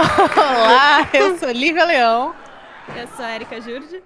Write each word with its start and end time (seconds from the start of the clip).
Olá, 0.00 1.10
eu 1.12 1.38
sou 1.38 1.50
Lívia 1.50 1.84
Leão. 1.84 2.34
Eu 2.96 3.06
sou 3.08 3.22
a 3.22 3.34
Erika 3.34 3.60
Jurdi. 3.60 4.02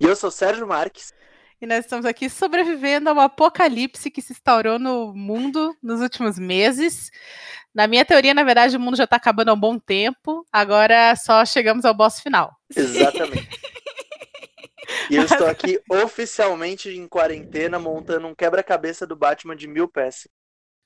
E 0.00 0.04
eu 0.04 0.16
sou 0.16 0.30
Sérgio 0.30 0.66
Marques. 0.66 1.12
E 1.60 1.66
nós 1.66 1.80
estamos 1.84 2.06
aqui 2.06 2.30
sobrevivendo 2.30 3.10
a 3.10 3.12
um 3.12 3.20
apocalipse 3.20 4.10
que 4.10 4.22
se 4.22 4.32
instaurou 4.32 4.78
no 4.78 5.12
mundo 5.14 5.76
nos 5.82 6.00
últimos 6.00 6.38
meses. 6.38 7.10
Na 7.74 7.86
minha 7.86 8.02
teoria, 8.02 8.32
na 8.32 8.44
verdade, 8.44 8.78
o 8.78 8.80
mundo 8.80 8.96
já 8.96 9.04
está 9.04 9.16
acabando 9.16 9.50
há 9.50 9.52
um 9.52 9.60
bom 9.60 9.78
tempo. 9.78 10.46
Agora 10.50 11.14
só 11.16 11.44
chegamos 11.44 11.84
ao 11.84 11.92
boss 11.92 12.18
final. 12.20 12.56
Exatamente. 12.74 13.48
E 15.10 15.16
eu 15.16 15.24
estou 15.24 15.46
aqui 15.48 15.80
oficialmente 15.90 16.88
em 16.90 17.08
quarentena 17.08 17.78
montando 17.78 18.26
um 18.28 18.34
quebra-cabeça 18.34 19.04
do 19.04 19.16
Batman 19.16 19.56
de 19.56 19.66
mil 19.66 19.88
peças. 19.88 20.28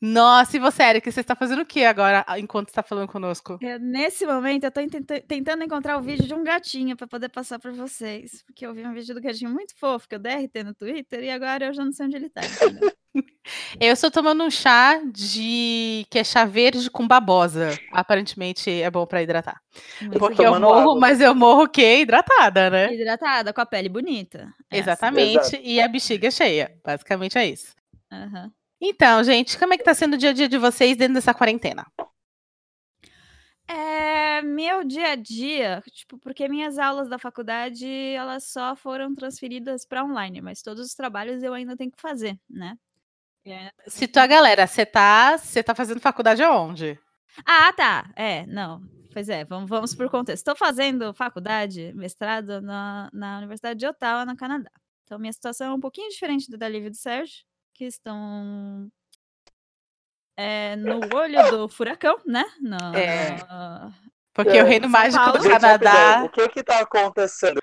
Nossa, 0.00 0.56
e 0.56 0.60
você, 0.60 0.82
Erika, 0.82 1.10
você 1.10 1.20
está 1.20 1.34
fazendo 1.34 1.60
o 1.60 1.66
que 1.66 1.84
agora 1.84 2.24
enquanto 2.38 2.68
está 2.68 2.82
falando 2.82 3.08
conosco? 3.08 3.58
Eu, 3.60 3.78
nesse 3.78 4.24
momento, 4.24 4.64
eu 4.64 4.68
estou 4.68 5.20
tentando 5.28 5.62
encontrar 5.62 5.98
o 5.98 6.02
vídeo 6.02 6.26
de 6.26 6.32
um 6.32 6.42
gatinho 6.42 6.96
para 6.96 7.06
poder 7.06 7.28
passar 7.28 7.58
para 7.58 7.70
vocês. 7.70 8.42
Porque 8.46 8.64
eu 8.64 8.72
vi 8.72 8.86
um 8.86 8.94
vídeo 8.94 9.14
do 9.14 9.20
gatinho 9.20 9.50
muito 9.50 9.76
fofo 9.76 10.08
que 10.08 10.14
eu 10.14 10.18
DRT 10.18 10.64
no 10.64 10.74
Twitter 10.74 11.22
e 11.22 11.30
agora 11.30 11.66
eu 11.66 11.74
já 11.74 11.84
não 11.84 11.92
sei 11.92 12.06
onde 12.06 12.16
ele 12.16 12.26
está. 12.26 12.40
eu 13.78 13.92
estou 13.92 14.10
tomando 14.10 14.42
um 14.42 14.50
chá 14.50 14.98
de 15.04 16.06
que 16.08 16.18
é 16.18 16.24
chá 16.24 16.46
verde 16.46 16.88
com 16.88 17.06
babosa. 17.06 17.78
Aparentemente 17.92 18.70
é 18.70 18.90
bom 18.90 19.06
para 19.06 19.22
hidratar. 19.22 19.60
Muito 20.00 20.18
porque 20.18 20.42
eu 20.42 20.58
morro, 20.58 20.92
água. 20.92 20.98
mas 20.98 21.20
eu 21.20 21.34
morro 21.34 21.68
que 21.68 22.00
hidratada, 22.00 22.70
né? 22.70 22.94
Hidratada, 22.94 23.52
com 23.52 23.60
a 23.60 23.66
pele 23.66 23.90
bonita. 23.90 24.50
Exatamente. 24.72 25.60
E 25.62 25.78
a 25.78 25.86
bexiga 25.86 26.30
cheia. 26.30 26.74
Basicamente 26.82 27.36
é 27.36 27.46
isso. 27.46 27.74
Uhum. 28.10 28.50
Então, 28.80 29.22
gente, 29.22 29.58
como 29.58 29.74
é 29.74 29.76
que 29.76 29.84
tá 29.84 29.92
sendo 29.92 30.14
o 30.14 30.16
dia 30.16 30.30
a 30.30 30.32
dia 30.32 30.48
de 30.48 30.56
vocês 30.56 30.96
dentro 30.96 31.14
dessa 31.14 31.34
quarentena? 31.34 31.86
É, 33.68 34.42
meu 34.42 34.82
dia 34.82 35.12
a 35.12 35.14
dia, 35.14 35.82
tipo, 35.92 36.18
porque 36.18 36.48
minhas 36.48 36.78
aulas 36.78 37.08
da 37.08 37.18
faculdade, 37.18 37.86
elas 37.86 38.44
só 38.44 38.74
foram 38.74 39.14
transferidas 39.14 39.84
para 39.84 40.04
online, 40.04 40.40
mas 40.40 40.62
todos 40.62 40.86
os 40.86 40.94
trabalhos 40.94 41.42
eu 41.42 41.54
ainda 41.54 41.76
tenho 41.76 41.92
que 41.92 42.00
fazer, 42.00 42.36
né? 42.48 42.76
É. 43.44 43.70
Se 43.86 44.08
tua 44.08 44.26
galera, 44.26 44.66
você 44.66 44.84
tá, 44.84 45.36
você 45.36 45.62
tá 45.62 45.74
fazendo 45.74 46.00
faculdade 46.00 46.42
aonde? 46.42 46.98
Ah, 47.46 47.72
tá. 47.72 48.10
É, 48.16 48.44
não. 48.46 48.82
Pois 49.12 49.28
é, 49.28 49.44
vamos, 49.44 49.68
vamos 49.68 49.94
por 49.94 50.10
contexto. 50.10 50.38
Estou 50.38 50.56
fazendo 50.56 51.14
faculdade, 51.14 51.92
mestrado 51.94 52.60
na, 52.60 53.08
na 53.12 53.38
Universidade 53.38 53.78
de 53.78 53.86
Ottawa, 53.86 54.24
no 54.24 54.36
Canadá. 54.36 54.70
Então, 55.04 55.18
minha 55.18 55.32
situação 55.32 55.68
é 55.68 55.74
um 55.74 55.80
pouquinho 55.80 56.08
diferente 56.10 56.50
da 56.50 56.68
Lívia 56.68 56.88
e 56.88 56.90
do 56.90 56.96
Sérgio 56.96 57.44
que 57.80 57.86
estão 57.86 58.92
é, 60.36 60.76
no 60.76 61.00
olho 61.16 61.50
do 61.50 61.66
furacão, 61.66 62.20
né? 62.26 62.44
No, 62.60 62.76
é. 62.94 63.38
Porque 64.34 64.58
é. 64.58 64.62
o 64.62 64.66
Reino 64.66 64.86
Mágico 64.86 65.32
do 65.32 65.48
Canadá. 65.48 66.24
O 66.24 66.28
que 66.28 66.46
que 66.50 66.62
tá 66.62 66.80
acontecendo? 66.80 67.58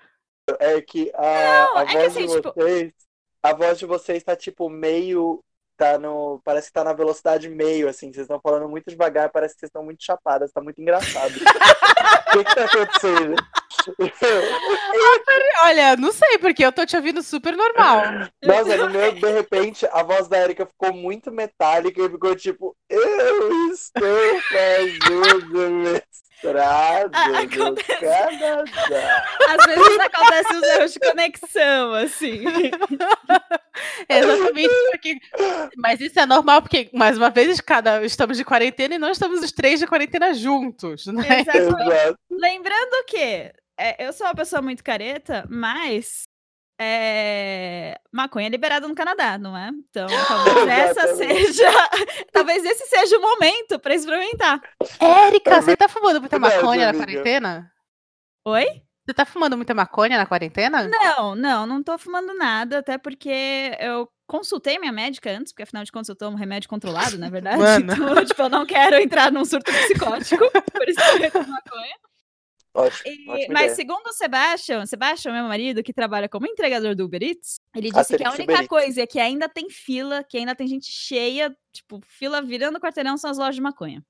É 0.58 0.80
que 0.80 1.12
a, 1.14 1.20
Não, 1.22 1.76
a 1.76 1.82
é 1.82 1.86
voz 1.92 2.06
assim, 2.06 2.26
de 2.26 2.34
tipo 2.34 2.52
vocês. 2.52 2.82
Tipo... 2.88 3.08
A 3.44 3.52
voz 3.54 3.78
de 3.78 3.86
vocês 3.86 4.24
tá 4.24 4.34
tipo 4.34 4.68
meio. 4.68 5.40
Tá 5.76 5.96
no. 6.00 6.40
Parece 6.44 6.66
que 6.66 6.72
tá 6.72 6.82
na 6.82 6.92
velocidade 6.92 7.48
meio, 7.48 7.88
assim. 7.88 8.12
Vocês 8.12 8.24
estão 8.24 8.40
falando 8.40 8.68
muito 8.68 8.90
devagar, 8.90 9.30
parece 9.30 9.54
que 9.54 9.60
vocês 9.60 9.68
estão 9.68 9.84
muito 9.84 10.02
chapadas, 10.02 10.50
tá 10.50 10.60
muito 10.60 10.82
engraçado. 10.82 11.30
o 12.26 12.30
que, 12.32 12.44
que 12.44 12.54
tá 12.56 12.64
acontecendo? 12.64 13.36
Olha, 15.62 15.96
não 15.96 16.12
sei, 16.12 16.38
porque 16.38 16.64
eu 16.64 16.72
tô 16.72 16.84
te 16.86 16.96
ouvindo 16.96 17.22
super 17.22 17.56
normal. 17.56 18.02
Nossa, 18.42 18.76
no 18.76 18.90
meu, 18.90 19.12
de 19.12 19.32
repente, 19.32 19.86
a 19.92 20.02
voz 20.02 20.28
da 20.28 20.38
Erika 20.38 20.66
ficou 20.66 20.92
muito 20.92 21.30
metálica 21.30 22.00
e 22.00 22.08
ficou 22.08 22.34
tipo, 22.34 22.76
eu 22.88 23.70
estou 23.72 24.40
fazendo 24.50 25.70
mestrado 26.42 27.10
no 27.10 27.74
Canadá. 27.74 29.24
Às 29.48 29.66
vezes 29.66 29.98
acontece 29.98 30.54
os 30.54 30.62
erros 30.62 30.92
de 30.92 31.00
conexão, 31.00 31.94
assim. 31.94 32.44
Exatamente 34.08 34.74
porque. 34.90 35.18
Mas 35.76 36.00
isso 36.00 36.18
é 36.18 36.26
normal, 36.26 36.62
porque, 36.62 36.90
mais 36.92 37.16
uma 37.16 37.30
vez, 37.30 37.60
cada 37.60 38.04
estamos 38.04 38.36
de 38.36 38.44
quarentena 38.44 38.94
e 38.94 38.98
não 38.98 39.10
estamos 39.10 39.42
os 39.42 39.52
três 39.52 39.80
de 39.80 39.86
quarentena 39.86 40.32
juntos, 40.34 41.06
né? 41.06 41.40
Exato. 41.40 42.16
Lembrando 42.30 43.04
que 43.06 43.52
é, 43.78 44.06
eu 44.06 44.12
sou 44.12 44.26
uma 44.26 44.34
pessoa 44.34 44.60
muito 44.60 44.82
careta, 44.82 45.46
mas 45.48 46.28
é, 46.80 47.98
maconha 48.12 48.46
é 48.46 48.50
liberada 48.50 48.86
no 48.86 48.94
Canadá, 48.94 49.36
não 49.36 49.56
é? 49.56 49.68
Então, 49.68 50.06
talvez 50.28 50.68
essa 50.68 51.14
seja. 51.16 51.70
talvez 52.32 52.64
esse 52.64 52.86
seja 52.86 53.18
o 53.18 53.22
momento 53.22 53.78
para 53.78 53.94
experimentar. 53.94 54.60
Érica, 55.00 55.60
você 55.60 55.76
tá 55.76 55.88
fumando 55.88 56.20
muita 56.20 56.38
maconha 56.40 56.92
na 56.92 56.98
quarentena? 56.98 57.72
Oi? 58.44 58.82
Você 59.04 59.14
tá 59.14 59.24
fumando 59.24 59.56
muita 59.56 59.74
maconha 59.74 60.18
na 60.18 60.26
quarentena? 60.26 60.86
Não, 60.86 61.34
não, 61.34 61.66
não 61.66 61.82
tô 61.82 61.96
fumando 61.98 62.34
nada, 62.34 62.78
até 62.78 62.98
porque 62.98 63.74
eu 63.80 64.06
consultei 64.28 64.78
minha 64.78 64.92
médica 64.92 65.30
antes, 65.30 65.52
porque 65.52 65.62
afinal 65.62 65.82
de 65.82 65.90
contas 65.90 66.10
eu 66.10 66.16
tomo 66.16 66.36
remédio 66.36 66.68
controlado, 66.68 67.18
na 67.18 67.30
verdade. 67.30 67.58
Mano. 67.58 67.94
Então, 68.12 68.24
tipo, 68.24 68.42
eu 68.42 68.48
não 68.50 68.66
quero 68.66 68.96
entrar 68.96 69.32
num 69.32 69.44
surto 69.44 69.72
psicótico, 69.72 70.44
por 70.50 70.88
isso 70.88 71.00
que 71.00 71.38
eu 71.38 71.46
maconha. 71.46 72.07
Ótimo, 72.78 73.36
e, 73.36 73.48
mas 73.48 73.72
segundo 73.72 74.06
o 74.06 74.12
Sebastian, 74.12 74.86
Sebastian, 74.86 75.32
meu 75.32 75.44
marido, 75.44 75.82
que 75.82 75.92
trabalha 75.92 76.28
como 76.28 76.46
entregador 76.46 76.94
do 76.94 77.04
Uber 77.04 77.22
Eats, 77.22 77.60
ele 77.74 77.90
disse 77.90 78.16
que 78.16 78.24
a 78.24 78.32
única 78.32 78.66
coisa 78.66 79.02
é 79.02 79.06
que 79.06 79.18
ainda 79.18 79.48
tem 79.48 79.68
fila, 79.68 80.22
que 80.22 80.38
ainda 80.38 80.54
tem 80.54 80.66
gente 80.66 80.90
cheia, 80.90 81.54
tipo, 81.72 82.00
fila 82.06 82.40
virando 82.40 82.80
quarteirão 82.80 83.16
são 83.16 83.30
as 83.30 83.38
lojas 83.38 83.56
de 83.56 83.60
maconha. 83.60 84.04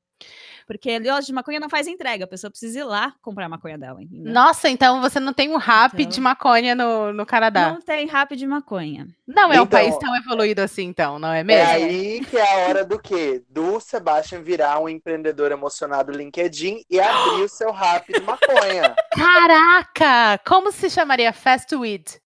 Porque 0.67 0.99
loja 0.99 1.27
de 1.27 1.33
maconha 1.33 1.59
não 1.59 1.71
faz 1.71 1.87
entrega, 1.87 2.25
a 2.25 2.29
pessoa 2.29 2.51
precisa 2.51 2.81
ir 2.81 2.85
lá 2.85 3.15
comprar 3.23 3.47
a 3.47 3.49
maconha 3.49 3.79
dela. 3.79 4.03
Entendeu? 4.03 4.33
Nossa, 4.33 4.69
então 4.69 5.01
você 5.01 5.19
não 5.19 5.33
tem 5.33 5.49
um 5.49 5.57
rap 5.57 5.95
então... 5.95 6.11
de 6.11 6.21
maconha 6.21 6.75
no, 6.75 7.13
no 7.13 7.25
Canadá? 7.25 7.73
Não 7.73 7.81
tem 7.81 8.07
rap 8.07 8.37
de 8.37 8.47
maconha. 8.47 9.09
Não 9.27 9.51
é 9.51 9.55
então, 9.55 9.65
um 9.65 9.67
país 9.67 9.97
tão 9.97 10.15
evoluído 10.17 10.61
assim, 10.61 10.85
então, 10.85 11.19
não 11.19 11.33
é 11.33 11.43
mesmo? 11.43 11.63
É 11.63 11.75
aí 11.75 12.25
que 12.25 12.37
é 12.37 12.43
a 12.43 12.69
hora 12.69 12.85
do 12.85 12.99
quê? 12.99 13.43
Do 13.49 13.81
Sebastian 13.81 14.43
virar 14.43 14.79
um 14.79 14.89
empreendedor 14.89 15.53
emocionado 15.53 16.13
LinkedIn 16.13 16.85
e 16.91 17.01
abrir 17.01 17.45
o 17.45 17.49
seu 17.49 17.73
rap 17.73 18.13
de 18.13 18.21
maconha. 18.21 18.95
Caraca! 19.13 20.39
Como 20.47 20.71
se 20.71 20.91
chamaria 20.91 21.33
Fast 21.33 21.75
Weed? 21.75 22.21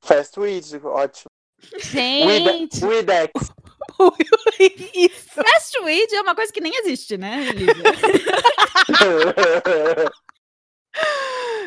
Fast 0.00 0.38
Weed, 0.38 0.84
ótimo. 0.84 1.30
Gente! 1.78 2.84
Weed, 2.84 3.10
X. 3.10 3.50
Isso. 4.94 5.30
Fast 5.30 5.78
weed 5.80 6.14
é 6.14 6.20
uma 6.20 6.34
coisa 6.34 6.52
que 6.52 6.60
nem 6.60 6.74
existe, 6.76 7.16
né, 7.16 7.46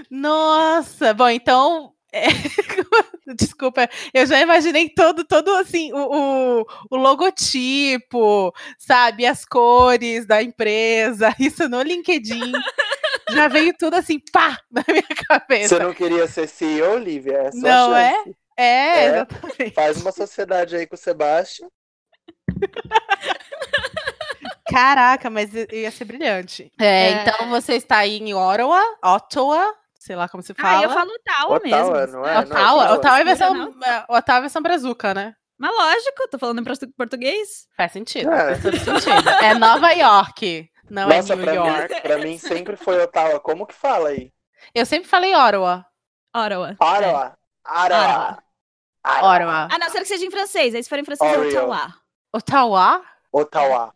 Nossa, 0.09 1.13
bom, 1.13 1.29
então. 1.29 1.93
É... 2.11 2.27
Desculpa, 3.37 3.87
eu 4.13 4.25
já 4.25 4.41
imaginei 4.41 4.89
todo, 4.89 5.23
todo 5.23 5.53
assim, 5.55 5.93
o, 5.93 6.59
o, 6.59 6.65
o, 6.89 6.97
logotipo, 6.97 8.53
sabe, 8.77 9.25
as 9.25 9.45
cores 9.45 10.25
da 10.25 10.43
empresa, 10.43 11.33
isso 11.39 11.69
no 11.69 11.81
LinkedIn. 11.81 12.51
já 13.29 13.47
veio 13.47 13.73
tudo 13.77 13.95
assim, 13.95 14.19
pá, 14.33 14.59
na 14.69 14.83
minha 14.89 15.07
cabeça. 15.27 15.77
Você 15.77 15.83
não 15.83 15.93
queria 15.93 16.27
ser 16.27 16.49
CEO, 16.49 16.95
Olivia? 16.95 17.37
É 17.37 17.51
não 17.53 17.95
é? 17.95 18.21
é? 18.57 18.57
É, 18.57 19.07
exatamente. 19.07 19.73
Faz 19.73 20.01
uma 20.01 20.11
sociedade 20.11 20.75
aí 20.75 20.85
com 20.85 20.95
o 20.95 20.97
Sebastião. 20.97 21.71
Caraca, 24.71 25.29
mas 25.29 25.53
ia 25.53 25.91
ser 25.91 26.05
brilhante. 26.05 26.71
É, 26.79 26.85
é. 26.85 27.11
Então 27.11 27.49
você 27.49 27.75
está 27.75 27.97
aí 27.97 28.17
em 28.17 28.33
Ottawa, 28.33 28.81
Ottawa, 29.03 29.73
sei 29.99 30.15
lá 30.15 30.29
como 30.29 30.41
se 30.41 30.53
fala. 30.53 30.79
Ah, 30.79 30.83
eu 30.83 30.89
falo 30.89 31.11
Ottawa, 31.11 31.57
Ottawa 31.57 31.91
mesmo. 31.93 32.17
Não 32.17 32.25
é, 32.25 32.39
Ottawa, 32.39 32.85
não 32.85 32.85
é 32.85 32.93
Ottawa 32.93 33.19
é 33.19 33.23
versão, 33.23 33.75
é, 33.83 34.05
Ottawa 34.07 34.37
é 34.37 34.41
versão 34.41 34.61
brazuca, 34.61 35.13
né? 35.13 35.35
Mas 35.57 35.71
lógico, 35.75 36.27
tô 36.31 36.39
falando 36.39 36.59
em 36.59 36.91
português. 36.97 37.67
Faz 37.75 37.91
sentido, 37.91 38.31
é. 38.31 38.55
faz 38.55 38.63
todo 38.63 38.79
sentido. 38.79 39.29
É 39.43 39.53
Nova 39.53 39.91
York, 39.91 40.69
não 40.89 41.07
Nossa, 41.07 41.33
é 41.33 41.35
New 41.35 41.45
pra 41.45 41.53
York. 41.53 41.93
Mim, 41.93 42.01
pra 42.01 42.17
mim 42.17 42.37
sempre 42.37 42.75
foi 42.77 43.03
Ottawa. 43.03 43.39
Como 43.41 43.67
que 43.67 43.75
fala 43.75 44.09
aí? 44.09 44.31
Eu 44.73 44.85
sempre 44.85 45.09
falei 45.09 45.35
Ottawa. 45.35 45.85
Ottawa. 46.33 46.77
Ottawa. 46.79 47.37
Ottawa. 47.67 48.43
Ottawa. 49.05 49.67
Ah, 49.69 49.77
não, 49.79 49.89
será 49.89 50.01
que 50.01 50.07
seja 50.07 50.25
em 50.25 50.31
francês. 50.31 50.73
Aí 50.73 50.81
se 50.81 50.89
for 50.89 50.97
em 50.97 51.03
francês, 51.03 51.31
é 51.31 51.37
Ottawa. 51.37 52.00
Ottawa? 52.33 53.01
Ottawa. 53.31 53.93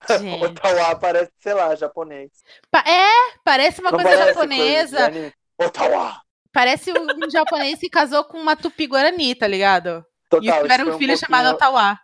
Ottawa 0.42 0.96
parece, 0.96 1.32
sei 1.38 1.54
lá, 1.54 1.74
japonês. 1.74 2.30
Pa 2.70 2.84
é, 2.86 3.08
parece 3.44 3.80
uma 3.80 3.90
Não 3.90 3.98
coisa 3.98 4.16
parece 4.16 4.34
japonesa. 4.34 5.10
Coisa 5.10 5.32
Ottawa. 5.58 6.20
Parece 6.52 6.92
um 6.92 7.30
japonês 7.30 7.78
que 7.78 7.88
casou 7.88 8.24
com 8.24 8.38
uma 8.38 8.56
tupi-guarani, 8.56 9.34
tá 9.34 9.46
ligado? 9.46 10.04
Total, 10.28 10.58
e 10.58 10.62
tiveram 10.62 10.88
um 10.88 10.98
filho 10.98 11.14
um 11.14 11.16
chamado 11.16 11.54
Ottawa. 11.54 11.98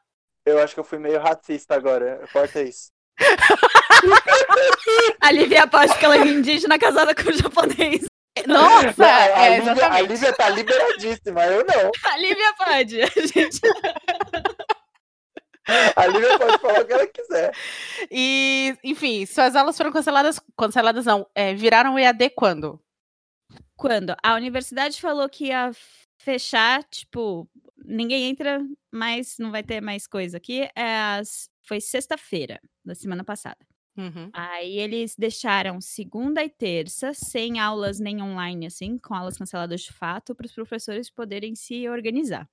Eu 0.44 0.62
acho 0.62 0.74
que 0.74 0.80
eu 0.80 0.84
fui 0.84 0.98
meio 0.98 1.20
racista 1.20 1.74
agora. 1.74 2.24
Corta 2.32 2.62
isso. 2.62 2.90
a 5.20 5.30
Lívia 5.30 5.64
aposta 5.64 5.98
que 5.98 6.04
ela 6.04 6.16
é 6.16 6.26
indígena 6.26 6.78
casada 6.78 7.14
com 7.14 7.30
um 7.30 7.32
japonês. 7.32 8.06
Nossa, 8.46 8.94
não, 8.96 9.06
a, 9.06 9.46
é, 9.46 9.58
Lívia, 9.58 9.86
a 9.86 10.00
Lívia 10.00 10.32
tá 10.32 10.48
liberadíssima, 10.48 11.44
eu 11.44 11.66
não. 11.66 11.90
A 12.10 12.16
Lívia 12.16 12.54
pode. 12.56 13.02
A 13.02 13.06
gente... 13.06 13.60
A 15.96 16.06
Lívia 16.06 16.38
pode 16.38 16.58
falar 16.58 16.80
o 16.80 16.84
que 16.84 16.92
ela 16.92 17.06
quiser. 17.06 17.54
E, 18.10 18.76
enfim, 18.82 19.24
suas 19.26 19.54
aulas 19.54 19.76
foram 19.76 19.92
canceladas, 19.92 20.40
canceladas 20.58 21.04
não, 21.06 21.26
é, 21.34 21.54
viraram 21.54 21.98
EAD 21.98 22.30
quando? 22.30 22.80
Quando? 23.76 24.14
A 24.22 24.34
universidade 24.34 25.00
falou 25.00 25.28
que 25.28 25.46
ia 25.46 25.70
fechar, 26.18 26.82
tipo, 26.84 27.48
ninguém 27.84 28.24
entra, 28.24 28.64
mas 28.90 29.36
não 29.38 29.50
vai 29.50 29.62
ter 29.62 29.80
mais 29.80 30.06
coisa 30.06 30.36
aqui. 30.36 30.62
É, 30.76 31.20
foi 31.62 31.80
sexta-feira 31.80 32.60
da 32.84 32.94
semana 32.94 33.24
passada. 33.24 33.58
Uhum. 33.96 34.30
Aí 34.32 34.78
eles 34.78 35.14
deixaram 35.18 35.80
segunda 35.80 36.42
e 36.42 36.48
terça, 36.48 37.12
sem 37.12 37.60
aulas 37.60 38.00
nem 38.00 38.22
online, 38.22 38.66
assim, 38.66 38.98
com 38.98 39.14
aulas 39.14 39.36
canceladas 39.36 39.82
de 39.82 39.92
fato, 39.92 40.34
para 40.34 40.46
os 40.46 40.52
professores 40.52 41.10
poderem 41.10 41.54
se 41.54 41.88
organizar. 41.88 42.48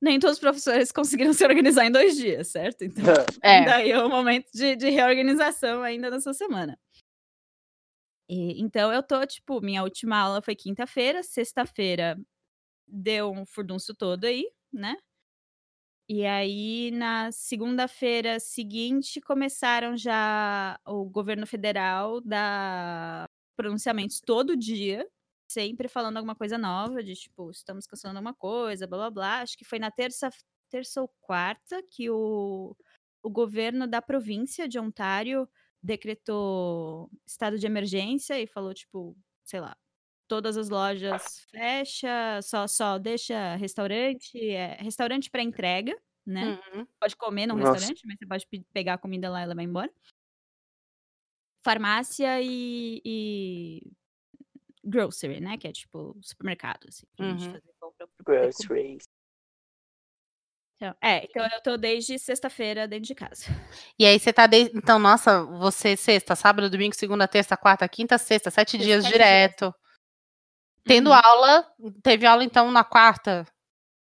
Nem 0.00 0.18
todos 0.20 0.36
os 0.36 0.40
professores 0.40 0.92
conseguiram 0.92 1.32
se 1.34 1.44
organizar 1.44 1.86
em 1.86 1.90
dois 1.92 2.16
dias, 2.16 2.48
certo? 2.48 2.84
Então, 2.84 3.04
É. 3.42 3.64
daí 3.64 3.90
é 3.90 4.02
um 4.04 4.08
momento 4.08 4.50
de, 4.52 4.76
de 4.76 4.90
reorganização 4.90 5.82
ainda 5.82 6.10
nessa 6.10 6.32
semana. 6.32 6.78
E, 8.28 8.60
então, 8.60 8.92
eu 8.92 9.02
tô, 9.02 9.24
tipo, 9.26 9.60
minha 9.60 9.82
última 9.82 10.16
aula 10.18 10.42
foi 10.42 10.54
quinta-feira, 10.56 11.22
sexta-feira 11.22 12.18
deu 12.86 13.30
um 13.32 13.46
furdunço 13.46 13.94
todo 13.94 14.24
aí, 14.24 14.44
né? 14.72 14.96
E 16.08 16.24
aí, 16.24 16.90
na 16.92 17.32
segunda-feira 17.32 18.38
seguinte, 18.38 19.20
começaram 19.20 19.96
já 19.96 20.78
o 20.86 21.04
governo 21.04 21.46
federal 21.46 22.20
dar 22.20 23.28
pronunciamentos 23.56 24.20
todo 24.20 24.56
dia, 24.56 25.04
sempre 25.48 25.88
falando 25.88 26.16
alguma 26.18 26.34
coisa 26.36 26.58
nova, 26.58 27.02
de 27.02 27.14
tipo, 27.14 27.50
estamos 27.50 27.86
cancelando 27.86 28.18
alguma 28.18 28.34
coisa, 28.34 28.86
blá 28.86 28.98
blá 28.98 29.10
blá. 29.10 29.40
Acho 29.42 29.56
que 29.58 29.64
foi 29.64 29.78
na 29.78 29.90
terça, 29.90 30.30
terça 30.70 31.00
ou 31.02 31.08
quarta 31.20 31.82
que 31.90 32.10
o, 32.10 32.76
o 33.22 33.30
governo 33.30 33.86
da 33.86 34.02
província 34.02 34.68
de 34.68 34.78
Ontário 34.78 35.48
decretou 35.82 37.10
estado 37.26 37.58
de 37.58 37.66
emergência 37.66 38.40
e 38.40 38.46
falou, 38.46 38.74
tipo, 38.74 39.16
sei 39.44 39.60
lá, 39.60 39.76
todas 40.28 40.56
as 40.56 40.68
lojas 40.68 41.40
fecha, 41.50 42.40
só 42.42 42.66
só 42.66 42.98
deixa 42.98 43.56
restaurante, 43.56 44.38
é, 44.50 44.76
restaurante 44.82 45.30
para 45.30 45.42
entrega, 45.42 45.96
né? 46.26 46.54
Uhum. 46.74 46.86
Pode 47.00 47.16
comer 47.16 47.46
num 47.46 47.54
Nossa. 47.54 47.92
restaurante, 47.94 48.02
mas 48.06 48.16
você 48.18 48.26
pode 48.26 48.46
pe- 48.48 48.66
pegar 48.72 48.94
a 48.94 48.98
comida 48.98 49.30
lá 49.30 49.42
e 49.42 49.46
levar 49.46 49.62
embora. 49.62 49.92
Farmácia 51.64 52.40
e, 52.42 53.02
e 53.04 53.80
grocery, 54.86 55.40
né? 55.40 55.56
Que 55.58 55.68
é 55.68 55.72
tipo 55.72 56.16
supermercado, 56.22 56.86
assim, 56.88 57.06
pra 57.16 57.26
gente 57.28 57.44
Uhum. 57.46 57.52
fazer 57.52 57.74
compra. 57.80 58.08
Groceries. 58.24 59.04
Então, 60.76 60.94
é, 61.02 61.24
então 61.24 61.42
eu 61.54 61.62
tô 61.62 61.76
desde 61.78 62.18
sexta-feira 62.18 62.86
dentro 62.86 63.06
de 63.06 63.14
casa. 63.14 63.44
E 63.98 64.04
aí 64.04 64.18
você 64.18 64.30
tá 64.30 64.46
de... 64.46 64.70
Então, 64.74 64.98
nossa, 64.98 65.42
você 65.42 65.96
sexta, 65.96 66.36
sábado, 66.36 66.68
domingo, 66.68 66.94
segunda, 66.94 67.26
terça, 67.26 67.56
quarta, 67.56 67.88
quinta, 67.88 68.18
sexta, 68.18 68.50
sete 68.50 68.72
Sexta, 68.72 68.84
dias 68.84 69.02
sete 69.04 69.12
direto. 69.12 69.74
Tendo 70.84 71.08
Uhum. 71.10 71.16
aula, 71.16 71.74
teve 72.02 72.26
aula 72.26 72.44
então 72.44 72.70
na 72.70 72.84
quarta. 72.84 73.46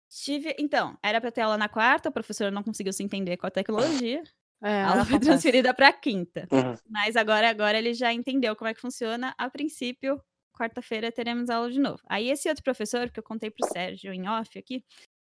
Tive, 0.09 0.55
então, 0.57 0.97
era 1.03 1.21
pra 1.21 1.31
ter 1.31 1.41
aula 1.41 1.57
na 1.57 1.69
quarta, 1.69 2.09
o 2.09 2.11
professor 2.11 2.51
não 2.51 2.63
conseguiu 2.63 2.91
se 2.91 3.03
entender 3.03 3.37
com 3.37 3.45
a 3.45 3.51
tecnologia. 3.51 4.23
É, 4.63 4.81
A 4.81 4.89
aula 4.89 5.05
foi 5.05 5.19
transferida 5.19 5.71
pra 5.75 5.93
quinta. 5.93 6.47
Uhum. 6.51 6.75
Mas 6.89 7.15
agora, 7.15 7.47
agora 7.49 7.77
ele 7.77 7.93
já 7.93 8.11
entendeu 8.11 8.55
como 8.55 8.67
é 8.67 8.73
que 8.73 8.81
funciona. 8.81 9.35
A 9.37 9.47
princípio, 9.47 10.19
quarta-feira 10.57 11.11
teremos 11.11 11.49
aula 11.49 11.69
de 11.71 11.79
novo. 11.79 12.01
Aí 12.09 12.29
esse 12.29 12.49
outro 12.49 12.63
professor, 12.63 13.09
que 13.11 13.19
eu 13.19 13.23
contei 13.23 13.51
pro 13.51 13.67
Sérgio 13.71 14.11
em 14.11 14.27
off 14.27 14.57
aqui, 14.57 14.83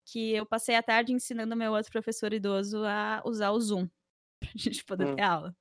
que 0.06 0.32
eu 0.34 0.46
passei 0.46 0.76
a 0.76 0.82
tarde 0.82 1.12
ensinando 1.12 1.56
meu 1.56 1.72
outro 1.72 1.90
professor 1.90 2.32
idoso 2.32 2.84
a 2.84 3.20
usar 3.24 3.50
o 3.50 3.60
Zoom 3.60 3.88
pra 4.40 4.50
gente 4.54 4.84
poder 4.84 5.06
Hum. 5.08 5.16
ter 5.16 5.22
aula. 5.22 5.54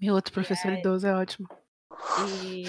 Meu 0.00 0.14
outro 0.14 0.32
professor 0.32 0.72
idoso 0.72 1.06
é 1.06 1.14
ótimo. 1.14 1.46
E 2.44 2.64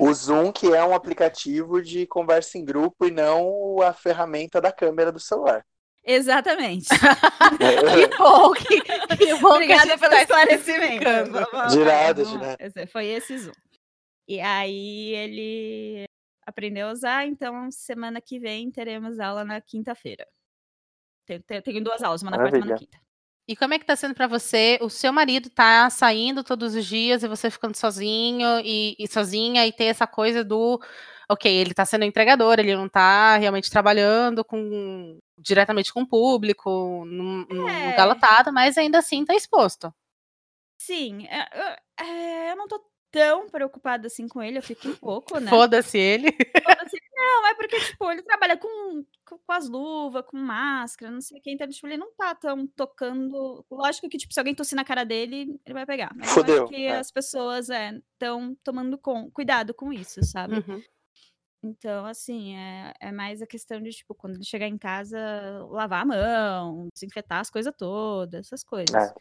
O 0.00 0.12
Zoom, 0.14 0.52
que 0.52 0.72
é 0.72 0.84
um 0.84 0.94
aplicativo 0.94 1.82
de 1.82 2.06
conversa 2.06 2.56
em 2.56 2.64
grupo 2.64 3.04
e 3.06 3.10
não 3.10 3.82
a 3.82 3.92
ferramenta 3.92 4.60
da 4.60 4.72
câmera 4.72 5.10
do 5.12 5.18
celular. 5.20 5.64
exatamente. 6.04 6.88
Que 7.58 8.16
bom 8.16 8.52
que, 8.52 8.80
que 9.16 9.34
bom 9.40 9.54
Obrigada 9.54 9.86
que 9.86 9.92
a 9.92 9.98
pelo 9.98 10.10
tá 10.12 10.22
esclarecimento. 10.22 11.04
De 11.70 11.84
nada, 11.84 12.24
de 12.24 12.38
nada. 12.38 12.86
Foi 12.92 13.06
esse 13.06 13.38
Zoom. 13.38 13.52
E 14.28 14.40
aí 14.40 15.14
ele 15.14 16.04
aprendeu 16.46 16.88
a 16.88 16.92
usar, 16.92 17.26
então 17.26 17.70
semana 17.70 18.20
que 18.20 18.38
vem 18.38 18.70
teremos 18.70 19.18
aula 19.18 19.44
na 19.44 19.60
quinta-feira. 19.60 20.26
Tenho, 21.26 21.42
tenho- 21.42 21.62
tenho 21.62 21.84
duas 21.84 22.02
aulas, 22.02 22.22
uma 22.22 22.30
na 22.30 22.36
quarta 22.38 22.56
e 22.58 22.60
uma 22.60 22.66
na 22.72 22.78
quinta. 22.78 22.98
E 23.46 23.56
como 23.56 23.72
é 23.72 23.78
que 23.78 23.86
tá 23.86 23.96
sendo 23.96 24.14
pra 24.14 24.26
você? 24.26 24.78
O 24.82 24.90
seu 24.90 25.10
marido 25.10 25.48
tá 25.48 25.88
saindo 25.88 26.44
todos 26.44 26.74
os 26.74 26.84
dias 26.84 27.22
e 27.22 27.28
você 27.28 27.50
ficando 27.50 27.74
sozinho 27.74 28.60
e, 28.62 28.94
e 28.98 29.08
sozinha 29.08 29.66
e 29.66 29.72
ter 29.72 29.84
essa 29.84 30.06
coisa 30.06 30.44
do, 30.44 30.78
ok, 31.30 31.50
ele 31.50 31.72
tá 31.72 31.86
sendo 31.86 32.04
entregador, 32.04 32.58
ele 32.58 32.76
não 32.76 32.86
tá 32.90 33.38
realmente 33.38 33.70
trabalhando 33.70 34.44
com 34.44 35.18
diretamente 35.38 35.90
com 35.94 36.02
o 36.02 36.06
público, 36.06 37.04
num, 37.06 37.46
É. 37.70 38.52
mas 38.52 38.76
ainda 38.76 38.98
assim 38.98 39.24
tá 39.24 39.34
exposto. 39.34 39.90
Sim, 40.78 41.26
é, 41.28 41.48
eu, 42.00 42.06
é, 42.06 42.52
eu 42.52 42.56
não 42.56 42.68
tô 42.68 42.82
tão 43.10 43.48
preocupada 43.48 44.06
assim 44.06 44.28
com 44.28 44.42
ele, 44.42 44.58
eu 44.58 44.62
fico 44.62 44.88
um 44.88 44.94
pouco, 44.94 45.38
né? 45.38 45.50
Foda-se 45.50 45.98
ele. 45.98 46.30
Foda-se. 46.62 46.98
Não, 47.14 47.46
é 47.48 47.54
porque, 47.54 47.78
tipo, 47.80 48.10
ele 48.10 48.22
trabalha 48.22 48.56
com, 48.56 49.04
com, 49.24 49.38
com 49.38 49.52
as 49.52 49.68
luvas, 49.68 50.24
com 50.24 50.36
máscara, 50.36 51.10
não 51.10 51.20
sei 51.20 51.38
o 51.38 51.42
que, 51.42 51.50
então, 51.50 51.68
tipo, 51.68 51.86
ele 51.86 51.96
não 51.96 52.12
tá 52.14 52.34
tão 52.34 52.66
tocando. 52.66 53.64
Lógico 53.70 54.08
que, 54.08 54.18
tipo, 54.18 54.32
se 54.32 54.38
alguém 54.38 54.54
tossir 54.54 54.76
na 54.76 54.84
cara 54.84 55.04
dele, 55.04 55.60
ele 55.64 55.74
vai 55.74 55.84
pegar. 55.84 56.12
Mas 56.14 56.28
acho 56.28 56.68
que 56.68 56.86
é. 56.86 56.98
as 56.98 57.10
pessoas 57.10 57.68
estão 57.68 58.56
tomando 58.62 58.96
com, 58.96 59.30
cuidado 59.30 59.74
com 59.74 59.92
isso, 59.92 60.22
sabe? 60.22 60.56
Uhum. 60.56 60.82
Então, 61.62 62.06
assim, 62.06 62.56
é, 62.56 62.94
é 63.00 63.10
mais 63.10 63.42
a 63.42 63.46
questão 63.46 63.80
de, 63.82 63.90
tipo, 63.90 64.14
quando 64.14 64.36
ele 64.36 64.44
chegar 64.44 64.68
em 64.68 64.78
casa, 64.78 65.18
lavar 65.70 66.02
a 66.02 66.06
mão, 66.06 66.88
desinfetar 66.94 67.40
as 67.40 67.50
coisas 67.50 67.74
todas, 67.76 68.46
essas 68.46 68.62
coisas. 68.62 68.94
É. 68.94 69.14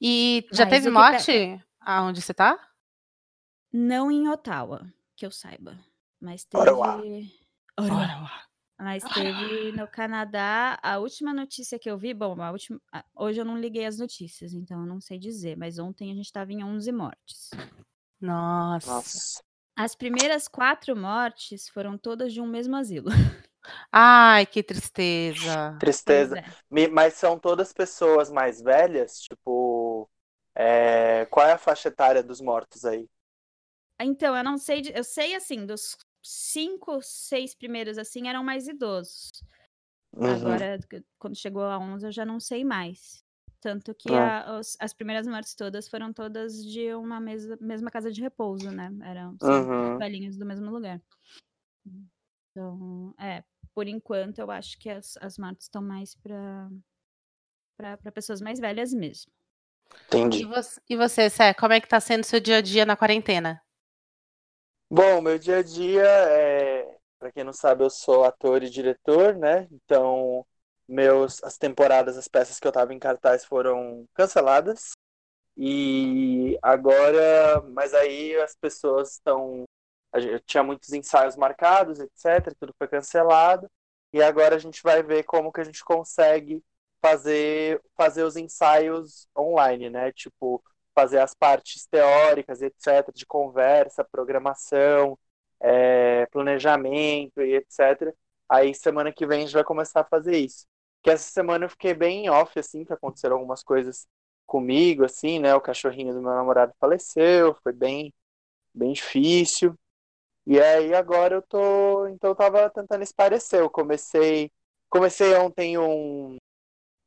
E 0.00 0.46
já 0.52 0.64
Mas 0.64 0.74
teve 0.74 0.90
morte 0.90 1.58
aonde 1.80 2.20
você 2.20 2.34
tá? 2.34 2.58
Não 3.78 4.10
em 4.10 4.26
Ottawa, 4.26 4.90
que 5.14 5.26
eu 5.26 5.30
saiba. 5.30 5.78
Mas 6.18 6.46
teve. 6.46 6.62
Ottawa. 6.62 7.02
Ottawa. 7.78 8.30
Mas 8.78 9.04
teve 9.04 9.72
no 9.72 9.86
Canadá, 9.86 10.78
a 10.82 10.98
última 10.98 11.34
notícia 11.34 11.78
que 11.78 11.90
eu 11.90 11.98
vi, 11.98 12.14
bom, 12.14 12.40
a 12.40 12.50
última, 12.50 12.80
hoje 13.14 13.40
eu 13.40 13.44
não 13.44 13.58
liguei 13.58 13.84
as 13.84 13.98
notícias, 13.98 14.54
então 14.54 14.80
eu 14.80 14.86
não 14.86 14.98
sei 14.98 15.18
dizer, 15.18 15.58
mas 15.58 15.78
ontem 15.78 16.10
a 16.10 16.14
gente 16.14 16.24
estava 16.24 16.52
em 16.52 16.64
11 16.64 16.90
mortes. 16.90 17.50
Nossa. 18.18 18.90
Nossa. 18.90 19.42
As 19.76 19.94
primeiras 19.94 20.48
quatro 20.48 20.96
mortes 20.96 21.68
foram 21.68 21.98
todas 21.98 22.32
de 22.32 22.40
um 22.40 22.46
mesmo 22.46 22.76
asilo. 22.76 23.10
Ai, 23.92 24.46
que 24.46 24.62
tristeza. 24.62 25.76
Tristeza. 25.80 26.38
é. 26.38 26.88
Mas 26.88 27.14
são 27.14 27.38
todas 27.38 27.74
pessoas 27.74 28.30
mais 28.30 28.62
velhas? 28.62 29.20
Tipo, 29.20 30.08
é, 30.54 31.26
qual 31.26 31.46
é 31.46 31.52
a 31.52 31.58
faixa 31.58 31.88
etária 31.88 32.22
dos 32.22 32.40
mortos 32.40 32.86
aí? 32.86 33.06
Então, 34.00 34.36
eu 34.36 34.44
não 34.44 34.58
sei, 34.58 34.80
de- 34.82 34.92
eu 34.96 35.04
sei 35.04 35.34
assim, 35.34 35.64
dos 35.64 35.96
cinco, 36.22 37.00
seis 37.02 37.54
primeiros 37.54 37.98
assim 37.98 38.28
eram 38.28 38.42
mais 38.44 38.66
idosos. 38.68 39.30
Uhum. 40.14 40.26
Agora, 40.28 40.78
quando 41.18 41.36
chegou 41.36 41.62
a 41.64 41.78
11, 41.78 42.06
eu 42.06 42.12
já 42.12 42.24
não 42.24 42.40
sei 42.40 42.64
mais. 42.64 43.24
Tanto 43.60 43.94
que 43.94 44.12
É. 44.12 44.18
a- 44.18 44.58
os- 44.60 44.76
as 44.80 44.92
primeiras 44.92 45.26
mortes 45.26 45.54
todas 45.54 45.88
foram 45.88 46.12
todas 46.12 46.64
de 46.64 46.94
uma 46.94 47.18
mesa- 47.20 47.56
mesma 47.60 47.90
casa 47.90 48.12
de 48.12 48.20
repouso, 48.20 48.70
né? 48.70 48.90
Eram 49.02 49.36
Uhum. 49.42 49.98
velhinhos 49.98 50.36
do 50.36 50.44
mesmo 50.46 50.70
lugar. 50.70 51.00
Então, 52.50 53.14
é, 53.18 53.44
por 53.74 53.86
enquanto, 53.86 54.38
eu 54.38 54.50
acho 54.50 54.78
que 54.78 54.88
as, 54.90 55.16
as 55.18 55.38
mortes 55.38 55.64
estão 55.66 55.82
mais 55.82 56.14
para 56.14 56.70
para 57.78 58.10
pessoas 58.10 58.40
mais 58.40 58.58
velhas 58.58 58.92
mesmo. 58.94 59.30
E 60.10 60.16
Entendi. 60.16 60.44
você, 60.46 60.80
e 60.88 60.96
você, 60.96 61.28
Sé, 61.28 61.52
como 61.52 61.74
é 61.74 61.80
que 61.80 61.86
tá 61.88 62.00
sendo 62.00 62.24
seu 62.24 62.40
dia 62.40 62.56
a 62.56 62.60
dia 62.62 62.86
na 62.86 62.96
quarentena? 62.96 63.62
Bom, 64.88 65.20
meu 65.20 65.38
dia 65.38 65.58
a 65.58 65.62
dia 65.62 66.04
é, 66.04 66.98
para 67.18 67.32
quem 67.32 67.42
não 67.44 67.52
sabe, 67.52 67.82
eu 67.84 67.90
sou 67.90 68.24
ator 68.24 68.62
e 68.62 68.70
diretor, 68.70 69.34
né? 69.36 69.66
Então, 69.72 70.46
meus 70.88 71.42
as 71.42 71.58
temporadas, 71.58 72.16
as 72.16 72.28
peças 72.28 72.60
que 72.60 72.66
eu 72.66 72.72
tava 72.72 72.94
em 72.94 72.98
cartaz 72.98 73.44
foram 73.44 74.06
canceladas. 74.14 74.92
E 75.56 76.58
agora, 76.62 77.62
mas 77.72 77.94
aí 77.94 78.36
as 78.36 78.56
pessoas 78.56 79.12
estão 79.14 79.64
eu 80.14 80.40
tinha 80.40 80.62
muitos 80.64 80.92
ensaios 80.92 81.36
marcados, 81.36 82.00
etc, 82.00 82.54
tudo 82.58 82.74
foi 82.78 82.88
cancelado. 82.88 83.70
E 84.12 84.22
agora 84.22 84.56
a 84.56 84.58
gente 84.58 84.82
vai 84.82 85.02
ver 85.02 85.24
como 85.24 85.52
que 85.52 85.60
a 85.60 85.64
gente 85.64 85.84
consegue 85.84 86.62
fazer 87.02 87.82
fazer 87.96 88.24
os 88.24 88.36
ensaios 88.36 89.28
online, 89.38 89.90
né? 89.90 90.12
Tipo, 90.12 90.62
fazer 90.96 91.20
as 91.20 91.34
partes 91.34 91.86
teóricas, 91.86 92.62
etc, 92.62 93.12
de 93.14 93.26
conversa, 93.26 94.04
programação, 94.04 95.18
é, 95.60 96.26
planejamento 96.26 97.42
e 97.42 97.56
etc. 97.56 98.14
Aí 98.48 98.74
semana 98.74 99.12
que 99.12 99.26
vem 99.26 99.40
a 99.40 99.46
gente 99.46 99.54
vai 99.54 99.64
começar 99.64 100.00
a 100.02 100.04
fazer 100.04 100.38
isso. 100.38 100.66
que 101.02 101.10
essa 101.10 101.30
semana 101.30 101.66
eu 101.66 101.70
fiquei 101.70 101.94
bem 101.94 102.30
off, 102.30 102.58
assim, 102.58 102.84
que 102.84 102.92
aconteceram 102.92 103.36
algumas 103.36 103.62
coisas 103.62 104.06
comigo, 104.46 105.04
assim, 105.04 105.38
né? 105.40 105.54
O 105.54 105.60
cachorrinho 105.60 106.14
do 106.14 106.22
meu 106.22 106.32
namorado 106.32 106.72
faleceu, 106.80 107.54
foi 107.62 107.72
bem, 107.72 108.12
bem 108.74 108.92
difícil. 108.92 109.74
E 110.46 110.60
aí 110.60 110.94
agora 110.94 111.36
eu 111.36 111.42
tô, 111.42 112.06
então 112.08 112.30
eu 112.30 112.36
tava 112.36 112.70
tentando 112.70 113.02
esparecer. 113.02 113.60
Eu 113.60 113.70
comecei, 113.70 114.50
comecei 114.90 115.34
ontem 115.36 115.78
um, 115.78 116.38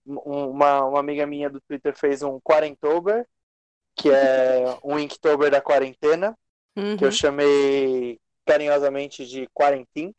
uma, 0.06 0.86
uma 0.86 1.00
amiga 1.00 1.26
minha 1.28 1.50
do 1.50 1.62
Twitter 1.62 1.98
fez 1.98 2.24
um 2.24 2.40
Quarentober, 2.42 3.28
que 4.00 4.10
é 4.10 4.78
um 4.82 4.98
Inktober 4.98 5.52
da 5.52 5.62
quarentena, 5.62 6.34
uhum. 6.76 6.96
que 6.96 7.04
eu 7.04 7.10
uhum. 7.10 7.14
chamei 7.14 8.20
carinhosamente 8.46 9.26
de 9.26 9.48
Quarentink. 9.54 10.16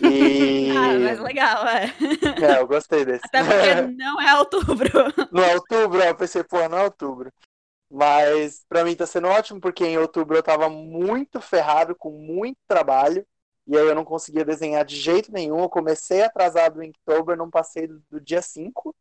E... 0.00 0.70
Ah, 0.80 0.98
mas 0.98 1.18
legal, 1.18 1.66
é. 1.66 1.92
É, 2.40 2.60
eu 2.60 2.66
gostei 2.66 3.04
desse. 3.04 3.26
Até 3.26 3.42
porque 3.42 3.92
não 3.98 4.20
é 4.20 4.38
outubro. 4.38 4.90
Não 5.32 5.42
é 5.42 5.54
outubro, 5.54 6.00
eu 6.00 6.14
pensei, 6.14 6.44
pô, 6.44 6.68
não 6.68 6.78
é 6.78 6.84
outubro. 6.84 7.30
Mas 7.90 8.64
para 8.68 8.84
mim 8.84 8.94
tá 8.94 9.04
sendo 9.04 9.26
ótimo, 9.26 9.60
porque 9.60 9.84
em 9.84 9.98
outubro 9.98 10.36
eu 10.36 10.42
tava 10.42 10.68
muito 10.70 11.40
ferrado, 11.40 11.94
com 11.96 12.10
muito 12.10 12.56
trabalho, 12.68 13.26
e 13.66 13.76
aí 13.76 13.84
eu 13.84 13.94
não 13.94 14.04
conseguia 14.04 14.44
desenhar 14.44 14.84
de 14.84 14.94
jeito 14.94 15.32
nenhum. 15.32 15.60
Eu 15.60 15.68
comecei 15.68 16.22
atrasado 16.22 16.82
em 16.82 16.92
outubro, 17.06 17.36
não 17.36 17.50
passei 17.50 17.88
do, 17.88 18.00
do 18.08 18.20
dia 18.20 18.40
5. 18.40 18.94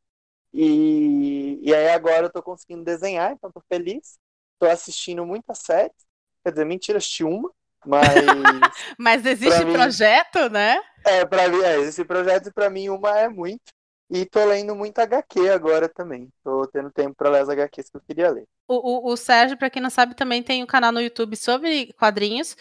E, 0.54 1.60
e 1.62 1.74
aí 1.74 1.90
agora 1.90 2.26
eu 2.26 2.32
tô 2.32 2.42
conseguindo 2.42 2.84
desenhar, 2.84 3.32
então 3.32 3.52
tô 3.52 3.62
feliz. 3.68 4.18
Tô 4.60 4.68
assistindo 4.68 5.26
muitas 5.26 5.60
séries. 5.60 5.96
Quer 6.44 6.52
dizer, 6.52 6.66
mentira, 6.66 6.98
assisti 6.98 7.24
uma. 7.24 7.52
Mas. 7.86 8.04
Mas 8.98 9.26
existe 9.26 9.64
mim, 9.64 9.74
projeto, 9.74 10.50
né? 10.50 10.82
É, 11.06 11.26
para 11.26 11.48
mim, 11.48 11.62
é, 11.62 11.78
existe 11.80 12.04
projeto 12.04 12.50
e 12.50 12.54
para 12.54 12.70
mim 12.70 12.90
uma 12.90 13.18
é 13.18 13.30
muito. 13.30 13.72
E 14.10 14.26
tô 14.26 14.44
lendo 14.44 14.76
muito 14.76 15.00
HQ 15.00 15.50
agora 15.50 15.88
também. 15.88 16.30
Tô 16.44 16.66
tendo 16.68 16.92
tempo 16.92 17.16
para 17.16 17.30
ler 17.30 17.42
as 17.42 17.50
HQs 17.50 17.90
que 17.90 17.98
eu 17.98 18.02
queria 18.02 18.32
ler. 18.32 18.46
O, 18.68 19.10
o, 19.10 19.14
o 19.14 19.18
Sérgio, 19.18 19.58
para 19.58 19.70
quem 19.70 19.82
não 19.82 19.90
sabe, 19.90 20.16
também 20.16 20.42
tem 20.42 20.64
um 20.64 20.68
canal 20.68 20.92
no 20.92 21.00
YouTube 21.00 21.36
sobre 21.36 21.94
quadrinhos. 21.94 22.56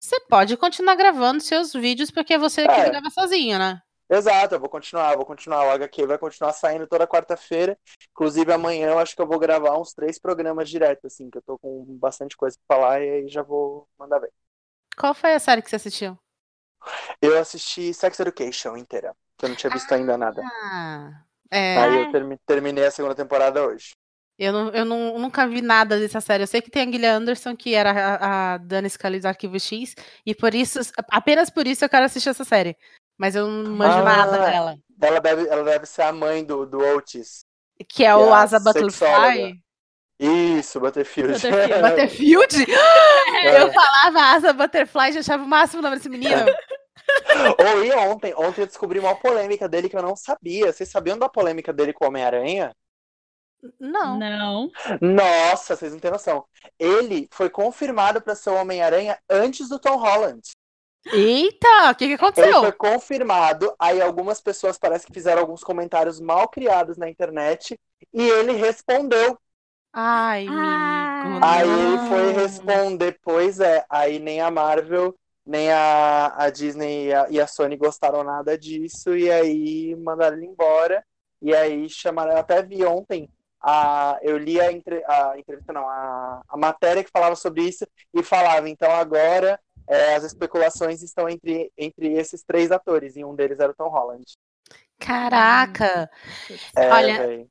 Você 0.00 0.18
pode 0.20 0.56
continuar 0.56 0.94
gravando 0.94 1.42
seus 1.42 1.72
vídeos 1.72 2.10
porque 2.10 2.38
você 2.38 2.62
é. 2.62 2.90
grava 2.90 3.10
sozinho, 3.10 3.58
né? 3.58 3.80
Exato, 4.08 4.54
eu 4.54 4.60
vou 4.60 4.68
continuar, 4.68 5.16
vou 5.16 5.26
continuar. 5.26 5.66
O 5.66 5.70
HQ 5.70 6.06
vai 6.06 6.18
continuar 6.18 6.52
saindo 6.52 6.86
toda 6.86 7.06
quarta-feira. 7.06 7.76
Inclusive, 8.10 8.52
amanhã 8.52 8.88
eu 8.88 8.98
acho 8.98 9.16
que 9.16 9.20
eu 9.20 9.26
vou 9.26 9.38
gravar 9.38 9.76
uns 9.78 9.92
três 9.92 10.18
programas 10.18 10.70
direto, 10.70 11.06
assim, 11.06 11.28
que 11.28 11.38
eu 11.38 11.42
tô 11.42 11.58
com 11.58 11.84
bastante 11.98 12.36
coisa 12.36 12.56
pra 12.66 12.76
falar 12.76 13.02
e 13.02 13.10
aí 13.10 13.28
já 13.28 13.42
vou 13.42 13.88
mandar 13.98 14.20
ver. 14.20 14.32
Qual 14.96 15.12
foi 15.12 15.34
a 15.34 15.40
série 15.40 15.60
que 15.60 15.68
você 15.68 15.76
assistiu? 15.76 16.16
Eu 17.20 17.36
assisti 17.38 17.92
Sex 17.92 18.20
Education 18.20 18.76
inteira, 18.76 19.14
que 19.36 19.44
eu 19.44 19.48
não 19.48 19.56
tinha 19.56 19.72
visto 19.72 19.90
ah, 19.90 19.96
ainda 19.96 20.16
nada. 20.16 20.42
É... 21.50 21.76
Aí 21.76 21.96
eu 22.02 22.12
termi 22.12 22.38
terminei 22.46 22.86
a 22.86 22.90
segunda 22.90 23.14
temporada 23.14 23.66
hoje. 23.66 23.90
Eu, 24.38 24.52
não, 24.52 24.68
eu 24.68 24.84
não, 24.84 25.18
nunca 25.18 25.48
vi 25.48 25.62
nada 25.62 25.98
dessa 25.98 26.20
série. 26.20 26.42
Eu 26.42 26.46
sei 26.46 26.60
que 26.60 26.70
tem 26.70 26.86
a 26.86 26.92
Gillian 26.92 27.16
Anderson, 27.16 27.56
que 27.56 27.74
era 27.74 27.90
a, 27.90 28.54
a 28.54 28.58
Dani 28.58 28.88
Scully 28.88 29.18
do 29.18 29.26
Arquivo 29.26 29.58
X, 29.58 29.94
e 30.24 30.34
por 30.34 30.54
isso, 30.54 30.78
apenas 31.10 31.48
por 31.48 31.66
isso 31.66 31.84
eu 31.84 31.88
quero 31.88 32.04
assistir 32.04 32.28
essa 32.28 32.44
série. 32.44 32.76
Mas 33.18 33.34
eu 33.34 33.46
não 33.46 33.72
manjo 33.72 33.98
ah, 33.98 34.02
nada 34.02 34.38
dela. 34.38 34.78
Ela 35.00 35.20
deve, 35.20 35.48
ela 35.48 35.64
deve 35.64 35.86
ser 35.86 36.02
a 36.02 36.12
mãe 36.12 36.44
do, 36.44 36.66
do 36.66 36.78
Otis. 36.78 37.44
Que 37.88 38.04
é 38.04 38.08
que 38.08 38.14
o 38.14 38.30
é 38.30 38.32
Asa 38.32 38.58
Butterfly. 38.58 39.60
Isso, 40.18 40.80
Butterfield. 40.80 41.34
Butterfield? 41.34 41.82
Butterfield? 41.82 42.66
É. 43.36 43.62
Eu 43.62 43.72
falava 43.72 44.18
Asa 44.34 44.52
Butterfly, 44.52 45.12
já 45.12 45.20
achava 45.20 45.44
o 45.44 45.48
máximo 45.48 45.80
o 45.80 45.82
nome 45.82 45.96
desse 45.96 46.08
menino. 46.08 46.46
Ou 47.58 47.84
e 47.84 47.92
ontem, 47.92 48.34
ontem 48.34 48.62
eu 48.62 48.66
descobri 48.66 48.98
uma 48.98 49.14
polêmica 49.14 49.68
dele 49.68 49.88
que 49.88 49.96
eu 49.96 50.02
não 50.02 50.16
sabia. 50.16 50.72
Vocês 50.72 50.88
sabiam 50.88 51.18
da 51.18 51.28
polêmica 51.28 51.72
dele 51.72 51.92
com 51.92 52.04
o 52.04 52.08
Homem-Aranha? 52.08 52.74
Não. 53.78 54.18
Não. 54.18 54.70
Nossa, 55.00 55.76
vocês 55.76 55.92
não 55.92 56.00
têm 56.00 56.10
noção. 56.10 56.44
Ele 56.78 57.28
foi 57.30 57.50
confirmado 57.50 58.20
para 58.20 58.34
ser 58.34 58.50
o 58.50 58.54
Homem-Aranha 58.54 59.18
antes 59.28 59.68
do 59.68 59.78
Tom 59.78 59.96
Holland. 59.96 60.40
Eita, 61.12 61.90
o 61.90 61.94
que, 61.94 62.08
que 62.08 62.14
aconteceu? 62.14 62.44
Ele 62.44 62.60
foi 62.60 62.72
confirmado, 62.72 63.74
aí 63.78 64.00
algumas 64.00 64.40
pessoas 64.40 64.78
parece 64.78 65.06
que 65.06 65.12
fizeram 65.12 65.40
alguns 65.40 65.62
comentários 65.62 66.20
mal 66.20 66.48
criados 66.48 66.96
na 66.96 67.08
internet 67.08 67.78
e 68.12 68.22
ele 68.22 68.52
respondeu. 68.52 69.38
Ai, 69.92 70.46
amigo. 70.46 71.44
Aí 71.44 71.68
ele 71.68 72.08
foi 72.08 72.32
responder, 72.32 73.18
pois 73.22 73.60
é, 73.60 73.84
aí 73.88 74.18
nem 74.18 74.40
a 74.40 74.50
Marvel, 74.50 75.14
nem 75.46 75.70
a, 75.70 76.34
a 76.36 76.50
Disney 76.50 77.06
e 77.06 77.14
a, 77.14 77.26
e 77.30 77.40
a 77.40 77.46
Sony 77.46 77.76
gostaram 77.76 78.24
nada 78.24 78.58
disso, 78.58 79.16
e 79.16 79.30
aí 79.30 79.94
mandaram 79.96 80.36
ele 80.36 80.46
embora, 80.46 81.04
e 81.40 81.54
aí 81.54 81.88
chamaram, 81.88 82.32
eu 82.32 82.38
até 82.38 82.62
vi 82.62 82.84
ontem, 82.84 83.30
a, 83.62 84.18
eu 84.22 84.36
li 84.36 84.60
a, 84.60 84.72
entre, 84.72 85.02
a 85.06 85.38
entrevista, 85.38 85.72
não, 85.72 85.88
a, 85.88 86.42
a 86.48 86.56
matéria 86.56 87.02
que 87.02 87.10
falava 87.10 87.36
sobre 87.36 87.62
isso, 87.62 87.86
e 88.12 88.22
falava, 88.22 88.68
então 88.68 88.90
agora 88.90 89.58
é, 89.88 90.14
as 90.14 90.24
especulações 90.24 91.02
estão 91.02 91.28
entre, 91.28 91.72
entre 91.76 92.12
esses 92.14 92.42
três 92.42 92.70
atores, 92.70 93.16
e 93.16 93.24
um 93.24 93.34
deles 93.34 93.60
era 93.60 93.72
o 93.72 93.74
Tom 93.74 93.88
Holland. 93.88 94.24
Caraca! 94.98 96.10
É, 96.76 96.90
Olha, 96.90 97.26
véio. 97.26 97.50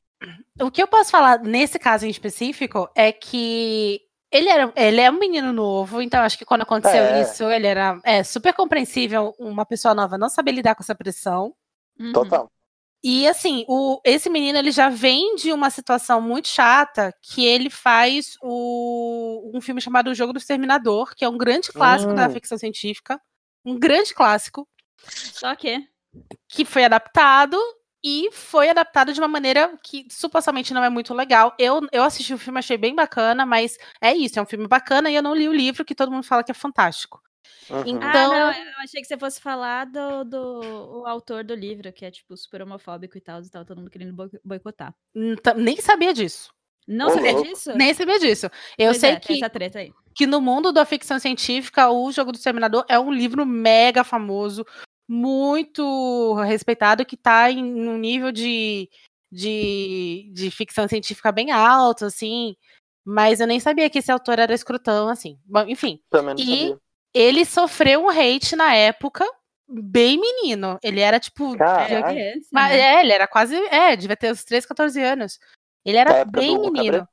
o 0.61 0.71
que 0.71 0.81
eu 0.81 0.87
posso 0.87 1.11
falar 1.11 1.39
nesse 1.39 1.77
caso 1.77 2.05
em 2.05 2.09
específico 2.09 2.89
é 2.95 3.11
que 3.11 4.01
ele, 4.31 4.49
era, 4.49 4.73
ele 4.75 5.01
é 5.01 5.09
um 5.09 5.19
menino 5.19 5.53
novo, 5.53 6.01
então 6.01 6.21
acho 6.21 6.37
que 6.37 6.45
quando 6.45 6.63
aconteceu 6.63 7.03
é. 7.03 7.21
isso, 7.21 7.43
ele 7.49 7.67
era 7.67 7.99
é, 8.03 8.23
super 8.23 8.53
compreensível 8.53 9.33
uma 9.39 9.65
pessoa 9.65 9.93
nova 9.93 10.17
não 10.17 10.29
saber 10.29 10.51
lidar 10.51 10.75
com 10.75 10.83
essa 10.83 10.95
pressão. 10.95 11.53
Total. 12.13 12.51
E 13.07 13.27
assim, 13.27 13.63
o, 13.67 14.01
esse 14.03 14.31
menino 14.31 14.57
ele 14.57 14.71
já 14.71 14.89
vem 14.89 15.35
de 15.35 15.53
uma 15.53 15.69
situação 15.69 16.19
muito 16.19 16.47
chata 16.47 17.13
que 17.21 17.45
ele 17.45 17.69
faz 17.69 18.35
o, 18.41 19.51
um 19.53 19.61
filme 19.61 19.79
chamado 19.79 20.09
O 20.09 20.15
Jogo 20.15 20.33
do 20.33 20.39
Exterminador, 20.39 21.13
que 21.15 21.23
é 21.23 21.29
um 21.29 21.37
grande 21.37 21.71
clássico 21.71 22.15
da 22.15 22.27
ficção 22.27 22.57
científica. 22.57 23.21
Um 23.63 23.77
grande 23.77 24.11
clássico. 24.11 24.67
Só 25.07 25.55
que. 25.55 25.87
Que 26.49 26.65
foi 26.65 26.83
adaptado 26.83 27.55
e 28.03 28.31
foi 28.31 28.69
adaptado 28.69 29.13
de 29.13 29.21
uma 29.21 29.27
maneira 29.27 29.77
que 29.83 30.07
supostamente 30.09 30.73
não 30.73 30.83
é 30.83 30.89
muito 30.89 31.13
legal. 31.13 31.53
Eu, 31.59 31.87
eu 31.91 32.03
assisti 32.03 32.33
o 32.33 32.39
filme, 32.39 32.57
achei 32.57 32.75
bem 32.75 32.95
bacana, 32.95 33.45
mas 33.45 33.77
é 34.01 34.15
isso, 34.15 34.39
é 34.39 34.41
um 34.41 34.47
filme 34.47 34.67
bacana 34.67 35.11
e 35.11 35.15
eu 35.15 35.21
não 35.21 35.35
li 35.35 35.47
o 35.47 35.53
livro 35.53 35.85
que 35.85 35.93
todo 35.93 36.11
mundo 36.11 36.23
fala 36.23 36.43
que 36.43 36.49
é 36.49 36.55
fantástico. 36.55 37.21
Uhum. 37.69 37.83
Então, 37.85 38.31
ah, 38.31 38.51
não, 38.51 38.53
eu 38.53 38.79
achei 38.83 39.01
que 39.01 39.07
você 39.07 39.17
fosse 39.17 39.41
falar 39.41 39.85
do, 39.85 40.23
do 40.23 41.01
o 41.01 41.07
autor 41.07 41.43
do 41.43 41.55
livro, 41.55 41.91
que 41.91 42.05
é 42.05 42.11
tipo 42.11 42.37
super 42.37 42.61
homofóbico 42.61 43.17
e 43.17 43.21
tal, 43.21 43.41
e 43.41 43.49
tal, 43.49 43.65
todo 43.65 43.77
mundo 43.77 43.89
querendo 43.89 44.15
boicotar. 44.43 44.93
Nem 45.13 45.77
sabia 45.77 46.13
disso. 46.13 46.53
Não 46.87 47.09
sabia 47.09 47.41
disso? 47.41 47.75
Nem 47.75 47.93
sabia 47.93 48.19
disso. 48.19 48.45
Eu 48.77 48.91
pois 48.91 48.97
sei 48.97 49.11
é, 49.11 49.19
que, 49.19 49.39
que 50.13 50.27
no 50.27 50.39
mundo 50.39 50.71
da 50.71 50.85
ficção 50.85 51.17
científica, 51.17 51.89
o 51.89 52.11
Jogo 52.11 52.31
do 52.31 52.35
Exterminador 52.35 52.85
é 52.87 52.99
um 52.99 53.11
livro 53.11 53.45
mega 53.45 54.03
famoso, 54.03 54.63
muito 55.07 56.35
respeitado, 56.43 57.05
que 57.05 57.17
tá 57.17 57.49
em 57.49 57.63
um 57.63 57.97
nível 57.97 58.31
de, 58.31 58.87
de, 59.31 60.29
de 60.31 60.51
ficção 60.51 60.87
científica 60.87 61.31
bem 61.31 61.51
alto, 61.51 62.05
assim. 62.05 62.55
Mas 63.03 63.39
eu 63.39 63.47
nem 63.47 63.59
sabia 63.59 63.89
que 63.89 63.99
esse 63.99 64.11
autor 64.11 64.37
era 64.37 64.53
escrutão, 64.53 65.07
assim. 65.07 65.39
Bom, 65.45 65.65
enfim. 65.67 65.99
Também 66.09 66.35
não 66.35 66.43
e 66.43 66.45
sabia 66.45 66.84
ele 67.15 67.45
sofreu 67.45 68.03
um 68.03 68.09
hate 68.09 68.57
na 68.57 68.75
época, 68.75 69.25
bem 69.65 70.19
menino. 70.19 70.77
Ele 70.83 70.99
era 70.99 71.17
tipo. 71.17 71.57
Caraca. 71.57 72.13
Mas, 72.51 72.71
né? 72.71 72.79
É, 72.79 72.99
ele 72.99 73.13
era 73.13 73.25
quase. 73.25 73.55
É, 73.67 73.95
devia 73.95 74.17
ter 74.17 74.33
uns 74.33 74.43
13, 74.43 74.67
14 74.67 75.01
anos. 75.01 75.39
Ele 75.85 75.97
era 75.97 76.25
bem 76.25 76.59
menino. 76.59 77.07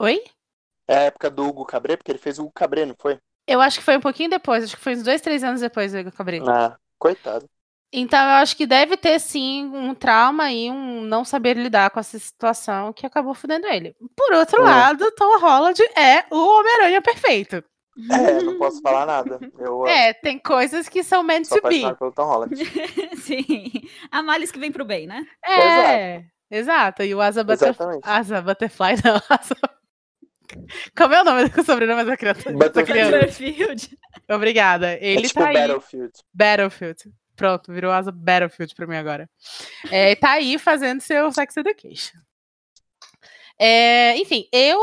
Oi? 0.00 0.22
É 0.86 0.98
a 0.98 1.02
época 1.02 1.28
do 1.28 1.44
Hugo 1.48 1.64
Cabré, 1.64 1.96
porque 1.96 2.12
ele 2.12 2.18
fez 2.18 2.38
o 2.38 2.42
Hugo 2.42 2.52
Cabré, 2.52 2.86
não 2.86 2.94
foi? 2.96 3.18
Eu 3.48 3.60
acho 3.60 3.78
que 3.78 3.84
foi 3.84 3.96
um 3.96 4.00
pouquinho 4.00 4.30
depois, 4.30 4.62
acho 4.62 4.76
que 4.76 4.82
foi 4.82 4.94
uns 4.94 5.02
dois, 5.02 5.20
três 5.20 5.42
anos 5.42 5.60
depois 5.60 5.92
do 5.92 5.98
Hugo 5.98 6.12
Cabré. 6.12 6.38
Ah, 6.46 6.76
coitado. 6.98 7.48
Então 7.92 8.18
eu 8.18 8.34
acho 8.36 8.56
que 8.56 8.66
deve 8.66 8.96
ter 8.96 9.18
sim 9.18 9.64
um 9.64 9.94
trauma 9.94 10.52
e 10.52 10.70
um 10.70 11.02
não 11.02 11.24
saber 11.24 11.56
lidar 11.56 11.90
com 11.90 11.98
essa 11.98 12.18
situação 12.18 12.92
que 12.92 13.06
acabou 13.06 13.34
fudendo 13.34 13.66
ele. 13.66 13.96
Por 14.14 14.32
outro 14.34 14.60
é. 14.60 14.64
lado, 14.64 15.10
Tom 15.12 15.38
Holland 15.38 15.80
é 15.96 16.24
o 16.30 16.58
Homem-Aranha 16.58 17.00
perfeito. 17.00 17.64
É, 18.10 18.42
não 18.42 18.58
posso 18.58 18.80
falar 18.82 19.06
nada. 19.06 19.40
Eu, 19.58 19.86
é, 19.88 20.12
tem 20.12 20.38
coisas 20.38 20.88
que 20.88 21.02
são 21.02 21.22
meant 21.22 21.48
to 21.48 21.60
be. 21.66 21.82
Pelo 21.96 22.12
Tom 22.12 22.24
Holland. 22.24 22.56
Sim. 23.16 23.70
Há 24.10 24.22
males 24.22 24.52
que 24.52 24.58
vem 24.58 24.70
pro 24.70 24.84
bem, 24.84 25.06
né? 25.06 25.26
É, 25.44 26.16
exato. 26.16 26.26
exato. 26.50 27.02
E 27.04 27.14
o 27.14 27.20
Asa, 27.20 27.42
Butterfly. 27.42 28.00
Asa 28.02 28.42
Butterfly, 28.42 28.94
não. 29.04 29.16
Asa... 29.28 29.56
Como 30.96 31.14
é 31.14 31.22
o 31.22 31.24
nome 31.24 31.48
do 31.48 31.64
sobrenome 31.64 32.04
da 32.04 32.16
criança? 32.16 32.52
Butterfield. 32.52 33.98
Obrigada. 34.28 34.94
Ele 35.00 35.24
é 35.24 35.28
tipo 35.28 35.40
tá 35.40 35.48
aí. 35.48 35.54
Battlefield. 35.54 36.12
Battlefield. 36.32 37.12
Pronto, 37.34 37.72
virou 37.72 37.92
asa 37.92 38.12
Battlefield 38.12 38.74
pra 38.74 38.86
mim 38.86 38.96
agora. 38.96 39.28
É, 39.90 40.14
tá 40.14 40.32
aí 40.32 40.58
fazendo 40.58 41.00
seu 41.00 41.30
Sex 41.32 41.56
Education. 41.56 42.18
É, 43.58 44.16
enfim, 44.16 44.48
eu 44.52 44.78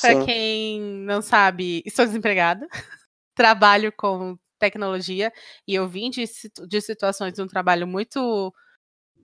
para 0.00 0.24
quem 0.24 0.80
não 0.80 1.22
sabe, 1.22 1.82
estou 1.86 2.04
desempregada. 2.06 2.66
Trabalho 3.36 3.92
com 3.96 4.38
tecnologia 4.58 5.32
e 5.66 5.74
eu 5.74 5.88
vim 5.88 6.10
de, 6.10 6.24
de 6.68 6.80
situações 6.80 7.34
de 7.34 7.42
um 7.42 7.46
trabalho 7.46 7.86
muito 7.86 8.52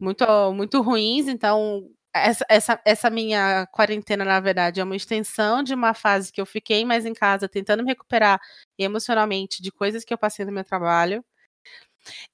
muito, 0.00 0.24
muito 0.54 0.80
ruins, 0.82 1.28
então 1.28 1.86
essa, 2.14 2.44
essa, 2.48 2.80
essa 2.84 3.10
minha 3.10 3.66
quarentena, 3.68 4.24
na 4.24 4.40
verdade, 4.40 4.80
é 4.80 4.84
uma 4.84 4.96
extensão 4.96 5.62
de 5.62 5.74
uma 5.74 5.94
fase 5.94 6.32
que 6.32 6.40
eu 6.40 6.46
fiquei 6.46 6.84
mais 6.84 7.06
em 7.06 7.14
casa, 7.14 7.48
tentando 7.48 7.82
me 7.84 7.90
recuperar 7.90 8.40
emocionalmente 8.78 9.62
de 9.62 9.70
coisas 9.70 10.04
que 10.04 10.12
eu 10.12 10.18
passei 10.18 10.44
no 10.44 10.52
meu 10.52 10.64
trabalho. 10.64 11.24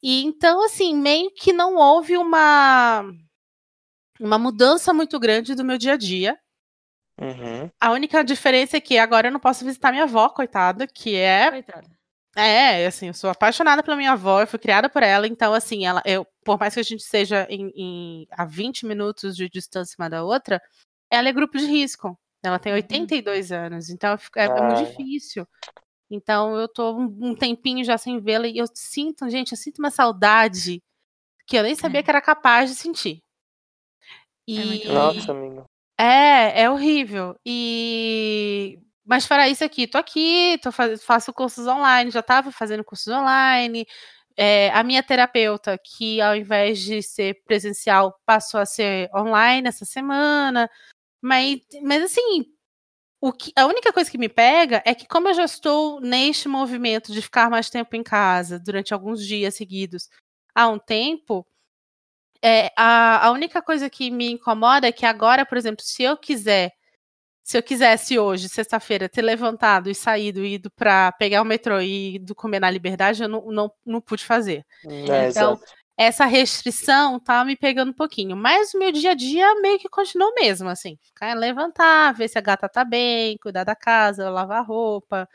E 0.02 0.23
então, 0.25 0.64
assim, 0.64 0.95
meio 0.95 1.31
que 1.35 1.52
não 1.52 1.76
houve 1.76 2.16
uma, 2.16 3.05
uma 4.21 4.38
mudança 4.38 4.93
muito 4.95 5.19
grande 5.19 5.55
do 5.55 5.64
meu 5.64 5.78
dia 5.78 5.95
a 5.95 5.97
dia. 5.97 6.38
Uhum. 7.20 7.70
A 7.80 7.92
única 7.92 8.23
diferença 8.23 8.76
é 8.76 8.80
que 8.80 8.99
agora 8.99 9.28
eu 9.28 9.32
não 9.32 9.40
posso 9.40 9.64
visitar 9.64 9.90
minha 9.90 10.04
avó, 10.04 10.28
coitada, 10.28 10.87
que 10.87 11.16
é. 11.16 11.50
Coitada. 11.50 11.96
É, 12.38 12.87
assim, 12.87 13.06
eu 13.06 13.14
sou 13.14 13.30
apaixonada 13.30 13.82
pela 13.82 13.96
minha 13.96 14.12
avó, 14.12 14.42
eu 14.42 14.46
fui 14.46 14.58
criada 14.58 14.90
por 14.90 15.02
ela, 15.02 15.26
então, 15.26 15.54
assim, 15.54 15.87
ela, 15.87 16.02
eu, 16.04 16.26
por 16.44 16.61
mais 16.61 16.75
que 16.75 16.80
a 16.80 16.82
gente 16.82 17.02
seja 17.02 17.46
em, 17.49 17.73
em, 17.75 18.28
a 18.30 18.44
20 18.44 18.85
minutos 18.85 19.35
de 19.35 19.49
distância 19.49 19.96
uma 19.99 20.11
da 20.11 20.23
outra, 20.23 20.61
ela 21.11 21.30
é 21.30 21.32
grupo 21.32 21.56
de 21.56 21.64
risco. 21.64 22.18
Ela 22.42 22.58
tem 22.58 22.75
82 22.75 23.50
uhum. 23.50 23.56
anos, 23.56 23.88
então 23.88 24.16
é, 24.37 24.44
é, 24.44 24.62
muito 24.62 24.85
difícil. 24.85 25.49
Então 26.11 26.54
eu 26.56 26.68
tô 26.68 26.94
um, 26.94 27.04
um 27.20 27.35
tempinho 27.35 27.85
já 27.85 27.99
sem 27.99 28.20
vê-la 28.20 28.46
e 28.46 28.58
eu 28.58 28.66
sinto, 28.73 29.28
gente, 29.28 29.52
eu 29.52 29.58
sinto 29.58 29.78
uma 29.78 29.90
saudade 29.90 30.82
que 31.46 31.56
eu 31.56 31.62
nem 31.62 31.75
sabia 31.75 32.00
é. 32.00 32.02
que 32.02 32.11
era 32.11 32.20
capaz 32.20 32.70
de 32.70 32.76
sentir. 32.76 33.23
É 34.49 34.52
e... 34.52 34.88
Nossa, 34.88 35.32
amigo. 35.32 35.64
É, 35.99 36.62
é 36.62 36.71
horrível. 36.71 37.38
E 37.45 38.79
mas 39.09 39.25
para 39.26 39.49
isso 39.49 39.62
aqui, 39.65 39.87
tô 39.87 39.99
aqui, 39.99 40.59
tô 40.62 40.73
faz, 40.73 41.05
faço 41.05 41.33
cursos 41.33 41.67
online, 41.69 42.11
já 42.11 42.21
estava 42.21 42.50
fazendo 42.50 42.83
cursos 42.85 43.07
online. 43.12 43.87
É, 44.37 44.71
a 44.73 44.83
minha 44.83 45.03
terapeuta, 45.03 45.79
que 45.79 46.21
ao 46.21 46.37
invés 46.37 46.81
de 46.81 47.03
ser 47.03 47.41
presencial, 47.47 48.19
passou 48.26 48.61
a 48.61 48.67
ser 48.67 49.09
online 49.15 49.69
essa 49.69 49.85
semana. 49.85 50.69
Mas, 51.23 51.61
mas 51.83 52.05
assim, 52.05 52.47
o 53.21 53.33
que, 53.33 53.53
a 53.57 53.67
única 53.67 53.93
coisa 53.93 54.11
que 54.11 54.19
me 54.19 54.29
pega 54.29 54.83
é 54.87 54.95
que, 54.95 55.07
como 55.09 55.29
eu 55.29 55.35
já 55.35 55.45
estou 55.45 56.00
neste 56.00 56.49
movimento 56.49 57.12
de 57.12 57.23
ficar 57.23 57.50
mais 57.50 57.71
tempo 57.71 57.97
em 57.97 58.03
casa 58.03 58.59
durante 58.61 58.95
alguns 58.95 59.26
dias 59.26 59.55
seguidos 59.55 60.09
há 60.55 60.69
um 60.69 60.79
tempo, 60.79 61.47
é, 62.43 62.73
a, 62.76 63.26
a 63.26 63.31
única 63.31 63.62
coisa 63.62 63.88
que 63.90 64.11
me 64.11 64.33
incomoda 64.33 64.87
é 64.88 64.93
que 64.93 65.07
agora, 65.07 65.45
por 65.45 65.59
exemplo, 65.59 65.85
se 65.85 66.02
eu 66.02 66.16
quiser 66.16 66.73
se 67.47 67.57
eu 67.57 67.62
quisesse 67.62 68.19
hoje, 68.19 68.49
sexta-feira, 68.49 69.09
ter 69.09 69.23
levantado 69.23 69.88
e 69.88 69.95
saído, 69.95 70.45
ido 70.45 70.69
para 70.69 71.12
pegar 71.12 71.40
o 71.43 71.45
metrô 71.45 71.81
e 71.81 72.16
ido 72.16 72.35
comer 72.35 72.59
na 72.59 72.69
liberdade, 72.69 73.23
eu 73.23 73.28
não, 73.28 73.47
não, 73.52 73.73
não 73.87 74.00
pude 74.00 74.25
fazer. 74.25 74.66
É, 74.85 75.28
então, 75.28 75.52
exato. 75.52 75.62
essa 75.97 76.25
restrição 76.25 77.21
tá 77.21 77.45
me 77.45 77.55
pegando 77.57 77.90
um 77.90 77.95
pouquinho. 77.95 78.37
Mas 78.37 78.75
o 78.75 78.78
meu 78.81 78.90
dia 78.90 79.12
a 79.12 79.14
dia 79.14 79.55
meio 79.61 79.78
que 79.78 79.88
continua 79.88 80.26
o 80.26 80.35
mesmo, 80.35 80.69
assim. 80.69 80.99
Ficar, 81.00 81.35
levantar, 81.35 82.14
ver 82.14 82.26
se 82.26 82.37
a 82.37 82.40
gata 82.40 82.69
tá 82.69 82.85
bem, 82.85 83.38
cuidar 83.38 83.62
da 83.62 83.76
casa, 83.76 84.28
lavar 84.28 84.66
roupa, 84.66 85.28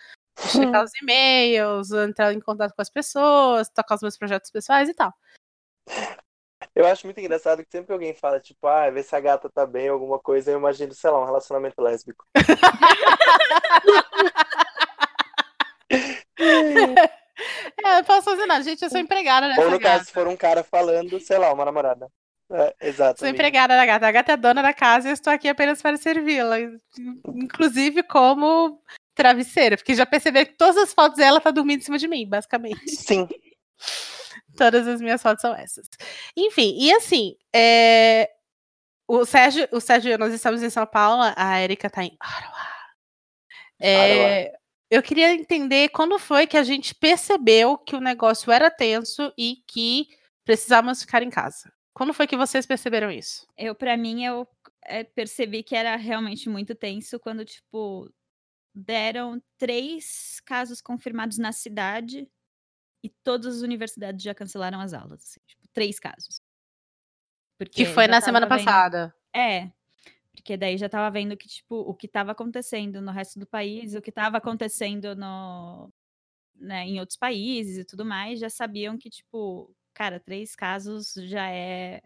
checar 0.52 0.84
os 0.84 0.92
e-mails, 1.02 1.92
entrar 1.92 2.34
em 2.34 2.42
contato 2.42 2.74
com 2.76 2.82
as 2.82 2.90
pessoas, 2.90 3.70
tocar 3.70 3.96
os 3.96 4.02
meus 4.02 4.18
projetos 4.18 4.52
pessoais 4.52 4.90
e 4.90 4.94
tal. 4.94 5.14
Eu 6.74 6.88
acho 6.88 7.06
muito 7.06 7.20
engraçado 7.20 7.64
que 7.64 7.72
sempre 7.72 7.88
que 7.88 7.94
alguém 7.94 8.14
fala, 8.14 8.40
tipo, 8.40 8.66
ah, 8.66 8.90
vê 8.90 9.04
se 9.04 9.14
a 9.16 9.20
gata 9.20 9.50
tá 9.50 9.66
bem, 9.66 9.90
alguma 9.90 10.18
coisa, 10.18 10.52
eu 10.52 10.58
imagino, 10.58 10.94
sei 10.94 11.10
lá, 11.10 11.22
um 11.22 11.26
relacionamento 11.26 11.82
lésbico. 11.82 12.26
é, 16.40 18.00
eu 18.00 18.04
posso 18.06 18.24
fazer 18.24 18.46
nada, 18.46 18.64
gente, 18.64 18.82
eu 18.82 18.90
sou 18.90 19.00
empregada 19.00 19.50
nessa 19.50 19.62
Ou 19.62 19.70
no 19.70 19.80
gata. 19.80 19.98
caso, 19.98 20.06
se 20.06 20.14
for 20.14 20.28
um 20.28 20.38
cara 20.38 20.64
falando, 20.64 21.20
sei 21.20 21.38
lá, 21.38 21.54
uma 21.54 21.66
namorada. 21.66 22.08
É, 22.54 22.76
exato. 22.82 23.20
Sou 23.20 23.30
empregada 23.30 23.76
da 23.76 23.86
gata. 23.86 24.08
A 24.08 24.12
gata 24.12 24.32
é 24.34 24.38
dona 24.38 24.62
da 24.62 24.74
casa 24.74 25.08
e 25.08 25.12
eu 25.12 25.14
estou 25.14 25.32
aqui 25.32 25.48
apenas 25.48 25.82
para 25.82 25.96
servi-la. 25.96 26.58
Inclusive 27.34 28.04
como 28.04 28.82
travesseira, 29.16 29.78
porque 29.78 29.96
já 29.96 30.06
percebeu 30.06 30.46
que 30.46 30.58
todas 30.58 30.78
as 30.78 30.94
fotos 30.94 31.18
dela 31.18 31.40
tá 31.40 31.52
dormindo 31.52 31.80
em 31.80 31.84
cima 31.84 31.98
de 31.98 32.08
mim, 32.08 32.28
basicamente. 32.28 32.90
Sim. 32.90 33.28
Todas 34.56 34.88
as 34.88 35.02
minhas 35.02 35.22
fotos 35.22 35.42
são 35.42 35.56
essas. 35.56 35.88
Enfim, 36.36 36.76
e 36.78 36.92
assim, 36.94 37.36
é... 37.54 38.30
o 39.08 39.26
Sérgio, 39.26 39.68
o 39.72 39.80
Sérgio, 39.80 40.18
nós 40.18 40.34
estamos 40.34 40.62
em 40.62 40.70
São 40.70 40.86
Paulo, 40.86 41.34
a 41.36 41.62
Erika 41.62 41.88
está 41.88 42.04
em 42.04 42.16
Ottawa. 42.16 42.72
É... 43.80 44.54
Eu 44.90 45.02
queria 45.02 45.34
entender 45.34 45.90
quando 45.90 46.20
foi 46.20 46.46
que 46.46 46.58
a 46.58 46.64
gente 46.64 46.94
percebeu 46.94 47.78
que 47.78 47.96
o 47.96 48.02
negócio 48.02 48.52
era 48.52 48.70
tenso 48.70 49.32
e 49.38 49.64
que 49.66 50.08
precisávamos 50.44 51.02
ficar 51.02 51.24
em 51.24 51.30
casa. 51.30 51.72
Quando 51.94 52.14
foi 52.14 52.28
que 52.28 52.36
vocês 52.36 52.66
perceberam 52.66 53.10
isso? 53.10 53.48
Eu, 53.58 53.74
para 53.74 53.96
mim, 53.96 54.26
eu 54.26 54.46
é, 54.84 55.06
percebi 55.06 55.64
que 55.64 55.76
era 55.76 55.96
realmente 55.96 56.50
muito 56.50 56.76
tenso 56.76 57.18
quando, 57.20 57.46
tipo, 57.46 58.12
deram 58.76 59.42
três 59.58 60.42
casos 60.46 60.82
confirmados 60.82 61.38
na 61.38 61.54
cidade 61.54 62.28
e 63.04 63.10
todas 63.10 63.58
as 63.58 63.62
universidades 63.62 64.24
já 64.24 64.34
cancelaram 64.34 64.80
as 64.80 64.94
aulas. 64.94 65.24
Assim, 65.24 65.40
tipo, 65.48 65.68
três 65.74 66.00
casos. 66.00 66.42
Porque 67.58 67.86
que 67.86 67.86
foi 67.86 68.08
na 68.08 68.22
semana 68.22 68.48
vendo... 68.48 68.58
passada. 68.58 69.16
É. 69.36 69.72
Porque 70.34 70.58
daí 70.58 70.78
já 70.78 70.90
tava 70.90 71.12
vendo 71.12 71.38
que, 71.38 71.48
tipo, 71.48 71.76
o 71.76 71.94
que 71.94 72.08
estava 72.08 72.32
acontecendo 72.32 73.02
no 73.02 73.12
resto 73.12 73.40
do 73.40 73.46
país, 73.46 73.94
o 73.94 74.02
que 74.02 74.10
estava 74.10 74.38
acontecendo 74.38 75.16
no, 75.16 75.92
né, 76.56 76.86
em 76.88 77.00
outros 77.00 77.18
países 77.18 77.78
e 77.78 77.86
tudo 77.86 78.06
mais, 78.06 78.40
já 78.40 78.50
sabiam 78.50 78.98
que, 78.98 79.10
tipo, 79.10 79.76
cara, 79.94 80.20
três 80.20 80.56
casos 80.56 81.14
já 81.14 81.50
é. 81.50 82.02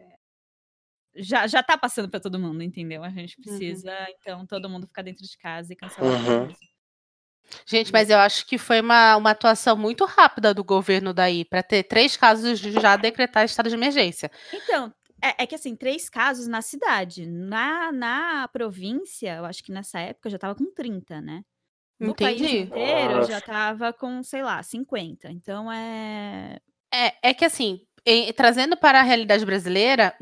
Já, 1.18 1.48
já 1.48 1.64
tá 1.64 1.78
passando 1.78 2.10
para 2.10 2.20
todo 2.20 2.38
mundo, 2.38 2.62
entendeu? 2.62 3.02
A 3.02 3.10
gente 3.10 3.38
uhum. 3.38 3.44
precisa, 3.44 3.92
uhum. 3.92 4.16
então, 4.20 4.46
todo 4.46 4.70
mundo 4.70 4.88
ficar 4.88 5.02
dentro 5.02 5.24
de 5.26 5.38
casa 5.38 5.72
e 5.72 5.76
cancelar 5.76 6.12
uhum. 6.12 6.54
Gente, 7.66 7.92
mas 7.92 8.10
eu 8.10 8.18
acho 8.18 8.46
que 8.46 8.58
foi 8.58 8.82
uma, 8.82 9.16
uma 9.16 9.32
atuação 9.32 9.76
muito 9.76 10.06
rápida 10.06 10.54
do 10.54 10.64
governo 10.64 11.14
daí, 11.14 11.46
para 11.46 11.62
ter 11.64 11.84
três 11.84 12.18
casos 12.18 12.60
de 12.60 12.72
já 12.72 12.96
decretar 12.96 13.46
estado 13.46 13.70
de 13.70 13.76
emergência. 13.76 14.32
Então, 14.54 14.94
é, 15.22 15.44
é, 15.44 15.48
que 15.48 15.56
assim, 15.56 15.76
três 15.76 16.10
casos 16.10 16.48
na 16.48 16.62
cidade. 16.62 17.26
Na, 17.26 17.92
na 17.92 18.48
província, 18.50 19.36
eu 19.36 19.46
acho 19.46 19.64
que 19.64 19.72
nessa 19.72 20.00
época 20.00 20.30
já 20.30 20.38
tava 20.38 20.56
com 20.56 20.66
30, 20.72 21.22
né? 21.22 21.44
No 22.00 22.12
Entendi. 22.12 22.44
país 22.44 22.54
inteiro 22.54 23.16
Nossa. 23.16 23.32
já 23.32 23.42
tava 23.42 23.94
com, 23.94 24.22
sei 24.22 24.44
lá, 24.44 24.62
50. 24.62 25.32
Então 25.32 25.72
é. 25.72 26.60
É, 26.94 27.30
é 27.30 27.34
que 27.34 27.46
assim, 27.46 27.82
em, 28.06 28.32
trazendo 28.34 28.78
para 28.78 29.00
a 29.00 29.04
realidade 29.04 29.46
brasileira, 29.46 30.16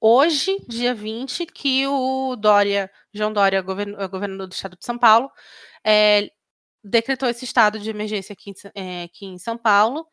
hoje, 0.00 0.56
dia 0.68 0.94
20, 0.94 1.46
que 1.46 1.86
o 1.86 2.36
Dória, 2.36 2.90
João 3.12 3.32
Dória, 3.32 3.60
governador 3.62 4.46
do 4.46 4.52
estado 4.52 4.76
de 4.76 4.84
São 4.84 4.96
Paulo, 4.96 5.30
é, 5.84 6.30
decretou 6.86 7.28
esse 7.28 7.44
estado 7.44 7.78
de 7.78 7.90
emergência 7.90 8.32
aqui, 8.32 8.52
é, 8.74 9.04
aqui 9.04 9.26
em 9.26 9.38
São 9.38 9.58
Paulo 9.58 10.06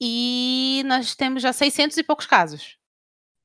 e 0.00 0.82
nós 0.86 1.14
temos 1.14 1.42
já 1.42 1.52
600 1.52 1.96
e 1.98 2.02
poucos 2.02 2.26
casos. 2.26 2.78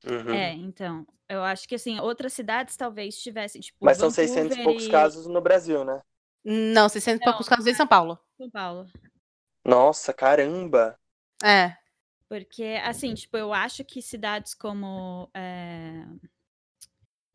Uhum. 0.04 0.34
É, 0.34 0.52
então, 0.54 1.06
eu 1.28 1.42
acho 1.42 1.68
que 1.68 1.74
assim, 1.74 2.00
outras 2.00 2.32
cidades 2.32 2.76
talvez 2.76 3.16
tivessem, 3.16 3.60
tipo, 3.60 3.78
Mas 3.80 3.98
são 3.98 4.10
600 4.10 4.56
e 4.56 4.62
poucos 4.62 4.88
casos 4.88 5.26
no 5.26 5.40
Brasil, 5.40 5.84
né? 5.84 6.02
Não, 6.44 6.88
600 6.88 7.20
e 7.20 7.24
poucos 7.24 7.48
casos 7.48 7.66
em 7.66 7.74
São 7.74 7.86
Paulo. 7.86 8.18
São 8.36 8.50
Paulo. 8.50 8.86
Nossa, 9.64 10.12
caramba! 10.12 10.98
É. 11.44 11.76
Porque, 12.28 12.80
assim, 12.82 13.14
tipo, 13.14 13.36
eu 13.36 13.52
acho 13.52 13.84
que 13.84 14.02
cidades 14.02 14.54
como 14.54 15.30
é... 15.34 16.04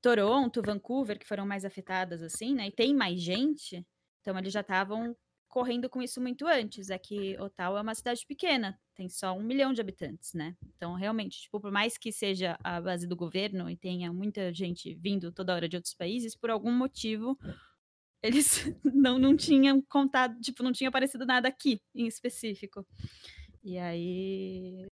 Toronto, 0.01 0.61
Vancouver, 0.61 1.17
que 1.17 1.27
foram 1.27 1.45
mais 1.45 1.63
afetadas, 1.63 2.21
assim, 2.21 2.53
né? 2.53 2.67
E 2.67 2.71
tem 2.71 2.93
mais 2.93 3.21
gente, 3.21 3.85
então 4.21 4.37
eles 4.37 4.51
já 4.51 4.61
estavam 4.61 5.15
correndo 5.47 5.89
com 5.89 6.01
isso 6.01 6.21
muito 6.21 6.45
antes. 6.45 6.89
É 6.89 6.97
que 6.97 7.37
Ottawa 7.39 7.79
é 7.79 7.81
uma 7.81 7.95
cidade 7.95 8.25
pequena, 8.25 8.79
tem 8.95 9.09
só 9.09 9.33
um 9.33 9.43
milhão 9.43 9.73
de 9.73 9.81
habitantes, 9.81 10.33
né? 10.33 10.55
Então, 10.75 10.93
realmente, 10.93 11.41
tipo, 11.41 11.59
por 11.59 11.71
mais 11.71 11.97
que 11.97 12.11
seja 12.11 12.57
a 12.63 12.81
base 12.81 13.07
do 13.07 13.15
governo 13.15 13.69
e 13.69 13.77
tenha 13.77 14.11
muita 14.11 14.53
gente 14.53 14.93
vindo 14.95 15.31
toda 15.31 15.53
hora 15.53 15.69
de 15.69 15.75
outros 15.75 15.93
países, 15.93 16.35
por 16.35 16.49
algum 16.49 16.71
motivo 16.71 17.37
eles 18.21 18.65
não, 18.83 19.17
não 19.17 19.35
tinham 19.35 19.81
contado, 19.81 20.39
tipo, 20.41 20.63
não 20.63 20.71
tinha 20.71 20.89
aparecido 20.89 21.25
nada 21.25 21.47
aqui 21.47 21.81
em 21.93 22.07
específico. 22.07 22.85
E 23.63 23.77
aí. 23.77 24.87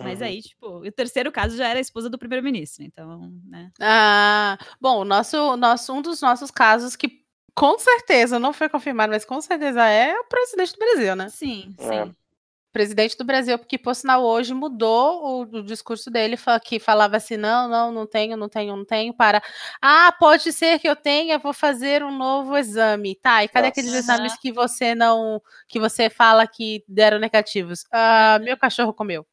Mas 0.00 0.20
uhum. 0.20 0.26
aí, 0.26 0.42
tipo, 0.42 0.66
o 0.78 0.92
terceiro 0.92 1.30
caso 1.30 1.56
já 1.56 1.68
era 1.68 1.78
a 1.78 1.80
esposa 1.80 2.10
do 2.10 2.18
primeiro-ministro, 2.18 2.82
então, 2.82 3.32
né? 3.44 3.70
Ah, 3.80 4.58
bom, 4.80 5.04
nosso, 5.04 5.56
nosso, 5.56 5.92
um 5.92 6.02
dos 6.02 6.20
nossos 6.20 6.50
casos 6.50 6.96
que 6.96 7.23
com 7.54 7.78
certeza, 7.78 8.38
não 8.38 8.52
foi 8.52 8.68
confirmado, 8.68 9.12
mas 9.12 9.24
com 9.24 9.40
certeza 9.40 9.86
é 9.88 10.12
o 10.18 10.24
presidente 10.24 10.72
do 10.72 10.78
Brasil, 10.78 11.16
né? 11.16 11.28
Sim, 11.28 11.74
é. 11.78 11.82
sim. 11.82 12.10
É. 12.10 12.24
Presidente 12.72 13.16
do 13.16 13.24
Brasil, 13.24 13.56
porque, 13.56 13.78
por 13.78 13.94
sinal, 13.94 14.24
hoje 14.24 14.52
mudou 14.52 15.22
o, 15.22 15.40
o, 15.42 15.62
discurso 15.62 16.10
dele, 16.10 16.36
que 16.64 16.80
falava 16.80 17.16
assim: 17.16 17.36
não, 17.36 17.68
não, 17.68 17.92
não 17.92 18.04
tenho, 18.04 18.36
não 18.36 18.48
tenho, 18.48 18.76
não 18.76 18.84
tenho, 18.84 19.14
para. 19.14 19.40
Ah, 19.80 20.12
pode 20.18 20.52
ser 20.52 20.80
que 20.80 20.88
eu 20.88 20.96
tenha, 20.96 21.38
vou 21.38 21.52
fazer 21.52 22.02
um 22.02 22.10
novo 22.10 22.56
exame. 22.56 23.14
Tá, 23.14 23.44
e 23.44 23.48
cadê 23.48 23.68
Nossa. 23.68 23.80
aqueles 23.80 23.94
exames 23.94 24.36
que 24.40 24.50
você 24.50 24.92
não. 24.92 25.40
que 25.68 25.78
você 25.78 26.10
fala 26.10 26.48
que 26.48 26.82
deram 26.88 27.20
negativos? 27.20 27.84
Ah, 27.92 28.40
meu 28.42 28.56
cachorro 28.56 28.92
comeu. 28.92 29.24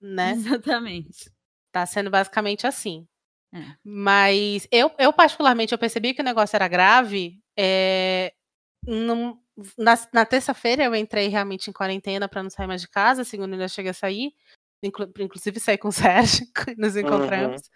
Né? 0.00 0.32
Exatamente. 0.32 1.30
Tá 1.70 1.84
sendo 1.84 2.08
basicamente 2.08 2.66
assim. 2.66 3.06
É. 3.52 3.64
Mas 3.84 4.66
eu, 4.70 4.90
eu, 4.98 5.12
particularmente, 5.12 5.72
eu 5.72 5.78
percebi 5.78 6.14
que 6.14 6.20
o 6.20 6.24
negócio 6.24 6.56
era 6.56 6.68
grave. 6.68 7.38
É, 7.58 8.32
na, 9.76 9.98
na 10.12 10.24
terça-feira 10.24 10.84
eu 10.84 10.94
entrei 10.94 11.28
realmente 11.28 11.68
em 11.68 11.72
quarentena 11.72 12.28
para 12.28 12.42
não 12.42 12.50
sair 12.50 12.68
mais 12.68 12.80
de 12.80 12.88
casa, 12.88 13.24
segunda 13.24 13.54
ainda 13.54 13.68
cheguei 13.68 13.90
a 13.90 13.94
sair. 13.94 14.32
Inclu, 14.82 15.10
inclusive 15.18 15.58
saí 15.58 15.76
com 15.76 15.88
o 15.88 15.92
Sérgio, 15.92 16.46
nos 16.76 16.96
encontramos. 16.96 17.62
Uhum. 17.62 17.68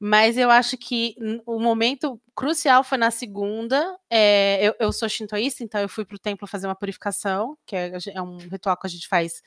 Mas 0.00 0.38
eu 0.38 0.48
acho 0.48 0.76
que 0.76 1.16
o 1.44 1.58
momento 1.58 2.20
crucial 2.34 2.84
foi 2.84 2.96
na 2.96 3.10
segunda. 3.10 3.98
É, 4.08 4.64
eu, 4.64 4.74
eu, 4.78 4.92
sou 4.92 5.08
shintoísta, 5.08 5.64
então 5.64 5.80
eu 5.80 5.88
fui 5.88 6.04
para 6.04 6.14
o 6.14 6.20
templo 6.20 6.46
fazer 6.46 6.68
uma 6.68 6.76
purificação, 6.76 7.58
que 7.66 7.74
é, 7.74 7.90
é, 8.14 8.22
um 8.22 8.36
ritual 8.36 8.76
que 8.76 8.86
a 8.86 8.90
gente 8.90 9.08
faz 9.08 9.42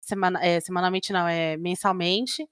semana, 0.00 0.40
é, 0.40 0.60
semanalmente, 0.60 1.12
não, 1.12 1.26
é 1.26 1.56
mensalmente. 1.56 2.48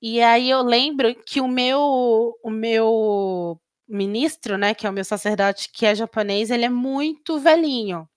E 0.00 0.20
aí 0.20 0.50
eu 0.50 0.62
lembro 0.62 1.14
que 1.24 1.40
o 1.40 1.46
meu, 1.46 2.36
o 2.42 2.50
meu 2.50 3.60
ministro, 3.92 4.56
né, 4.56 4.74
que 4.74 4.86
é 4.86 4.90
o 4.90 4.92
meu 4.92 5.04
sacerdote, 5.04 5.70
que 5.70 5.86
é 5.86 5.94
japonês, 5.94 6.50
ele 6.50 6.64
é 6.64 6.70
muito 6.70 7.38
velhinho. 7.38 8.08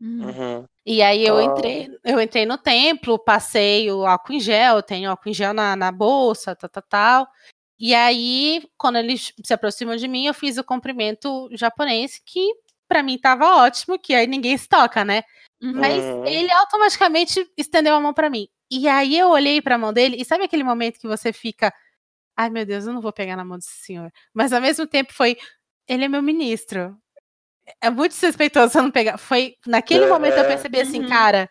Hum. 0.00 0.26
Uhum. 0.26 0.64
E 0.84 1.00
aí 1.02 1.24
eu 1.26 1.40
entrei, 1.40 1.88
eu 2.04 2.20
entrei 2.20 2.44
no 2.44 2.58
templo, 2.58 3.18
passei 3.18 3.90
o 3.90 4.04
álcool 4.04 4.34
em 4.34 4.40
gel, 4.40 4.82
tenho 4.82 5.10
álcool 5.10 5.30
em 5.30 5.34
gel 5.34 5.54
na, 5.54 5.74
na 5.74 5.90
bolsa, 5.90 6.54
tal, 6.54 6.68
tal, 6.68 6.82
tal. 6.82 7.28
E 7.78 7.94
aí, 7.94 8.62
quando 8.76 8.96
eles 8.96 9.32
se 9.44 9.52
aproximam 9.52 9.96
de 9.96 10.06
mim, 10.06 10.26
eu 10.26 10.34
fiz 10.34 10.58
o 10.58 10.64
cumprimento 10.64 11.48
japonês, 11.52 12.20
que 12.24 12.40
para 12.86 13.02
mim 13.02 13.18
tava 13.18 13.56
ótimo, 13.56 13.98
que 13.98 14.14
aí 14.14 14.26
ninguém 14.26 14.56
se 14.56 14.68
toca, 14.68 15.04
né? 15.04 15.22
Uhum. 15.62 15.72
Mas 15.74 16.04
ele 16.26 16.52
automaticamente 16.52 17.50
estendeu 17.56 17.94
a 17.94 18.00
mão 18.00 18.12
para 18.12 18.28
mim. 18.28 18.46
E 18.70 18.86
aí 18.88 19.18
eu 19.18 19.28
olhei 19.30 19.62
para 19.62 19.76
a 19.76 19.78
mão 19.78 19.92
dele, 19.92 20.16
e 20.20 20.24
sabe 20.24 20.44
aquele 20.44 20.64
momento 20.64 21.00
que 21.00 21.08
você 21.08 21.32
fica, 21.32 21.72
ai 22.36 22.50
meu 22.50 22.66
Deus, 22.66 22.86
eu 22.86 22.92
não 22.92 23.00
vou 23.00 23.12
pegar 23.12 23.36
na 23.36 23.44
mão 23.44 23.58
desse 23.58 23.76
senhor. 23.84 24.10
Mas 24.32 24.52
ao 24.52 24.60
mesmo 24.60 24.86
tempo 24.86 25.12
foi, 25.12 25.36
ele 25.88 26.04
é 26.04 26.08
meu 26.08 26.22
ministro. 26.22 26.96
É 27.80 27.88
muito 27.90 28.14
suspeitoso 28.14 28.72
você 28.72 28.82
não 28.82 28.90
pegar. 28.90 29.18
Foi 29.18 29.56
naquele 29.66 30.06
momento 30.06 30.36
eu 30.36 30.46
percebi 30.46 30.80
assim, 30.80 31.02
uhum. 31.02 31.08
cara, 31.08 31.50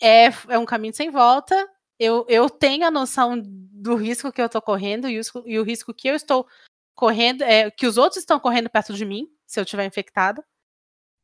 é, 0.00 0.26
é 0.48 0.58
um 0.58 0.64
caminho 0.64 0.94
sem 0.94 1.10
volta. 1.10 1.68
Eu, 1.98 2.24
eu 2.28 2.48
tenho 2.48 2.86
a 2.86 2.90
noção 2.90 3.40
do 3.44 3.94
risco 3.94 4.32
que 4.32 4.40
eu 4.40 4.48
tô 4.48 4.62
correndo 4.62 5.08
e 5.08 5.20
o, 5.20 5.22
e 5.44 5.58
o 5.58 5.62
risco 5.62 5.92
que 5.92 6.08
eu 6.08 6.14
estou 6.14 6.46
correndo, 6.94 7.42
é, 7.42 7.70
que 7.70 7.86
os 7.86 7.98
outros 7.98 8.18
estão 8.18 8.40
correndo 8.40 8.70
perto 8.70 8.92
de 8.94 9.04
mim, 9.04 9.26
se 9.46 9.60
eu 9.60 9.64
tiver 9.64 9.84
infectada. 9.84 10.42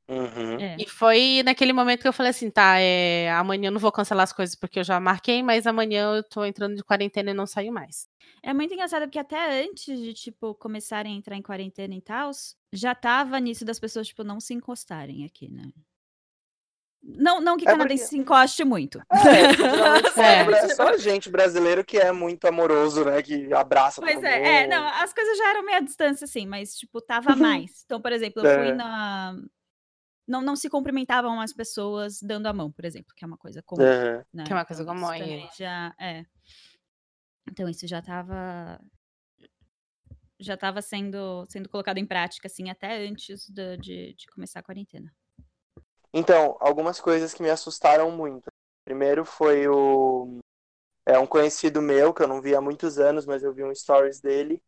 Uhum. 0.08 0.60
É. 0.60 0.76
E 0.78 0.88
foi 0.88 1.42
naquele 1.44 1.72
momento 1.72 2.02
que 2.02 2.08
eu 2.08 2.12
falei 2.12 2.30
assim, 2.30 2.48
tá, 2.48 2.78
é, 2.78 3.30
amanhã 3.32 3.68
eu 3.68 3.72
não 3.72 3.80
vou 3.80 3.90
cancelar 3.90 4.22
as 4.22 4.32
coisas 4.32 4.54
porque 4.54 4.78
eu 4.78 4.84
já 4.84 5.00
marquei, 5.00 5.42
mas 5.42 5.66
amanhã 5.66 6.16
eu 6.16 6.22
tô 6.22 6.44
entrando 6.44 6.76
de 6.76 6.84
quarentena 6.84 7.32
e 7.32 7.34
não 7.34 7.46
saio 7.46 7.72
mais. 7.72 8.06
É 8.42 8.54
muito 8.54 8.72
engraçado 8.72 9.02
porque 9.02 9.18
até 9.18 9.64
antes 9.64 9.98
de, 9.98 10.14
tipo, 10.14 10.54
começarem 10.54 11.14
a 11.14 11.16
entrar 11.16 11.36
em 11.36 11.42
quarentena 11.42 11.94
e 11.94 12.00
tal, 12.00 12.30
já 12.72 12.94
tava 12.94 13.40
nisso 13.40 13.64
das 13.64 13.80
pessoas, 13.80 14.06
tipo, 14.06 14.22
não 14.22 14.38
se 14.38 14.54
encostarem 14.54 15.24
aqui, 15.24 15.50
né? 15.50 15.72
Não, 17.02 17.40
não 17.40 17.56
que 17.56 17.64
é 17.64 17.70
canadense 17.70 18.04
porque... 18.04 18.16
se 18.16 18.18
encoste 18.18 18.64
muito. 18.64 19.00
É, 19.10 20.20
é, 20.20 20.64
é, 20.64 20.74
só 20.74 20.88
a 20.88 20.96
gente 20.96 21.30
brasileiro 21.30 21.84
que 21.84 21.98
é 21.98 22.10
muito 22.10 22.44
amoroso, 22.46 23.04
né? 23.04 23.22
Que 23.22 23.52
abraça 23.52 24.00
pois 24.00 24.14
todo 24.14 24.24
é, 24.24 24.38
mundo. 24.38 24.46
é, 24.46 24.66
não, 24.66 24.88
as 24.88 25.12
coisas 25.12 25.38
já 25.38 25.50
eram 25.50 25.64
meio 25.64 25.78
à 25.78 25.80
distância, 25.80 26.24
assim, 26.24 26.46
mas, 26.46 26.74
tipo, 26.76 27.00
tava 27.00 27.34
mais. 27.36 27.82
Então, 27.84 28.00
por 28.00 28.12
exemplo, 28.12 28.44
eu 28.44 28.58
fui 28.58 28.68
é. 28.68 28.74
na 28.74 29.36
não, 30.26 30.42
não 30.42 30.56
se 30.56 30.68
cumprimentavam 30.68 31.40
as 31.40 31.52
pessoas 31.52 32.20
dando 32.20 32.46
a 32.46 32.52
mão, 32.52 32.70
por 32.70 32.84
exemplo, 32.84 33.14
que 33.14 33.24
é 33.24 33.28
uma 33.28 33.38
coisa 33.38 33.62
comum. 33.62 33.82
Uhum. 33.82 34.24
Né? 34.32 34.44
Que 34.44 34.52
é 34.52 34.56
uma 34.56 34.64
coisa 34.64 34.82
então, 34.82 34.94
comum 34.94 35.06
aí. 35.06 35.48
Já, 35.56 35.94
é. 36.00 36.26
Então 37.48 37.68
isso 37.68 37.86
já 37.86 38.00
estava 38.00 38.80
já 40.38 40.54
estava 40.54 40.82
sendo, 40.82 41.46
sendo 41.48 41.68
colocado 41.68 41.98
em 41.98 42.06
prática, 42.06 42.46
assim, 42.46 42.68
até 42.68 43.06
antes 43.06 43.48
de, 43.48 43.76
de, 43.78 44.14
de, 44.14 44.26
começar 44.26 44.60
a 44.60 44.62
quarentena. 44.62 45.10
Então, 46.12 46.56
algumas 46.60 47.00
coisas 47.00 47.32
que 47.32 47.42
me 47.42 47.48
assustaram 47.48 48.10
muito. 48.10 48.50
Primeiro 48.84 49.24
foi 49.24 49.66
o... 49.66 50.38
É 51.06 51.18
um 51.18 51.26
conhecido 51.26 51.80
meu, 51.80 52.12
que 52.12 52.22
eu 52.22 52.28
não 52.28 52.42
vi 52.42 52.54
há 52.54 52.60
muitos 52.60 52.98
anos, 52.98 53.24
mas 53.24 53.42
eu 53.42 53.52
vi 53.54 53.64
um 53.64 53.74
stories 53.74 54.20
dele, 54.20 54.62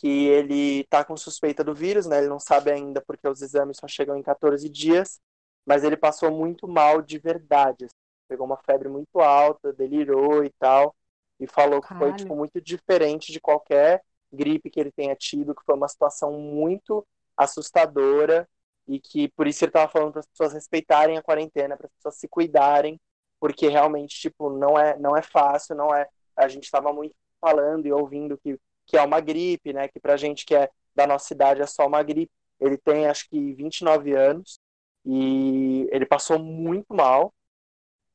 que 0.00 0.28
ele 0.28 0.80
está 0.80 1.04
com 1.04 1.14
suspeita 1.14 1.62
do 1.62 1.74
vírus, 1.74 2.06
né? 2.06 2.18
Ele 2.18 2.28
não 2.28 2.40
sabe 2.40 2.72
ainda 2.72 3.02
porque 3.02 3.28
os 3.28 3.42
exames 3.42 3.76
só 3.76 3.86
chegam 3.86 4.16
em 4.16 4.22
14 4.22 4.66
dias, 4.66 5.20
mas 5.66 5.84
ele 5.84 5.96
passou 5.96 6.30
muito 6.30 6.66
mal 6.66 7.02
de 7.02 7.18
verdade. 7.18 7.84
Assim. 7.84 7.94
Pegou 8.26 8.46
uma 8.46 8.56
febre 8.56 8.88
muito 8.88 9.20
alta, 9.20 9.74
delirou 9.74 10.42
e 10.42 10.50
tal, 10.58 10.96
e 11.38 11.46
falou 11.46 11.82
Caralho. 11.82 11.82
que 11.82 12.12
foi 12.12 12.24
tipo 12.24 12.34
muito 12.34 12.60
diferente 12.62 13.30
de 13.30 13.40
qualquer 13.40 14.02
gripe 14.32 14.70
que 14.70 14.80
ele 14.80 14.90
tenha 14.90 15.14
tido, 15.14 15.54
que 15.54 15.64
foi 15.64 15.74
uma 15.74 15.88
situação 15.88 16.32
muito 16.32 17.06
assustadora 17.36 18.48
e 18.88 18.98
que 18.98 19.28
por 19.28 19.46
isso 19.46 19.64
ele 19.64 19.70
estava 19.70 19.92
falando 19.92 20.12
para 20.12 20.20
as 20.20 20.26
pessoas 20.26 20.54
respeitarem 20.54 21.18
a 21.18 21.22
quarentena, 21.22 21.76
para 21.76 21.86
as 21.88 21.92
pessoas 21.92 22.16
se 22.16 22.26
cuidarem, 22.26 22.98
porque 23.38 23.68
realmente 23.68 24.18
tipo 24.18 24.48
não 24.50 24.78
é 24.78 24.98
não 24.98 25.14
é 25.14 25.20
fácil, 25.20 25.76
não 25.76 25.94
é. 25.94 26.08
A 26.34 26.48
gente 26.48 26.64
estava 26.64 26.90
muito 26.90 27.14
falando 27.38 27.86
e 27.86 27.92
ouvindo 27.92 28.38
que 28.38 28.58
que 28.90 28.96
é 28.96 29.02
uma 29.02 29.20
gripe, 29.20 29.72
né? 29.72 29.86
Que 29.86 30.00
pra 30.00 30.16
gente 30.16 30.44
que 30.44 30.54
é 30.54 30.68
da 30.94 31.06
nossa 31.06 31.32
idade 31.32 31.62
é 31.62 31.66
só 31.66 31.86
uma 31.86 32.02
gripe. 32.02 32.32
Ele 32.58 32.76
tem 32.76 33.06
acho 33.06 33.28
que 33.28 33.54
29 33.54 34.14
anos 34.14 34.58
e 35.06 35.88
ele 35.92 36.04
passou 36.04 36.38
muito 36.40 36.92
mal. 36.92 37.32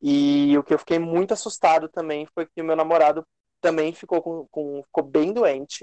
E 0.02 0.58
o 0.58 0.64
que 0.64 0.74
eu 0.74 0.80
fiquei 0.80 1.00
muito 1.00 1.34
assustado 1.34 1.88
também 1.88 2.28
foi 2.34 2.46
que 2.46 2.62
o 2.62 2.66
meu 2.66 2.76
namorado 2.76 3.26
também 3.62 3.94
ficou 3.94 4.22
com, 4.22 4.48
com 4.52 4.84
ficou 4.84 5.04
bem 5.04 5.32
doente. 5.32 5.80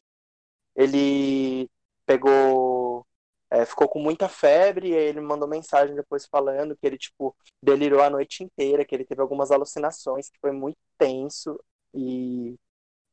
Ele 0.77 1.69
pegou 2.05 3.07
é, 3.51 3.65
ficou 3.65 3.89
com 3.89 3.99
muita 3.99 4.29
febre 4.29 4.91
e 4.91 4.95
aí 4.97 5.05
ele 5.05 5.21
mandou 5.21 5.49
mensagem 5.49 5.95
depois 5.95 6.27
falando 6.27 6.77
que 6.77 6.87
ele 6.87 6.99
tipo 6.99 7.35
delirou 7.63 8.03
a 8.03 8.11
noite 8.11 8.45
inteira, 8.45 8.85
que 8.85 8.95
ele 8.95 9.05
teve 9.05 9.21
algumas 9.23 9.51
alucinações, 9.51 10.29
que 10.29 10.39
foi 10.41 10.53
muito 10.53 10.79
tenso 10.99 11.59
e 11.95 12.57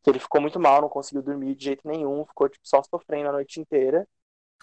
que 0.04 0.10
ele 0.10 0.20
ficou 0.20 0.42
muito 0.42 0.60
mal, 0.60 0.82
não 0.82 0.90
conseguiu 0.90 1.22
dormir 1.22 1.56
de 1.56 1.66
jeito 1.66 1.88
nenhum, 1.88 2.26
ficou 2.26 2.50
tipo, 2.50 2.68
só 2.68 2.82
sofrendo 2.84 3.30
a 3.30 3.34
noite 3.34 3.60
inteira. 3.60 4.08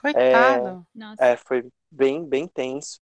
Coitado. 0.00 0.86
É, 1.18 1.32
é, 1.32 1.36
foi 1.36 1.68
bem, 1.90 2.24
bem 2.24 2.46
tenso. 2.46 3.00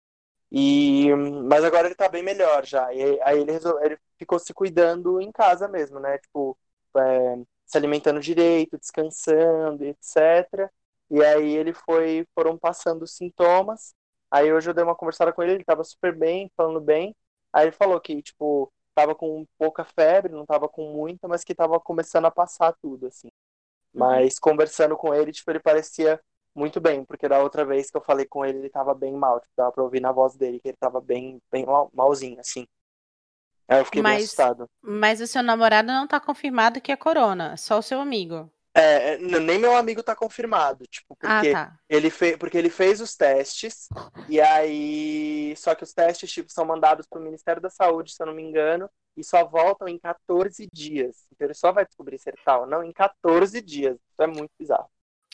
E, 0.51 1.12
mas 1.49 1.65
agora 1.65 1.89
ele 1.89 1.95
tá 1.95 2.09
bem 2.09 2.23
melhor 2.23 2.65
já. 2.65 2.93
E 2.95 3.21
aí 3.23 3.41
ele, 3.41 3.53
resol... 3.53 3.83
ele 3.85 3.99
ficou 4.19 4.39
se 4.39 4.55
cuidando 4.55 5.21
em 5.21 5.33
casa 5.33 5.69
mesmo, 5.69 5.99
né? 5.99 6.19
Tipo, 6.19 6.57
é, 6.97 7.37
se 7.67 7.77
alimentando 7.77 8.21
direito, 8.21 8.79
descansando, 8.79 9.85
etc. 9.85 10.71
E 11.11 11.23
aí 11.23 11.57
ele 11.57 11.73
foi, 11.73 12.27
foram 12.35 12.57
passando 12.59 13.03
os 13.03 13.17
sintomas. 13.17 13.95
Aí 14.31 14.53
hoje 14.53 14.71
eu 14.71 14.75
dei 14.75 14.85
uma 14.85 14.95
conversada 14.95 15.33
com 15.33 15.43
ele, 15.43 15.55
ele 15.55 15.65
tava 15.65 15.85
super 15.85 16.15
bem, 16.17 16.51
falando 16.57 16.81
bem. 16.81 17.15
Aí 17.53 17.67
ele 17.67 17.73
falou 17.73 18.01
que, 18.01 18.23
tipo, 18.23 18.73
tava 18.96 19.14
com 19.14 19.46
pouca 19.59 19.85
febre, 19.85 20.32
não 20.32 20.46
tava 20.46 20.66
com 20.68 20.90
muita, 20.90 21.28
mas 21.28 21.44
que 21.44 21.54
tava 21.54 21.78
começando 21.78 22.24
a 22.24 22.30
passar 22.30 22.72
tudo, 22.80 23.06
assim. 23.06 23.28
Uhum. 23.92 24.00
Mas 24.00 24.38
conversando 24.38 24.96
com 24.96 25.12
ele, 25.12 25.32
tipo, 25.32 25.50
ele 25.50 25.61
parecia 25.61 26.18
muito 26.54 26.80
bem, 26.80 27.04
porque 27.04 27.28
da 27.28 27.38
outra 27.40 27.62
vez 27.62 27.90
que 27.90 27.96
eu 27.98 28.00
falei 28.00 28.24
com 28.24 28.42
ele, 28.42 28.59
ele 28.59 28.70
tava 28.70 28.94
bem 28.94 29.12
mal, 29.12 29.38
tipo, 29.38 29.52
dava 29.54 29.70
pra 29.70 29.85
ouvir 29.85 30.00
na 30.00 30.11
voz 30.11 30.35
dele 30.35 30.59
que 30.59 30.68
ele 30.68 30.78
tava 30.80 30.98
bem, 30.98 31.38
bem 31.52 31.66
mal, 31.66 31.90
malzinho, 31.92 32.40
assim. 32.40 32.66
Aí 33.68 33.80
eu 33.80 33.85
fiquei 33.85 34.00
mas, 34.00 34.14
bem 34.14 34.24
assustado. 34.24 34.66
Mas 34.80 35.20
o 35.20 35.26
seu 35.26 35.42
namorado 35.42 35.88
não 35.88 36.06
tá 36.06 36.18
confirmado 36.18 36.80
que 36.80 36.90
é 36.90 36.96
corona, 36.96 37.54
só 37.59 37.78
o 37.78 37.82
seu 37.82 38.00
amigo. 38.00 38.50
É, 38.79 39.15
é 39.15 39.19
nem 39.19 39.59
meu 39.59 39.75
amigo 39.75 40.03
tá 40.03 40.15
confirmado, 40.15 40.87
tipo, 40.87 41.15
ah, 41.15 41.17
porque, 41.17 41.49
ah, 41.49 41.67
tá. 41.67 41.79
ele, 41.89 42.11
fe 42.11 42.37
porque 42.37 42.59
ele 42.59 42.69
fez 42.69 43.01
os 43.01 43.17
testes, 43.17 43.89
e 44.29 44.39
aí. 44.39 45.55
Só 45.57 45.75
que 45.75 45.83
os 45.83 45.95
testes, 45.95 46.31
tipo, 46.31 46.53
são 46.53 46.67
mandados 46.67 47.07
pro 47.07 47.21
Ministério 47.21 47.62
da 47.62 47.71
Saúde, 47.71 48.12
se 48.12 48.23
eu 48.23 48.27
não 48.27 48.35
me 48.35 48.43
engano, 48.43 48.91
e 49.17 49.25
só 49.25 49.45
voltam 49.47 49.89
em 49.89 49.99
14 49.99 50.69
dias. 50.71 51.27
Então 51.33 51.47
ele 51.47 51.55
só 51.55 51.73
vai 51.73 51.87
descobrir 51.87 52.19
se 52.19 52.29
ele 52.29 52.37
tá 52.45 52.59
ou 52.59 52.67
não 52.67 52.85
em 52.85 52.93
14 52.93 53.62
dias. 53.62 53.95
Isso 53.95 54.23
é 54.23 54.27
muito 54.27 54.51
bizarro. 54.59 54.91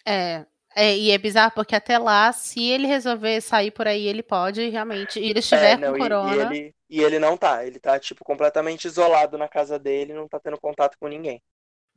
É, 0.07 0.47
é, 0.75 0.97
e 0.97 1.11
é 1.11 1.19
bizarro 1.19 1.53
porque 1.53 1.75
até 1.75 1.99
lá, 1.99 2.33
se 2.33 2.63
ele 2.63 2.87
resolver 2.87 3.41
sair 3.41 3.73
por 3.73 3.89
aí, 3.89 4.07
ele 4.07 4.23
pode 4.23 4.69
realmente. 4.69 5.19
E 5.19 5.29
ele 5.29 5.41
estiver 5.41 5.73
é, 5.73 5.77
não, 5.77 5.93
com 5.93 5.99
corona. 5.99 6.33
E, 6.33 6.37
e, 6.37 6.41
ele, 6.41 6.75
e 6.89 7.03
ele 7.03 7.19
não 7.19 7.37
tá. 7.37 7.67
Ele 7.67 7.81
tá, 7.81 7.99
tipo, 7.99 8.25
completamente 8.25 8.85
isolado 8.85 9.37
na 9.37 9.49
casa 9.49 9.81
dele, 9.81 10.15
não 10.15 10.29
tá 10.29 10.39
tendo 10.39 10.61
contato 10.61 10.97
com 10.97 11.09
ninguém. 11.09 11.43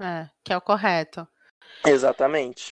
É, 0.02 0.28
que 0.44 0.52
é 0.52 0.58
o 0.58 0.62
correto. 0.62 1.28
Exatamente. 1.86 2.70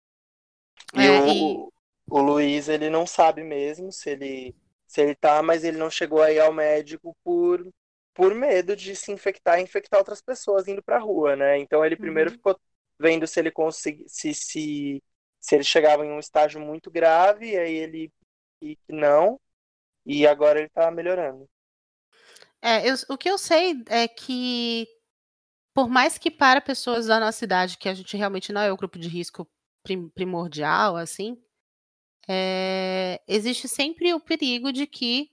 E, 0.94 1.06
é, 1.06 1.20
o, 1.20 1.26
e... 1.26 1.68
o 2.10 2.20
Luiz, 2.20 2.68
ele 2.68 2.90
não 2.90 3.06
sabe 3.06 3.42
mesmo 3.42 3.92
se 3.92 4.10
ele, 4.10 4.54
se 4.86 5.00
ele 5.00 5.14
tá, 5.14 5.42
mas 5.42 5.64
ele 5.64 5.76
não 5.76 5.90
chegou 5.90 6.22
aí 6.22 6.38
ao 6.38 6.52
médico 6.52 7.16
por, 7.24 7.66
por 8.14 8.34
medo 8.34 8.74
de 8.74 8.94
se 8.96 9.12
infectar 9.12 9.58
e 9.58 9.62
infectar 9.62 9.98
outras 9.98 10.20
pessoas 10.20 10.68
indo 10.68 10.82
pra 10.82 10.98
rua, 10.98 11.36
né? 11.36 11.58
Então 11.58 11.84
ele 11.84 11.96
primeiro 11.96 12.30
uhum. 12.30 12.36
ficou 12.36 12.60
vendo 12.98 13.26
se 13.26 13.38
ele 13.38 13.50
conseguia, 13.50 14.04
se, 14.08 14.34
se, 14.34 15.02
se 15.40 15.54
ele 15.54 15.64
chegava 15.64 16.04
em 16.04 16.10
um 16.10 16.18
estágio 16.18 16.60
muito 16.60 16.90
grave, 16.90 17.56
aí 17.56 17.74
ele 17.74 18.12
e 18.60 18.76
não, 18.88 19.40
e 20.04 20.26
agora 20.26 20.58
ele 20.58 20.68
tá 20.68 20.90
melhorando. 20.90 21.48
É, 22.60 22.88
eu, 22.88 22.94
o 23.08 23.16
que 23.16 23.30
eu 23.30 23.38
sei 23.38 23.74
é 23.86 24.08
que 24.08 24.88
por 25.78 25.88
mais 25.88 26.18
que 26.18 26.28
para 26.28 26.60
pessoas 26.60 27.06
da 27.06 27.20
nossa 27.20 27.44
idade, 27.44 27.78
que 27.78 27.88
a 27.88 27.94
gente 27.94 28.16
realmente 28.16 28.52
não 28.52 28.60
é 28.60 28.72
o 28.72 28.76
grupo 28.76 28.98
de 28.98 29.08
risco 29.08 29.46
primordial, 30.12 30.96
assim, 30.96 31.38
é, 32.28 33.22
existe 33.28 33.68
sempre 33.68 34.12
o 34.12 34.18
perigo 34.18 34.72
de 34.72 34.88
que 34.88 35.30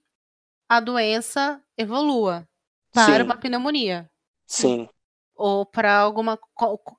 a 0.69 0.79
doença 0.79 1.59
evolua 1.75 2.47
para 2.93 3.15
Sim. 3.15 3.21
uma 3.23 3.35
pneumonia. 3.35 4.07
Sim. 4.45 4.87
Ou 5.35 5.65
para 5.65 5.97
alguma. 5.97 6.37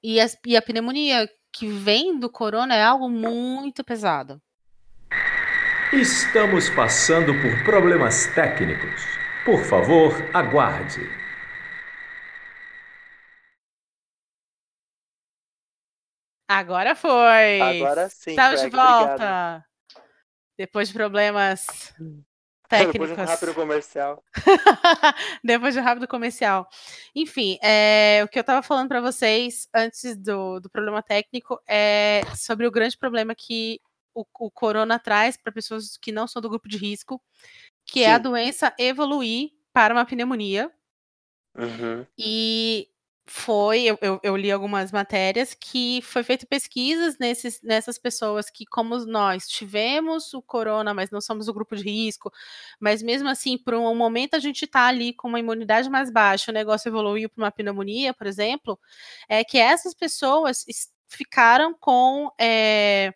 E 0.03 0.21
a, 0.21 0.27
e 0.45 0.57
a 0.57 0.61
pneumonia 0.61 1.31
que 1.53 1.69
vem 1.69 2.19
do 2.19 2.29
corona 2.29 2.75
é 2.75 2.83
algo 2.83 3.09
muito 3.09 3.85
pesado. 3.85 4.43
Estamos 5.93 6.69
passando 6.69 7.33
por 7.41 7.63
problemas 7.63 8.27
técnicos. 8.35 9.05
Por 9.45 9.63
favor, 9.63 10.13
aguarde. 10.35 11.26
Agora 16.49 16.95
foi. 16.95 17.61
Agora 17.61 18.09
sim. 18.09 18.31
Estamos 18.31 18.61
de 18.61 18.69
volta. 18.69 19.13
Obrigado. 19.13 19.65
Depois 20.59 20.89
de 20.89 20.95
problemas 20.95 21.95
técnicos. 22.69 22.93
Depois 22.93 23.11
de 23.11 23.21
um 23.21 23.25
rápido 23.25 23.55
comercial. 23.55 24.25
Depois 25.45 25.75
de 25.75 25.81
um 25.81 25.83
rápido 25.83 26.09
comercial. 26.09 26.69
Enfim, 27.15 27.59
é, 27.63 28.23
o 28.25 28.29
que 28.29 28.39
eu 28.39 28.43
estava 28.43 28.63
falando 28.63 28.89
para 28.89 29.01
vocês 29.01 29.69
antes 29.75 30.17
do, 30.17 30.61
do 30.61 30.71
problema 30.71 31.03
técnico 31.03 31.61
é 31.69 32.23
sobre 32.37 32.67
o 32.67 32.71
grande 32.71 32.97
problema 32.97 33.35
que 33.35 33.81
o, 34.15 34.25
o 34.41 34.51
corona 34.51 34.99
traz 34.99 35.37
para 35.37 35.53
pessoas 35.53 35.97
que 35.97 36.13
não 36.13 36.27
são 36.27 36.41
do 36.41 36.49
grupo 36.49 36.69
de 36.69 36.79
risco, 36.79 37.21
que 37.85 38.01
Sim. 38.01 38.07
é 38.07 38.13
a 38.15 38.19
doença 38.19 38.75
evoluir 38.79 39.51
para 39.73 39.95
uma 39.95 40.07
pneumonia. 40.07 40.71
Uhum. 41.55 42.07
E 42.19 42.89
foi, 43.29 43.83
eu, 43.83 43.99
eu, 44.01 44.21
eu, 44.23 44.37
li 44.37 44.53
algumas 44.53 44.93
matérias 44.93 45.53
que 45.53 46.01
foi 46.03 46.23
feito 46.23 46.47
pesquisas 46.47 47.19
nesses, 47.19 47.61
nessas 47.61 47.99
pessoas 47.99 48.49
que, 48.49 48.65
como 48.65 48.97
nós, 49.05 49.49
tivemos 49.49 50.33
o 50.33 50.41
corona, 50.41 50.95
mas 50.95 51.11
não 51.11 51.21
somos 51.21 51.49
o 51.49 51.53
grupo 51.53 51.75
de 51.75 51.83
risco, 51.83 52.33
mas 52.79 53.03
mesmo 53.03 53.29
assim, 53.29 53.59
por 53.59 53.75
um 53.75 53.95
momento 53.97 54.35
a 54.35 54.39
gente 54.39 54.65
está 54.65 54.87
ali 54.87 55.13
com 55.13 55.27
uma 55.29 55.41
imunidade 55.41 55.91
mais 55.91 56.09
baixa, 56.09 56.53
o 56.53 56.55
negócio 56.55 56.89
evoluiu 56.89 57.29
para 57.29 57.45
uma 57.45 57.51
pneumonia, 57.51 58.15
por 58.15 58.29
exemplo, 58.29 58.79
é 59.29 59.43
que 59.43 59.59
essas 59.59 59.93
pessoas 59.93 60.65
ficaram 61.09 61.75
com 61.75 62.31
é, 62.41 63.13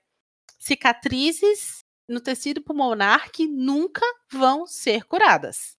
cicatrizes 0.59 1.85
no 2.09 2.21
tecido 2.21 2.61
pulmonar 2.61 3.31
que 3.31 3.47
nunca 3.47 4.05
vão 4.33 4.67
ser 4.67 5.05
curadas. 5.05 5.77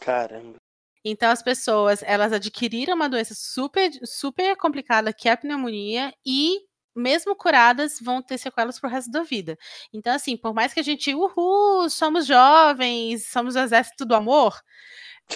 Caramba. 0.00 0.63
Então 1.04 1.30
as 1.30 1.42
pessoas, 1.42 2.02
elas 2.02 2.32
adquiriram 2.32 2.94
uma 2.94 3.08
doença 3.08 3.34
super 3.34 3.90
super 4.04 4.56
complicada 4.56 5.12
que 5.12 5.28
é 5.28 5.32
a 5.32 5.36
pneumonia 5.36 6.12
e 6.26 6.60
mesmo 6.96 7.34
curadas 7.36 7.98
vão 8.00 8.22
ter 8.22 8.38
sequelas 8.38 8.78
pro 8.80 8.88
resto 8.88 9.10
da 9.10 9.22
vida. 9.22 9.58
Então 9.92 10.14
assim, 10.14 10.36
por 10.36 10.54
mais 10.54 10.72
que 10.72 10.80
a 10.80 10.82
gente, 10.82 11.14
uhul, 11.14 11.90
somos 11.90 12.26
jovens, 12.26 13.26
somos 13.30 13.56
o 13.56 13.58
exército 13.58 14.04
do 14.06 14.14
amor, 14.14 14.60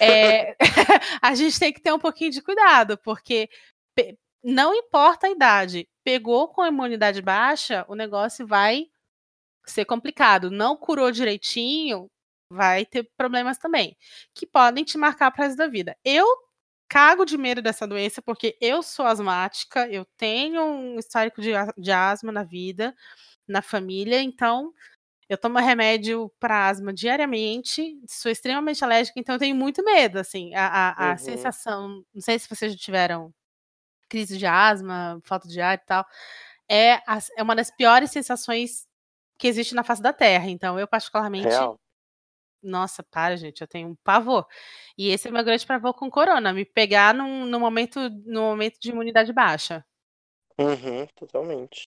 é, 0.01 0.57
a 1.23 1.35
gente 1.35 1.59
tem 1.59 1.73
que 1.73 1.81
ter 1.81 1.93
um 1.93 1.99
pouquinho 1.99 2.31
de 2.31 2.43
cuidado, 2.43 2.99
porque 2.99 3.49
não 4.43 4.75
importa 4.75 5.27
a 5.27 5.31
idade, 5.31 5.89
pegou 6.05 6.49
com 6.49 6.63
a 6.63 6.69
imunidade 6.69 7.21
baixa, 7.23 7.85
o 7.89 7.95
negócio 7.95 8.47
vai 8.47 8.87
ser 9.67 9.85
complicado. 9.85 10.51
Não 10.51 10.77
curou 10.77 11.11
direitinho, 11.13 12.11
vai 12.51 12.85
ter 12.87 13.11
problemas 13.17 13.59
também, 13.59 13.97
que 14.35 14.47
podem 14.47 14.85
te 14.85 14.97
marcar 14.97 15.31
para 15.31 15.55
da 15.55 15.67
vida. 15.67 15.97
Eu 16.05 16.27
cago 16.89 17.25
de 17.25 17.37
medo 17.37 17.61
dessa 17.61 17.87
doença 17.87 18.23
porque 18.23 18.57
eu 18.61 18.83
sou 18.83 19.07
asmática, 19.07 19.87
eu 19.89 20.07
tenho 20.17 20.63
um 20.63 20.99
histórico 20.99 21.43
de, 21.43 21.51
de 21.77 21.93
asma 21.93 22.33
na 22.33 22.43
vida, 22.43 22.95
na 23.47 23.61
família, 23.61 24.23
então 24.23 24.73
eu 25.29 25.37
tomo 25.37 25.59
remédio 25.59 26.33
para 26.41 26.69
asma 26.69 26.93
diariamente, 26.93 28.01
sou 28.09 28.33
extremamente 28.33 28.83
alérgica, 28.83 29.21
então 29.21 29.35
eu 29.35 29.39
tenho 29.39 29.55
muito 29.55 29.85
medo, 29.85 30.19
assim, 30.19 30.55
a, 30.55 30.67
a, 30.67 31.09
a 31.09 31.11
uhum. 31.11 31.19
sensação, 31.19 32.05
não 32.15 32.23
sei 32.23 32.39
se 32.39 32.49
vocês 32.49 32.73
já 32.73 32.79
tiveram 32.79 33.33
crise 34.09 34.39
de 34.39 34.47
asma, 34.47 35.21
falta 35.23 35.47
de 35.47 35.61
ar 35.61 35.75
e 35.75 35.85
tal, 35.85 36.07
é, 36.67 36.95
a, 37.07 37.19
é 37.37 37.43
uma 37.43 37.55
das 37.55 37.71
piores 37.71 38.11
sensações 38.11 38.87
que 39.39 39.47
existe 39.47 39.75
na 39.75 39.85
face 39.85 40.01
da 40.01 40.15
Terra, 40.15 40.49
então 40.49 40.79
eu 40.79 40.89
particularmente 40.89 41.49
Real. 41.49 41.79
Nossa, 42.63 43.03
para, 43.03 43.37
gente, 43.37 43.61
eu 43.61 43.67
tenho 43.67 43.89
um 43.89 43.97
pavor. 44.05 44.47
E 44.97 45.09
esse 45.09 45.29
é 45.29 45.31
o 45.31 45.35
meu 45.35 45.45
grande 45.45 45.67
pavor 45.67 45.95
com 45.95 46.11
corona, 46.11 46.53
me 46.53 46.65
pegar 46.65 47.15
num, 47.15 47.47
num 47.47 47.61
momento, 47.61 48.11
num 48.25 48.43
momento 48.43 48.79
de 48.81 48.91
imunidade 48.91 49.33
baixa. 49.33 49.85
Uhum, 50.59 51.07
totalmente. 51.15 51.89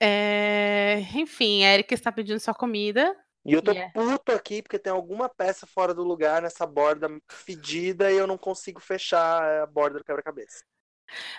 É, 0.00 1.00
enfim, 1.14 1.64
a 1.64 1.74
Erika 1.74 1.94
está 1.94 2.10
pedindo 2.10 2.40
sua 2.40 2.54
comida. 2.54 3.16
E 3.44 3.54
eu 3.54 3.62
tô 3.62 3.70
yeah. 3.70 3.90
puto 3.92 4.32
aqui 4.32 4.60
porque 4.60 4.78
tem 4.78 4.92
alguma 4.92 5.28
peça 5.28 5.66
fora 5.66 5.94
do 5.94 6.02
lugar 6.02 6.42
nessa 6.42 6.66
borda 6.66 7.08
fedida 7.30 8.12
e 8.12 8.16
eu 8.16 8.26
não 8.26 8.36
consigo 8.36 8.80
fechar 8.80 9.62
a 9.62 9.66
borda 9.66 9.98
do 9.98 10.04
quebra-cabeça. 10.04 10.62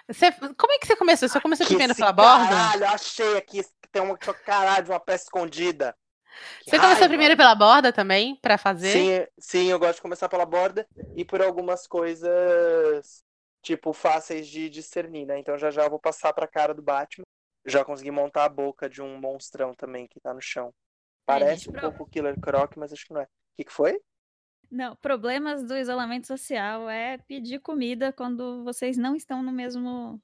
Você, 0.08 0.32
como 0.32 0.74
é 0.74 0.80
que 0.80 0.88
você 0.88 0.96
começou? 0.96 1.30
Você 1.30 1.39
começou 1.39 1.65
primeiro 1.65 1.96
pela 1.96 2.12
borda? 2.12 2.50
Caralho, 2.50 2.86
achei 2.88 3.38
aqui 3.38 3.63
que 3.63 3.89
tem 3.91 4.02
uma 4.02 4.17
caralho 4.17 4.86
de 4.86 4.91
uma 4.91 5.00
peça 5.00 5.26
escondida. 5.26 5.96
Você 6.63 6.78
raiva. 6.78 6.88
começou 6.88 7.08
primeiro 7.08 7.38
pela 7.38 7.56
borda 7.56 7.91
também, 7.91 8.36
para 8.36 8.58
fazer? 8.58 8.91
Sim, 8.91 9.28
sim, 9.39 9.72
eu 9.72 9.80
gosto 9.80 9.96
de 9.96 10.02
começar 10.02 10.30
pela 10.30 10.46
borda 10.46 10.88
e 11.15 11.26
por 11.26 11.41
algumas 11.41 11.88
coisas, 11.88 13.24
tipo, 13.62 13.94
fáceis 13.94 14.48
de 14.48 14.70
discernir, 14.70 15.26
né? 15.26 15.39
Então 15.39 15.58
já 15.58 15.70
já 15.72 15.84
eu 15.84 15.89
vou 15.89 16.00
passar 16.00 16.34
pra 16.34 16.48
cara 16.48 16.74
do 16.74 16.82
Batman. 16.82 17.26
Já 17.65 17.86
consegui 17.86 18.10
montar 18.10 18.46
a 18.46 18.50
boca 18.50 18.89
de 18.89 19.02
um 19.02 19.20
monstrão 19.20 19.74
também 19.76 20.08
que 20.08 20.20
tá 20.20 20.34
no 20.34 20.41
chão. 20.41 20.74
Parece 21.26 21.70
um 21.70 21.74
pouco 21.74 22.04
o 22.04 22.08
Killer 22.08 22.39
Croc, 22.39 22.76
mas 22.76 22.91
acho 22.91 23.06
que 23.06 23.13
não 23.13 23.22
é. 23.22 23.26
O 23.26 23.28
que, 23.58 23.65
que 23.65 23.72
foi? 23.72 24.02
Não, 24.70 24.96
problemas 24.96 25.63
do 25.63 25.78
isolamento 25.78 26.26
social 26.26 26.89
é 26.89 27.17
pedir 27.17 27.60
comida 27.60 28.12
quando 28.13 28.63
vocês 28.63 28.98
não 28.98 29.15
estão 29.15 29.44
no 29.44 29.52
mesmo 29.52 30.20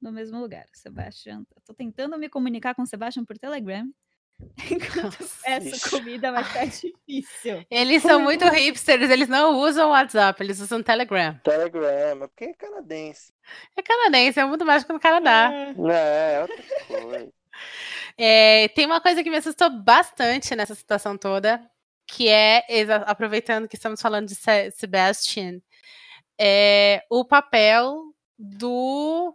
no 0.00 0.12
mesmo 0.12 0.40
lugar. 0.40 0.66
Sebastião, 0.72 1.44
tô 1.64 1.74
tentando 1.74 2.16
me 2.18 2.28
comunicar 2.28 2.74
com 2.74 2.82
o 2.82 2.86
Sebastião 2.86 3.24
por 3.24 3.36
Telegram. 3.36 3.88
essa 5.44 5.90
comida 5.90 6.30
vai 6.30 6.44
ficar 6.44 6.66
difícil. 6.66 7.66
Eles 7.70 8.02
são 8.02 8.20
muito 8.20 8.44
hipsters, 8.44 9.10
eles 9.10 9.28
não 9.28 9.56
usam 9.58 9.90
WhatsApp, 9.90 10.42
eles 10.42 10.60
usam 10.60 10.82
Telegram. 10.82 11.38
Telegram, 11.42 12.28
porque 12.28 12.44
é 12.44 12.54
canadense. 12.54 13.32
É 13.76 13.82
canadense, 13.82 14.38
é 14.38 14.44
muito 14.44 14.64
mais 14.64 14.84
que 14.84 14.92
no 14.92 15.00
Canadá. 15.00 15.50
É, 15.52 16.34
é 16.34 16.40
outra 16.42 16.64
coisa. 16.86 17.32
É, 18.20 18.66
tem 18.68 18.84
uma 18.84 19.00
coisa 19.00 19.22
que 19.22 19.30
me 19.30 19.36
assustou 19.36 19.70
bastante 19.70 20.54
nessa 20.56 20.74
situação 20.74 21.16
toda, 21.16 21.60
que 22.04 22.28
é, 22.28 22.64
aproveitando 23.06 23.68
que 23.68 23.76
estamos 23.76 24.00
falando 24.00 24.26
de 24.26 24.34
Sebastian, 24.72 25.60
é 26.36 27.04
o 27.08 27.24
papel 27.24 28.12
do 28.36 29.34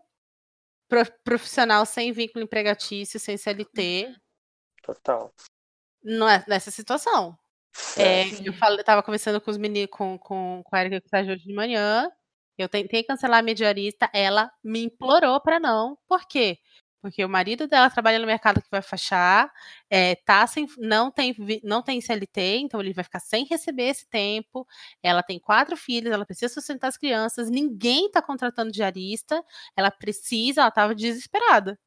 profissional 1.24 1.86
sem 1.86 2.12
vínculo 2.12 2.44
empregatício, 2.44 3.20
sem 3.20 3.38
CLT, 3.38 4.14
Total. 4.84 5.34
Não 6.04 6.30
é 6.30 6.44
nessa 6.48 6.70
situação. 6.70 7.38
É, 7.98 8.26
eu 8.46 8.54
falei, 8.54 8.84
tava 8.84 9.02
conversando 9.02 9.42
com 9.42 9.50
os 9.50 9.58
meninos, 9.58 9.90
com, 9.90 10.18
com, 10.20 10.62
com 10.64 10.76
a 10.76 10.82
Erika 10.82 11.02
que 11.02 11.08
está 11.08 11.22
hoje 11.22 11.38
de 11.48 11.54
manhã. 11.54 12.12
Eu 12.58 12.70
tentei 12.70 13.04
cancelar 13.04 13.40
a 13.40 13.44
mediarista, 13.44 14.08
ela 14.14 14.52
me 14.64 14.84
implorou 14.84 15.42
para 15.42 15.60
não. 15.60 15.98
Por 16.08 16.28
quê? 16.28 16.60
Porque 17.02 17.26
o 17.26 17.28
marido 17.28 17.68
dela 17.68 17.90
trabalha 17.90 18.20
no 18.20 18.28
mercado 18.28 18.62
que 18.62 18.70
vai 18.72 18.82
fechar, 18.82 19.52
é, 19.90 20.16
tá 20.16 20.46
sem, 20.48 20.68
não, 20.78 21.12
tem, 21.12 21.36
não 21.64 21.82
tem 21.82 22.00
CLT, 22.00 22.60
então 22.60 22.80
ele 22.80 22.94
vai 22.94 23.04
ficar 23.04 23.20
sem 23.20 23.44
receber 23.46 23.90
esse 23.90 24.08
tempo. 24.08 24.66
Ela 25.02 25.24
tem 25.24 25.40
quatro 25.40 25.76
filhos, 25.76 26.14
ela 26.14 26.26
precisa 26.26 26.54
sustentar 26.54 26.88
as 26.88 26.98
crianças, 26.98 27.50
ninguém 27.50 28.06
está 28.06 28.22
contratando 28.22 28.72
diarista, 28.72 29.44
ela 29.76 29.92
precisa, 29.92 30.62
ela 30.62 30.70
estava 30.70 30.96
desesperada. 30.96 31.78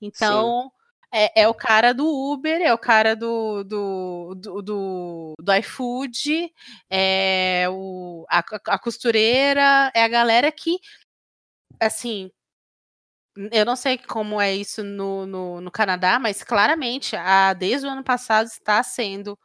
Então, 0.00 0.62
Sim. 0.62 0.85
É, 1.18 1.44
é, 1.44 1.48
o 1.48 1.54
cara 1.54 1.94
do 1.94 2.06
Uber, 2.06 2.60
é 2.60 2.74
o 2.74 2.78
cara 2.78 3.16
do, 3.16 3.64
do, 3.64 4.34
do, 4.34 4.60
do, 4.60 5.34
do 5.40 5.54
iFood, 5.54 6.52
é 6.90 7.64
o, 7.70 8.26
a, 8.28 8.40
a 8.66 8.78
costureira, 8.78 9.90
é 9.94 10.02
a 10.02 10.08
galera 10.08 10.52
que, 10.52 10.78
assim, 11.80 12.30
eu 13.50 13.64
não 13.64 13.76
sei 13.76 13.96
como 13.96 14.38
é 14.38 14.54
isso 14.54 14.84
no, 14.84 15.24
no, 15.24 15.60
no 15.62 15.70
Canadá, 15.70 16.18
mas 16.18 16.44
claramente, 16.44 17.16
a, 17.16 17.54
desde 17.54 17.86
o 17.86 17.90
ano 17.90 18.04
passado, 18.04 18.48
está 18.48 18.82
sendo 18.82 19.38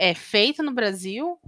é, 0.00 0.16
feita 0.16 0.64
no 0.64 0.72
Brasil 0.72 1.38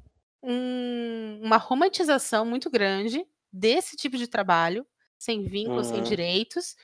um, 0.45 1.41
uma 1.43 1.57
romantização 1.57 2.47
muito 2.47 2.71
grande 2.71 3.27
desse 3.53 3.97
tipo 3.97 4.17
de 4.17 4.29
trabalho, 4.29 4.87
sem 5.19 5.43
vínculos, 5.43 5.89
uhum. 5.89 5.97
sem 5.97 6.05
direitos, 6.05 6.77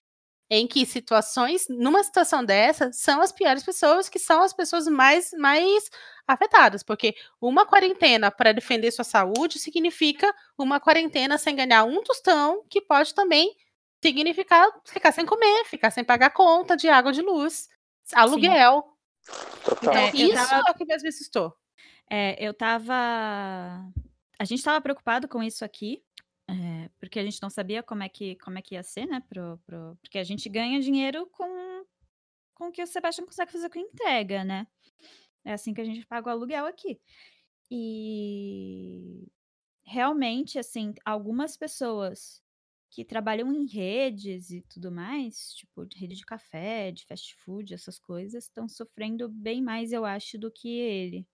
em 0.49 0.67
que 0.67 0.87
situações, 0.87 1.67
numa 1.69 2.03
situação 2.05 2.45
dessa, 2.45 2.93
são 2.93 3.21
as 3.21 3.33
piores 3.33 3.65
pessoas, 3.65 4.09
que 4.09 4.19
são 4.19 4.43
as 4.43 4.53
pessoas 4.53 4.87
mais, 4.87 5.31
mais 5.33 5.91
afetadas, 6.27 6.83
porque 6.83 7.15
uma 7.41 7.67
quarentena 7.67 8.31
para 8.31 8.53
defender 8.53 8.91
sua 8.93 9.05
saúde 9.05 9.59
significa 9.59 10.33
uma 10.57 10.79
quarentena 10.79 11.37
sem 11.37 11.57
ganhar 11.57 11.85
um 11.85 12.03
tostão, 12.03 12.65
que 12.71 12.81
pode 12.81 13.15
também 13.15 13.55
significar 14.03 14.69
ficar 14.85 15.13
sem 15.13 15.27
comer, 15.27 15.65
ficar 15.65 15.91
sem 15.91 16.05
pagar 16.05 16.31
conta 16.31 16.77
de 16.77 16.89
água 16.89 17.13
de 17.13 17.23
luz, 17.23 17.69
aluguel. 18.15 18.85
Então, 19.83 19.93
é, 19.93 20.11
isso 20.15 20.35
tava... 20.35 20.63
é 20.69 20.71
o 20.71 20.75
que 20.75 20.85
mais 20.85 21.03
me 21.03 21.09
assustou. 21.09 21.53
É, 22.09 22.37
eu 22.45 22.55
tava. 22.55 22.95
A 24.39 24.45
gente 24.45 24.59
estava 24.59 24.81
preocupado 24.81 25.27
com 25.27 25.43
isso 25.43 25.65
aqui, 25.65 26.03
é, 26.49 26.86
porque 26.99 27.19
a 27.19 27.25
gente 27.25 27.43
não 27.43 27.51
sabia 27.51 27.83
como 27.83 28.03
é 28.03 28.09
que, 28.09 28.37
como 28.37 28.59
é 28.59 28.63
que 28.63 28.75
ia 28.75 28.83
ser, 28.83 29.07
né? 29.07 29.23
Pro, 29.29 29.59
pro... 29.67 29.97
Porque 30.01 30.19
a 30.19 30.25
gente 30.25 30.49
ganha 30.49 30.81
dinheiro 30.81 31.27
com, 31.27 31.85
com 32.55 32.69
o 32.69 32.73
que 32.73 32.83
o 32.83 32.87
Sebastião 32.87 33.27
consegue 33.27 33.53
fazer 33.53 33.71
com 33.71 33.79
entrega, 33.79 34.45
né? 34.45 34.67
É 35.45 35.53
assim 35.53 35.73
que 35.73 35.81
a 35.81 35.85
gente 35.85 36.07
paga 36.07 36.29
o 36.29 36.31
aluguel 36.31 36.67
aqui. 36.67 37.01
E 37.71 39.29
realmente, 39.85 40.59
assim, 40.59 40.95
algumas 41.05 41.57
pessoas 41.57 42.43
que 42.91 43.05
trabalham 43.05 43.53
em 43.53 43.67
redes 43.67 44.51
e 44.51 44.63
tudo 44.63 44.91
mais, 44.91 45.53
tipo, 45.53 45.85
de 45.85 45.99
rede 45.99 46.17
de 46.17 46.25
café, 46.25 46.91
de 46.91 47.05
fast 47.05 47.35
food, 47.37 47.75
essas 47.75 47.99
coisas, 47.99 48.45
estão 48.45 48.69
sofrendo 48.69 49.29
bem 49.29 49.61
mais, 49.63 49.93
eu 49.93 50.05
acho, 50.05 50.39
do 50.39 50.51
que 50.51 50.69
ele. 50.69 51.27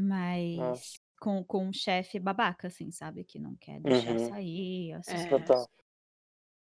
Mas 0.00 0.56
Nossa. 0.56 1.00
Com, 1.20 1.44
com 1.44 1.68
um 1.68 1.72
chefe 1.72 2.18
babaca, 2.18 2.68
assim, 2.68 2.90
sabe? 2.90 3.22
Que 3.22 3.38
não 3.38 3.54
quer 3.56 3.78
deixar 3.80 4.16
uhum. 4.16 4.28
sair. 4.30 4.92
Essas 4.92 5.26
é. 5.26 5.66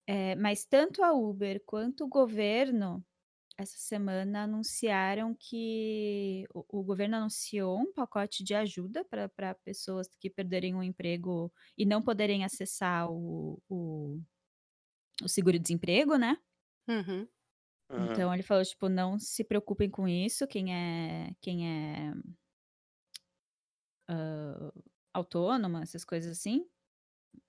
É, 0.09 0.35
mas 0.37 0.65
tanto 0.65 1.05
a 1.05 1.13
Uber 1.13 1.63
quanto 1.67 2.05
o 2.05 2.09
governo, 2.09 3.05
essa 3.59 3.77
semana, 3.77 4.45
anunciaram 4.45 5.37
que. 5.39 6.47
O, 6.55 6.81
o 6.81 6.83
governo 6.83 7.17
anunciou 7.17 7.79
um 7.79 7.93
pacote 7.93 8.43
de 8.43 8.55
ajuda 8.55 9.05
para 9.05 9.55
pessoas 9.57 10.09
que 10.19 10.31
perderem 10.31 10.75
o 10.75 10.83
emprego 10.83 11.53
e 11.77 11.85
não 11.85 12.03
poderem 12.03 12.45
acessar 12.45 13.11
o, 13.11 13.63
o, 13.69 14.19
o 15.23 15.29
seguro-desemprego, 15.29 16.17
né? 16.17 16.39
Uhum. 16.89 17.29
Então 18.11 18.35
ele 18.35 18.43
falou, 18.43 18.65
tipo, 18.65 18.89
não 18.89 19.19
se 19.19 19.45
preocupem 19.45 19.89
com 19.89 20.09
isso, 20.09 20.47
quem 20.47 20.75
é, 20.75 21.31
quem 21.41 21.69
é 21.69 22.13
uh, 24.11 24.85
autônoma, 25.13 25.83
essas 25.83 26.05
coisas 26.05 26.39
assim, 26.39 26.67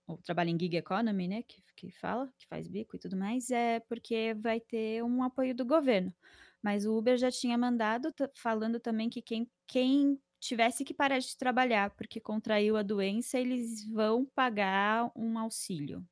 ou 0.07 0.17
trabalha 0.17 0.49
em 0.49 0.59
gig 0.59 0.75
economy, 0.77 1.27
né, 1.27 1.43
que, 1.43 1.61
que 1.75 1.91
fala, 1.91 2.31
que 2.37 2.47
faz 2.47 2.67
bico 2.67 2.95
e 2.95 2.99
tudo 2.99 3.15
mais, 3.17 3.51
é 3.51 3.79
porque 3.81 4.33
vai 4.39 4.59
ter 4.59 5.03
um 5.03 5.23
apoio 5.23 5.53
do 5.53 5.65
governo. 5.65 6.13
Mas 6.61 6.85
o 6.85 6.97
Uber 6.97 7.17
já 7.17 7.29
tinha 7.29 7.57
mandado 7.57 8.13
falando 8.33 8.79
também 8.79 9.09
que 9.09 9.21
quem, 9.21 9.49
quem 9.67 10.19
tivesse 10.39 10.83
que 10.83 10.93
parar 10.93 11.19
de 11.19 11.37
trabalhar 11.37 11.91
porque 11.91 12.19
contraiu 12.19 12.77
a 12.77 12.83
doença, 12.83 13.37
eles 13.37 13.85
vão 13.85 14.25
pagar 14.25 15.11
um 15.15 15.37
auxílio 15.37 16.05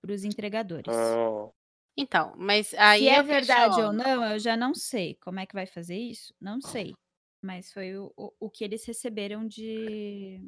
para 0.00 0.12
os 0.12 0.24
entregadores. 0.24 0.94
Oh. 0.94 1.52
Então, 1.96 2.32
mas 2.36 2.72
aí. 2.74 3.02
Se 3.02 3.08
é 3.08 3.22
verdade 3.22 3.74
questiono. 3.74 3.86
ou 3.86 3.92
não, 3.92 4.24
eu 4.24 4.38
já 4.38 4.56
não 4.56 4.74
sei. 4.74 5.16
Como 5.16 5.38
é 5.38 5.46
que 5.46 5.54
vai 5.54 5.66
fazer 5.66 5.98
isso? 5.98 6.34
Não 6.40 6.60
sei. 6.60 6.94
Mas 7.42 7.72
foi 7.72 7.96
o, 7.96 8.12
o, 8.16 8.32
o 8.40 8.50
que 8.50 8.64
eles 8.64 8.84
receberam 8.84 9.46
de, 9.46 10.40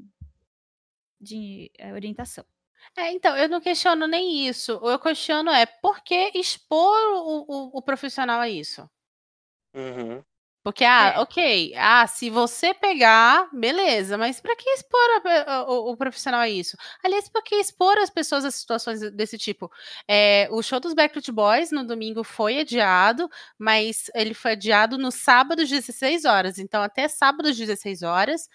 de 1.21 1.71
eh, 1.79 1.93
orientação. 1.93 2.45
É, 2.97 3.13
então, 3.13 3.37
eu 3.37 3.49
não 3.49 3.61
questiono 3.61 4.07
nem 4.07 4.47
isso. 4.47 4.79
O 4.83 4.91
eu 4.91 4.99
questiono 4.99 5.51
é 5.51 5.65
por 5.67 6.03
que 6.03 6.33
expor 6.35 6.99
o, 7.15 7.45
o, 7.49 7.79
o 7.79 7.83
profissional 7.83 8.41
a 8.41 8.49
isso? 8.49 8.89
Uhum. 9.75 10.23
Porque, 10.63 10.85
ah, 10.85 11.15
é. 11.17 11.19
ok, 11.19 11.75
ah, 11.77 12.07
se 12.07 12.31
você 12.31 12.73
pegar, 12.73 13.49
beleza, 13.53 14.17
mas 14.17 14.41
para 14.41 14.55
que 14.55 14.69
expor 14.71 15.01
a, 15.47 15.65
o, 15.65 15.91
o, 15.91 15.97
profissional 15.97 16.41
a 16.41 16.49
isso? 16.49 16.77
Aliás, 17.03 17.29
para 17.29 17.43
que 17.43 17.57
expor 17.57 17.99
as 17.99 18.09
pessoas 18.11 18.45
a 18.45 18.51
situações 18.51 19.01
desse 19.11 19.37
tipo? 19.37 19.69
É, 20.07 20.49
o 20.53 20.63
show 20.63 20.79
dos 20.79 20.95
Backstreet 20.95 21.33
Boys 21.33 21.73
no 21.73 21.85
domingo 21.85 22.23
foi 22.23 22.61
adiado, 22.61 23.29
mas 23.59 24.09
ele 24.15 24.35
foi 24.35 24.53
adiado 24.53 24.97
no 24.97 25.11
sábado 25.11 25.63
às 25.63 25.69
16 25.69 26.25
horas. 26.25 26.59
Então, 26.59 26.81
até 26.81 27.09
sábado 27.09 27.49
às 27.49 27.57
16 27.57 28.03
horas, 28.03 28.49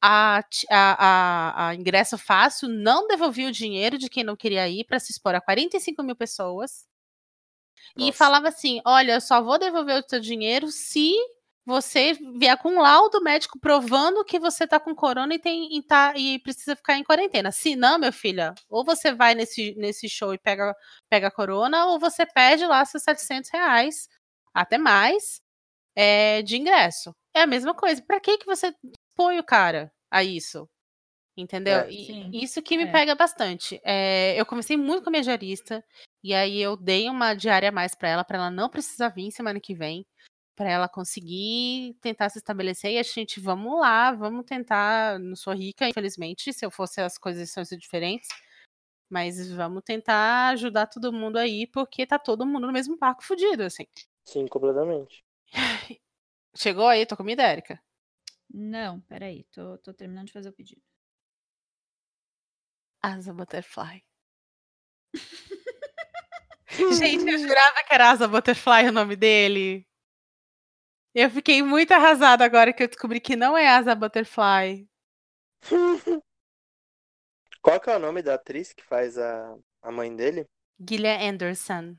a, 0.00 0.38
a, 0.38 0.46
a, 0.70 1.68
a 1.68 1.74
ingresso 1.74 2.16
fácil 2.16 2.66
não 2.66 3.06
devolvia 3.06 3.48
o 3.48 3.52
dinheiro 3.52 3.98
de 3.98 4.08
quem 4.08 4.24
não 4.24 4.34
queria 4.34 4.66
ir 4.70 4.84
para 4.84 4.98
se 4.98 5.12
expor 5.12 5.34
a 5.34 5.40
45 5.40 6.02
mil 6.02 6.16
pessoas. 6.16 6.88
Nossa. 7.94 8.08
E 8.08 8.12
falava 8.12 8.48
assim: 8.48 8.80
olha, 8.86 9.12
eu 9.12 9.20
só 9.20 9.42
vou 9.42 9.58
devolver 9.58 10.02
o 10.02 10.08
seu 10.08 10.18
dinheiro 10.18 10.68
se 10.68 11.14
você 11.64 12.14
vier 12.34 12.56
com 12.58 12.70
um 12.70 12.80
laudo 12.80 13.22
médico 13.22 13.58
provando 13.58 14.24
que 14.24 14.38
você 14.38 14.66
tá 14.66 14.80
com 14.80 14.94
corona 14.94 15.34
e, 15.34 15.38
tem, 15.38 15.76
e, 15.76 15.82
tá, 15.82 16.12
e 16.16 16.38
precisa 16.40 16.74
ficar 16.74 16.96
em 16.96 17.04
quarentena. 17.04 17.52
Se 17.52 17.76
não, 17.76 17.98
meu 17.98 18.12
filha, 18.12 18.54
ou 18.68 18.84
você 18.84 19.14
vai 19.14 19.34
nesse, 19.34 19.74
nesse 19.76 20.08
show 20.08 20.34
e 20.34 20.38
pega, 20.38 20.74
pega 21.08 21.28
a 21.28 21.30
corona, 21.30 21.86
ou 21.86 22.00
você 22.00 22.26
perde 22.26 22.66
lá 22.66 22.84
seus 22.84 23.04
700 23.04 23.50
reais, 23.50 24.08
até 24.52 24.76
mais, 24.76 25.40
é, 25.94 26.42
de 26.42 26.56
ingresso. 26.56 27.14
É 27.34 27.42
a 27.42 27.46
mesma 27.46 27.74
coisa. 27.74 28.02
Para 28.04 28.20
que, 28.20 28.38
que 28.38 28.46
você 28.46 28.74
põe 29.14 29.38
o 29.38 29.44
cara 29.44 29.92
a 30.10 30.24
isso? 30.24 30.68
Entendeu? 31.36 31.80
É, 31.80 31.90
e, 31.90 32.44
isso 32.44 32.60
que 32.60 32.76
me 32.76 32.84
é. 32.84 32.92
pega 32.92 33.14
bastante. 33.14 33.80
É, 33.84 34.38
eu 34.38 34.44
comecei 34.44 34.76
muito 34.76 35.04
com 35.04 35.10
a 35.10 35.12
minha 35.12 35.22
diarista, 35.22 35.84
e 36.24 36.34
aí 36.34 36.60
eu 36.60 36.76
dei 36.76 37.08
uma 37.08 37.34
diária 37.34 37.68
a 37.68 37.72
mais 37.72 37.94
para 37.94 38.08
ela, 38.08 38.24
para 38.24 38.38
ela 38.38 38.50
não 38.50 38.68
precisar 38.68 39.10
vir 39.10 39.30
semana 39.30 39.60
que 39.60 39.74
vem 39.74 40.04
para 40.54 40.70
ela 40.70 40.88
conseguir 40.88 41.96
tentar 42.00 42.28
se 42.28 42.38
estabelecer 42.38 42.92
e 42.92 42.98
a 42.98 43.02
gente, 43.02 43.40
vamos 43.40 43.80
lá, 43.80 44.12
vamos 44.12 44.44
tentar. 44.44 45.18
Não 45.18 45.34
sou 45.36 45.54
rica, 45.54 45.88
infelizmente, 45.88 46.52
se 46.52 46.64
eu 46.64 46.70
fosse 46.70 47.00
as 47.00 47.18
coisas 47.18 47.50
são 47.50 47.62
diferentes, 47.78 48.28
mas 49.08 49.50
vamos 49.52 49.82
tentar 49.84 50.48
ajudar 50.50 50.86
todo 50.86 51.12
mundo 51.12 51.36
aí, 51.36 51.66
porque 51.66 52.06
tá 52.06 52.18
todo 52.18 52.46
mundo 52.46 52.66
no 52.66 52.72
mesmo 52.72 52.96
barco 52.96 53.24
fudido, 53.24 53.62
assim. 53.64 53.86
Sim, 54.24 54.46
completamente. 54.46 55.24
Chegou 56.54 56.86
aí 56.86 57.06
tua 57.06 57.16
comida, 57.16 57.42
Érica? 57.42 57.82
Não, 58.52 59.00
peraí, 59.02 59.44
tô, 59.44 59.78
tô 59.78 59.94
terminando 59.94 60.26
de 60.26 60.32
fazer 60.32 60.50
o 60.50 60.52
pedido. 60.52 60.82
Asa 63.02 63.32
Butterfly. 63.32 64.04
Gente, 66.98 67.28
eu 67.28 67.38
jurava 67.38 67.82
que 67.82 67.94
era 67.94 68.10
Asa 68.10 68.28
Butterfly 68.28 68.88
o 68.88 68.92
nome 68.92 69.16
dele. 69.16 69.86
Eu 71.14 71.30
fiquei 71.30 71.62
muito 71.62 71.92
arrasada 71.92 72.44
agora 72.44 72.72
que 72.72 72.82
eu 72.82 72.88
descobri 72.88 73.20
que 73.20 73.36
não 73.36 73.56
é 73.56 73.68
Asa 73.68 73.94
Butterfly. 73.94 74.88
Qual 77.60 77.78
que 77.78 77.90
é 77.90 77.96
o 77.96 77.98
nome 77.98 78.22
da 78.22 78.34
atriz 78.34 78.72
que 78.72 78.82
faz 78.82 79.18
a, 79.18 79.56
a 79.82 79.92
mãe 79.92 80.14
dele? 80.14 80.48
Gillian 80.80 81.30
Anderson. 81.30 81.96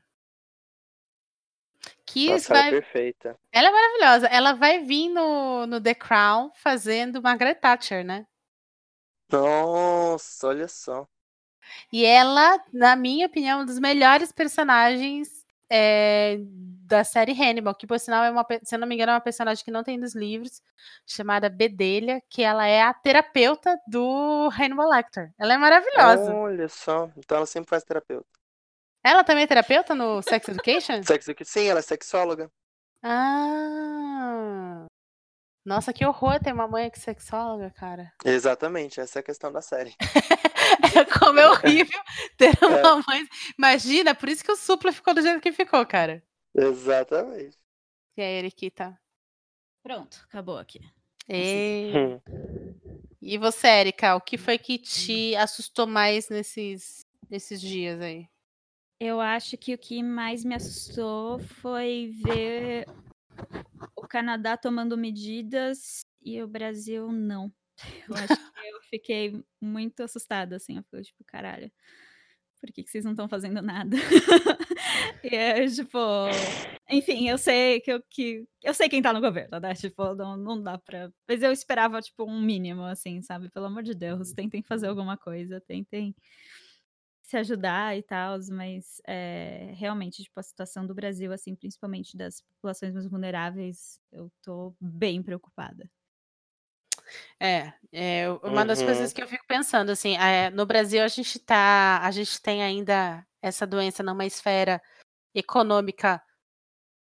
Que 2.04 2.30
Nossa, 2.30 2.52
vai... 2.52 2.68
ela 2.68 2.68
é 2.68 2.80
perfeita. 2.80 3.38
Ela 3.50 3.68
é 3.68 3.70
maravilhosa. 3.70 4.26
Ela 4.26 4.52
vai 4.52 4.80
vir 4.80 5.08
no, 5.08 5.66
no 5.66 5.80
The 5.80 5.94
Crown 5.94 6.50
fazendo 6.54 7.22
Margaret 7.22 7.54
Thatcher, 7.54 8.04
né? 8.04 8.26
Nossa, 9.30 10.48
olha 10.48 10.68
só. 10.68 11.08
E 11.90 12.04
ela, 12.04 12.62
na 12.72 12.94
minha 12.94 13.26
opinião, 13.26 13.60
é 13.60 13.62
um 13.62 13.66
dos 13.66 13.78
melhores 13.78 14.30
personagens 14.32 15.43
é, 15.76 16.38
da 16.86 17.02
série 17.02 17.32
Hannibal, 17.32 17.74
que 17.74 17.86
por 17.86 17.98
sinal 17.98 18.22
é 18.22 18.30
uma, 18.30 18.46
se 18.62 18.76
eu 18.76 18.78
não 18.78 18.86
me 18.86 18.94
engano, 18.94 19.10
é 19.10 19.14
uma 19.14 19.20
personagem 19.20 19.64
que 19.64 19.72
não 19.72 19.82
tem 19.82 19.98
nos 19.98 20.14
livros, 20.14 20.62
chamada 21.04 21.48
Bedelha, 21.48 22.22
que 22.30 22.42
ela 22.42 22.64
é 22.64 22.80
a 22.80 22.94
terapeuta 22.94 23.76
do 23.88 24.48
Hannibal 24.56 24.88
Lecter. 24.88 25.32
Ela 25.36 25.54
é 25.54 25.58
maravilhosa. 25.58 26.32
Olha 26.32 26.68
só, 26.68 27.10
então 27.16 27.38
ela 27.38 27.46
sempre 27.46 27.68
faz 27.68 27.82
terapeuta. 27.82 28.28
Ela 29.02 29.24
também 29.24 29.42
é 29.42 29.46
terapeuta 29.48 29.94
no 29.96 30.22
Sex 30.22 30.48
Education? 30.48 31.02
Sex 31.04 31.26
Education, 31.28 31.50
sim, 31.50 31.66
ela 31.66 31.80
é 31.80 31.82
sexóloga. 31.82 32.48
Ah. 33.02 34.86
Nossa, 35.64 35.92
que 35.92 36.06
horror 36.06 36.38
ter 36.38 36.52
uma 36.52 36.68
mãe 36.68 36.88
que 36.88 36.98
é 36.98 37.02
sexóloga, 37.02 37.70
cara. 37.70 38.12
Exatamente, 38.24 39.00
essa 39.00 39.18
é 39.18 39.20
a 39.20 39.24
questão 39.24 39.50
da 39.50 39.60
série. 39.60 39.94
Como 41.18 41.38
é 41.38 41.50
horrível 41.50 42.00
ter 42.36 42.52
uma 42.62 42.98
é. 42.98 43.02
mãe. 43.06 43.28
Imagina, 43.58 44.14
por 44.14 44.28
isso 44.28 44.44
que 44.44 44.52
o 44.52 44.56
Supla 44.56 44.92
ficou 44.92 45.14
do 45.14 45.22
jeito 45.22 45.40
que 45.40 45.52
ficou, 45.52 45.84
cara. 45.86 46.22
Exatamente. 46.54 47.58
E 48.16 48.22
aí, 48.22 48.38
Eriquita? 48.38 48.98
Pronto, 49.82 50.24
acabou 50.28 50.58
aqui. 50.58 50.80
E... 51.28 51.92
e 53.20 53.38
você, 53.38 53.68
Erika, 53.68 54.14
o 54.14 54.20
que 54.20 54.38
foi 54.38 54.58
que 54.58 54.78
te 54.78 55.34
assustou 55.36 55.86
mais 55.86 56.28
nesses, 56.28 57.04
nesses 57.28 57.60
dias 57.60 58.00
aí? 58.00 58.28
Eu 59.00 59.20
acho 59.20 59.56
que 59.56 59.74
o 59.74 59.78
que 59.78 60.02
mais 60.02 60.44
me 60.44 60.54
assustou 60.54 61.38
foi 61.38 62.12
ver 62.24 62.86
o 63.96 64.06
Canadá 64.06 64.56
tomando 64.56 64.96
medidas 64.96 66.00
e 66.22 66.42
o 66.42 66.48
Brasil 66.48 67.10
não. 67.10 67.52
Eu 68.08 68.14
acho 68.14 68.36
que 68.36 68.68
eu 68.68 68.80
fiquei 68.88 69.44
muito 69.60 70.02
assustada, 70.02 70.56
assim. 70.56 70.76
Eu 70.76 70.82
fiquei 70.84 71.02
tipo, 71.02 71.24
caralho. 71.24 71.70
por 72.60 72.72
que, 72.72 72.84
que 72.84 72.90
vocês 72.90 73.04
não 73.04 73.12
estão 73.12 73.28
fazendo 73.28 73.60
nada? 73.60 73.96
e 75.24 75.34
é, 75.34 75.66
tipo, 75.68 75.98
enfim, 76.90 77.28
eu 77.28 77.38
sei 77.38 77.80
que 77.80 77.92
eu, 77.92 78.02
que 78.08 78.46
eu 78.62 78.74
sei 78.74 78.88
quem 78.88 79.02
tá 79.02 79.12
no 79.12 79.20
governo, 79.20 79.58
né? 79.58 79.74
Tipo, 79.74 80.14
não, 80.14 80.36
não 80.36 80.62
dá 80.62 80.78
pra. 80.78 81.10
Mas 81.28 81.42
eu 81.42 81.52
esperava, 81.52 82.00
tipo, 82.00 82.24
um 82.24 82.40
mínimo, 82.40 82.84
assim, 82.84 83.20
sabe? 83.22 83.50
Pelo 83.50 83.66
amor 83.66 83.82
de 83.82 83.94
Deus, 83.94 84.32
tentem 84.32 84.62
fazer 84.62 84.88
alguma 84.88 85.16
coisa, 85.16 85.60
tentem 85.60 86.14
se 87.22 87.38
ajudar 87.38 87.96
e 87.96 88.02
tal, 88.02 88.38
mas 88.50 89.00
é, 89.06 89.72
realmente, 89.76 90.22
tipo, 90.22 90.38
a 90.38 90.42
situação 90.42 90.86
do 90.86 90.94
Brasil, 90.94 91.32
assim, 91.32 91.54
principalmente 91.54 92.16
das 92.16 92.42
populações 92.42 92.92
mais 92.92 93.06
vulneráveis, 93.06 93.98
eu 94.12 94.30
tô 94.42 94.76
bem 94.78 95.22
preocupada. 95.22 95.90
É, 97.40 97.72
é 97.92 98.30
uma 98.42 98.64
das 98.64 98.82
coisas 98.82 99.10
uhum. 99.10 99.14
que 99.14 99.22
eu 99.22 99.28
fico 99.28 99.44
pensando, 99.46 99.90
assim, 99.90 100.16
é, 100.16 100.50
no 100.50 100.66
Brasil 100.66 101.02
a 101.02 101.08
gente 101.08 101.38
tá, 101.38 102.00
a 102.02 102.10
gente 102.10 102.40
tem 102.40 102.62
ainda 102.62 103.26
essa 103.42 103.66
doença 103.66 104.02
numa 104.02 104.26
esfera 104.26 104.80
econômica 105.34 106.22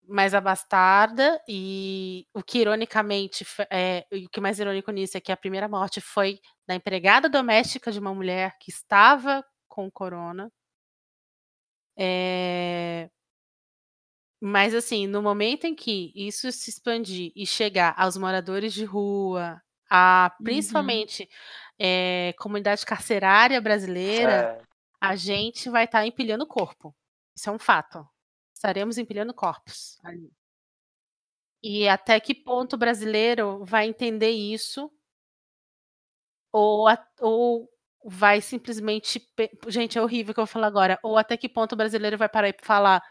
mais 0.09 0.35
abastada 0.35 1.41
e 1.47 2.27
o 2.35 2.43
que 2.43 2.61
ironicamente 2.61 3.47
é, 3.71 4.07
o 4.11 4.29
que 4.31 4.41
mais 4.41 4.59
irônico 4.59 4.91
nisso 4.91 5.17
é 5.19 5.21
que 5.21 5.31
a 5.31 5.37
primeira 5.37 5.69
morte 5.69 6.01
foi 6.01 6.41
da 6.67 6.75
empregada 6.75 7.29
doméstica 7.29 7.93
de 7.93 7.99
uma 7.99 8.15
mulher 8.15 8.57
que 8.59 8.71
estava 8.71 9.45
com 9.69 9.91
corona. 9.91 10.51
É... 11.97 13.11
Mas 14.41 14.75
assim, 14.75 15.07
no 15.07 15.21
momento 15.23 15.67
em 15.67 15.75
que 15.75 16.13
isso 16.15 16.51
se 16.53 16.71
expandir 16.71 17.33
e 17.35 17.47
chegar 17.47 17.95
aos 17.99 18.17
moradores 18.17 18.73
de 18.73 18.85
rua, 18.85 19.61
a 19.91 20.35
uhum. 20.39 20.45
principalmente 20.45 21.23
uhum. 21.23 21.29
é, 21.79 22.35
comunidade 22.39 22.85
carcerária 22.85 23.61
brasileira, 23.61 24.61
é. 24.61 24.63
a 25.01 25.17
gente 25.17 25.69
vai 25.71 25.85
estar 25.85 26.01
tá 26.01 26.07
empilhando 26.07 26.47
corpo. 26.47 26.95
Isso 27.37 27.49
é 27.49 27.53
um 27.53 27.59
fato. 27.59 28.07
Estaremos 28.55 28.99
empilhando 28.99 29.33
corpos 29.33 29.99
ali. 30.03 30.31
E 31.63 31.89
até 31.89 32.19
que 32.21 32.35
ponto 32.35 32.75
o 32.75 32.79
brasileiro 32.79 33.65
vai 33.65 33.87
entender 33.87 34.31
isso? 34.31 34.91
Ou, 36.53 36.87
ou 37.21 37.69
vai 38.05 38.41
simplesmente. 38.41 39.21
Gente, 39.69 39.99
é 39.99 40.03
horrível 40.03 40.33
o 40.33 40.35
que 40.35 40.41
eu 40.41 40.47
vou 40.47 40.53
falar 40.53 40.67
agora. 40.67 40.99
Ou 41.03 41.17
até 41.19 41.37
que 41.37 41.49
ponto 41.49 41.73
o 41.73 41.77
brasileiro 41.77 42.17
vai 42.17 42.29
parar 42.29 42.49
e 42.49 42.57
falar: 42.63 43.03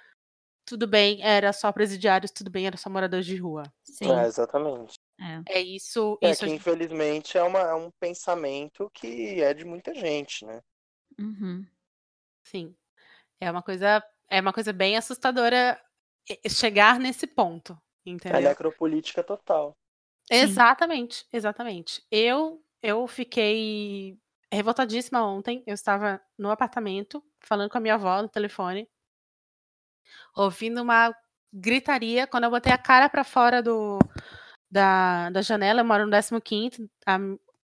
tudo 0.66 0.88
bem, 0.88 1.22
era 1.22 1.54
só 1.54 1.72
presidiários, 1.72 2.32
tudo 2.32 2.52
bem, 2.52 2.68
era 2.68 2.78
só 2.78 2.90
moradores 2.90 3.26
de 3.26 3.38
rua. 3.38 3.64
Sim. 3.84 4.12
É, 4.12 4.26
exatamente. 4.26 4.96
É, 5.20 5.60
é 5.60 5.62
isso. 5.62 6.18
É 6.22 6.32
isso 6.32 6.46
que, 6.46 6.52
infelizmente, 6.52 7.38
é, 7.38 7.44
uma, 7.44 7.60
é 7.60 7.74
um 7.74 7.90
pensamento 8.00 8.90
que 8.94 9.42
é 9.42 9.54
de 9.54 9.66
muita 9.66 9.94
gente, 9.94 10.46
né? 10.46 10.62
Uhum. 11.20 11.66
Sim. 12.44 12.76
É 13.40 13.50
uma 13.50 13.64
coisa. 13.64 14.04
É 14.30 14.40
uma 14.42 14.54
coisa 14.54 14.72
bem 14.74 14.98
assustadora 14.98 15.82
chegar 16.48 17.00
nesse 17.00 17.26
ponto. 17.26 17.78
Entendeu? 18.06 18.40
É 18.40 18.42
necropolítica 18.42 19.24
total. 19.24 19.78
Exatamente, 20.30 21.26
exatamente. 21.32 22.06
Eu 22.12 22.64
eu 22.82 23.08
fiquei 23.08 24.18
revoltadíssima 24.52 25.26
ontem. 25.26 25.64
Eu 25.66 25.74
estava 25.74 26.22
no 26.38 26.52
apartamento 26.52 27.24
falando 27.40 27.70
com 27.70 27.78
a 27.78 27.82
minha 27.82 27.96
avó 27.96 28.22
no 28.22 28.30
telefone, 28.30 28.88
ouvindo 30.36 30.82
uma 30.82 31.14
gritaria. 31.52 32.28
Quando 32.28 32.46
eu 32.46 32.52
botei 32.52 32.72
a 32.72 32.78
cara 32.78 33.10
para 33.10 33.24
fora 33.24 33.62
do, 33.62 34.00
da, 34.70 35.30
da 35.30 35.42
janela, 35.42 35.82
eu 35.82 35.86
moro 35.86 36.06
no 36.06 36.42
15, 36.42 36.90
a, 37.06 37.18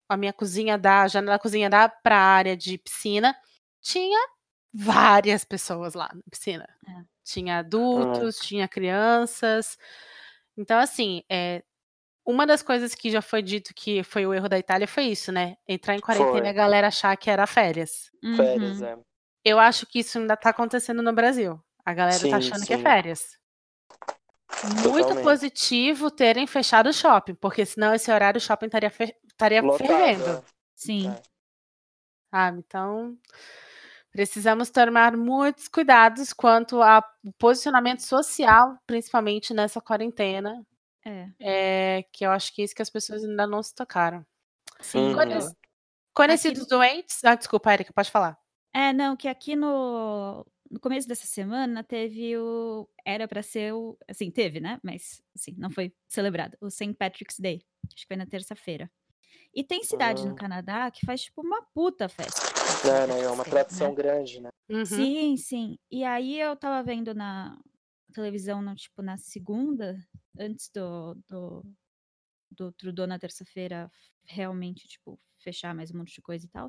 a 0.10 0.18
minha 0.18 0.34
cozinha 0.34 0.78
dá, 0.78 1.04
a 1.04 1.08
janela 1.08 1.34
da 1.34 1.40
cozinha 1.40 1.70
dá 1.70 1.90
para 1.90 2.16
a 2.18 2.36
área 2.36 2.56
de 2.56 2.78
piscina. 2.78 3.36
Tinha 3.82 4.20
várias 4.74 5.44
pessoas 5.44 5.94
lá 5.94 6.10
na 6.14 6.22
piscina. 6.30 6.68
É. 6.88 7.04
Tinha 7.24 7.60
adultos, 7.60 8.38
tinha 8.38 8.68
crianças. 8.68 9.78
Então, 10.58 10.80
assim, 10.80 11.24
é, 11.30 11.64
uma 12.26 12.46
das 12.46 12.62
coisas 12.62 12.94
que 12.94 13.10
já 13.10 13.22
foi 13.22 13.42
dito 13.42 13.74
que 13.74 14.04
foi 14.04 14.26
o 14.26 14.34
erro 14.34 14.48
da 14.48 14.60
Itália 14.60 14.88
foi 14.88 15.06
isso, 15.06 15.32
né? 15.32 15.56
Entrar 15.68 15.96
em 15.96 16.00
quarentena 16.00 16.32
foi. 16.32 16.46
e 16.46 16.50
a 16.50 16.54
galera 16.54 16.88
achar 16.88 17.16
que 17.18 17.30
era 17.30 17.48
férias. 17.48 18.12
Férias, 18.36 18.82
uhum. 18.82 18.88
é. 18.88 18.98
Eu 19.44 19.60
acho 19.60 19.88
que 19.88 20.00
isso 20.00 20.20
ainda 20.20 20.38
tá 20.38 20.52
acontecendo 20.52 21.02
no 21.02 21.14
Brasil. 21.14 21.60
A 21.84 21.94
galera 21.94 22.18
tá 22.18 22.24
sim, 22.24 22.30
tá 22.30 22.38
achando 22.38 22.60
sim. 22.60 22.68
que 22.68 22.74
é 22.74 22.78
férias. 22.78 23.41
Muito 24.64 24.84
Totalmente. 24.84 25.24
positivo 25.24 26.12
terem 26.12 26.46
fechado 26.46 26.90
o 26.90 26.94
shopping, 26.94 27.34
porque 27.36 27.66
senão 27.66 27.94
esse 27.94 28.12
horário 28.12 28.38
o 28.38 28.42
shopping 28.42 28.68
estaria, 28.68 28.90
fe... 28.92 29.16
estaria 29.28 29.62
Lotado, 29.62 29.88
fervendo. 29.88 30.30
É. 30.30 30.44
Sim. 30.76 31.10
É. 31.10 31.22
Ah, 32.32 32.50
então 32.50 33.18
precisamos 34.12 34.70
tomar 34.70 35.16
muitos 35.16 35.68
cuidados 35.68 36.34
quanto 36.34 36.82
ao 36.82 37.04
posicionamento 37.40 38.02
social, 38.02 38.78
principalmente 38.86 39.54
nessa 39.54 39.82
quarentena, 39.82 40.66
é. 41.06 41.30
é. 41.40 42.04
que 42.12 42.26
eu 42.26 42.32
acho 42.32 42.54
que 42.54 42.62
é 42.62 42.66
isso 42.66 42.76
que 42.76 42.82
as 42.82 42.90
pessoas 42.90 43.24
ainda 43.24 43.48
não 43.48 43.64
se 43.64 43.74
tocaram. 43.74 44.26
Sim. 44.80 45.14
Conhecidos, 45.14 45.56
conhecidos 46.14 46.68
doentes. 46.68 47.24
Ah, 47.24 47.36
desculpa, 47.36 47.74
Erika, 47.74 47.94
pode 47.94 48.12
falar. 48.12 48.38
É, 48.74 48.94
não, 48.94 49.16
que 49.16 49.28
aqui 49.28 49.56
no, 49.56 50.46
no 50.72 50.80
começo 50.80 51.08
dessa 51.08 51.28
semana 51.28 51.84
teve 51.84 52.38
o. 52.38 52.90
Era 53.06 53.28
para 53.28 53.44
ser 53.44 53.74
o. 53.74 53.98
Assim, 54.08 54.32
teve, 54.32 54.60
né? 54.60 54.80
Mas, 54.82 55.22
assim, 55.36 55.54
não 55.58 55.70
foi 55.70 55.94
celebrado. 56.08 56.58
O 56.62 56.70
St. 56.70 56.94
Patrick's 56.94 57.40
Day. 57.40 57.62
Acho 57.86 58.04
que 58.04 58.08
foi 58.08 58.16
na 58.16 58.26
terça-feira. 58.26 58.90
E 59.54 59.64
tem 59.66 59.84
cidade 59.84 60.26
no 60.26 60.34
Canadá 60.34 60.90
que 60.90 61.06
faz, 61.06 61.24
tipo, 61.24 61.42
uma 61.42 61.62
puta 61.74 62.08
festa. 62.08 62.42
É, 62.88 63.06
né? 63.06 63.20
É 63.22 63.30
uma 63.30 63.44
tradição 63.44 63.90
né? 63.90 63.96
grande, 63.96 64.40
né? 64.40 64.50
Uhum. 64.70 64.86
Sim, 64.86 65.38
sim. 65.38 65.78
E 65.92 66.06
aí 66.06 66.40
eu 66.40 66.56
tava 66.56 66.82
vendo 66.82 67.14
na 67.14 67.60
televisão, 68.14 68.62
no, 68.62 68.74
tipo, 68.76 69.02
na 69.02 69.18
segunda, 69.18 69.98
antes 70.40 70.70
do, 70.70 71.16
do, 71.28 71.66
do 72.50 72.72
Trudeau 72.72 73.06
na 73.06 73.20
terça-feira 73.20 73.92
realmente, 74.24 74.88
tipo, 74.88 75.20
fechar 75.40 75.76
mais 75.76 75.92
um 75.92 75.98
monte 75.98 76.14
de 76.14 76.22
coisa 76.22 76.46
e 76.46 76.50
tal, 76.50 76.68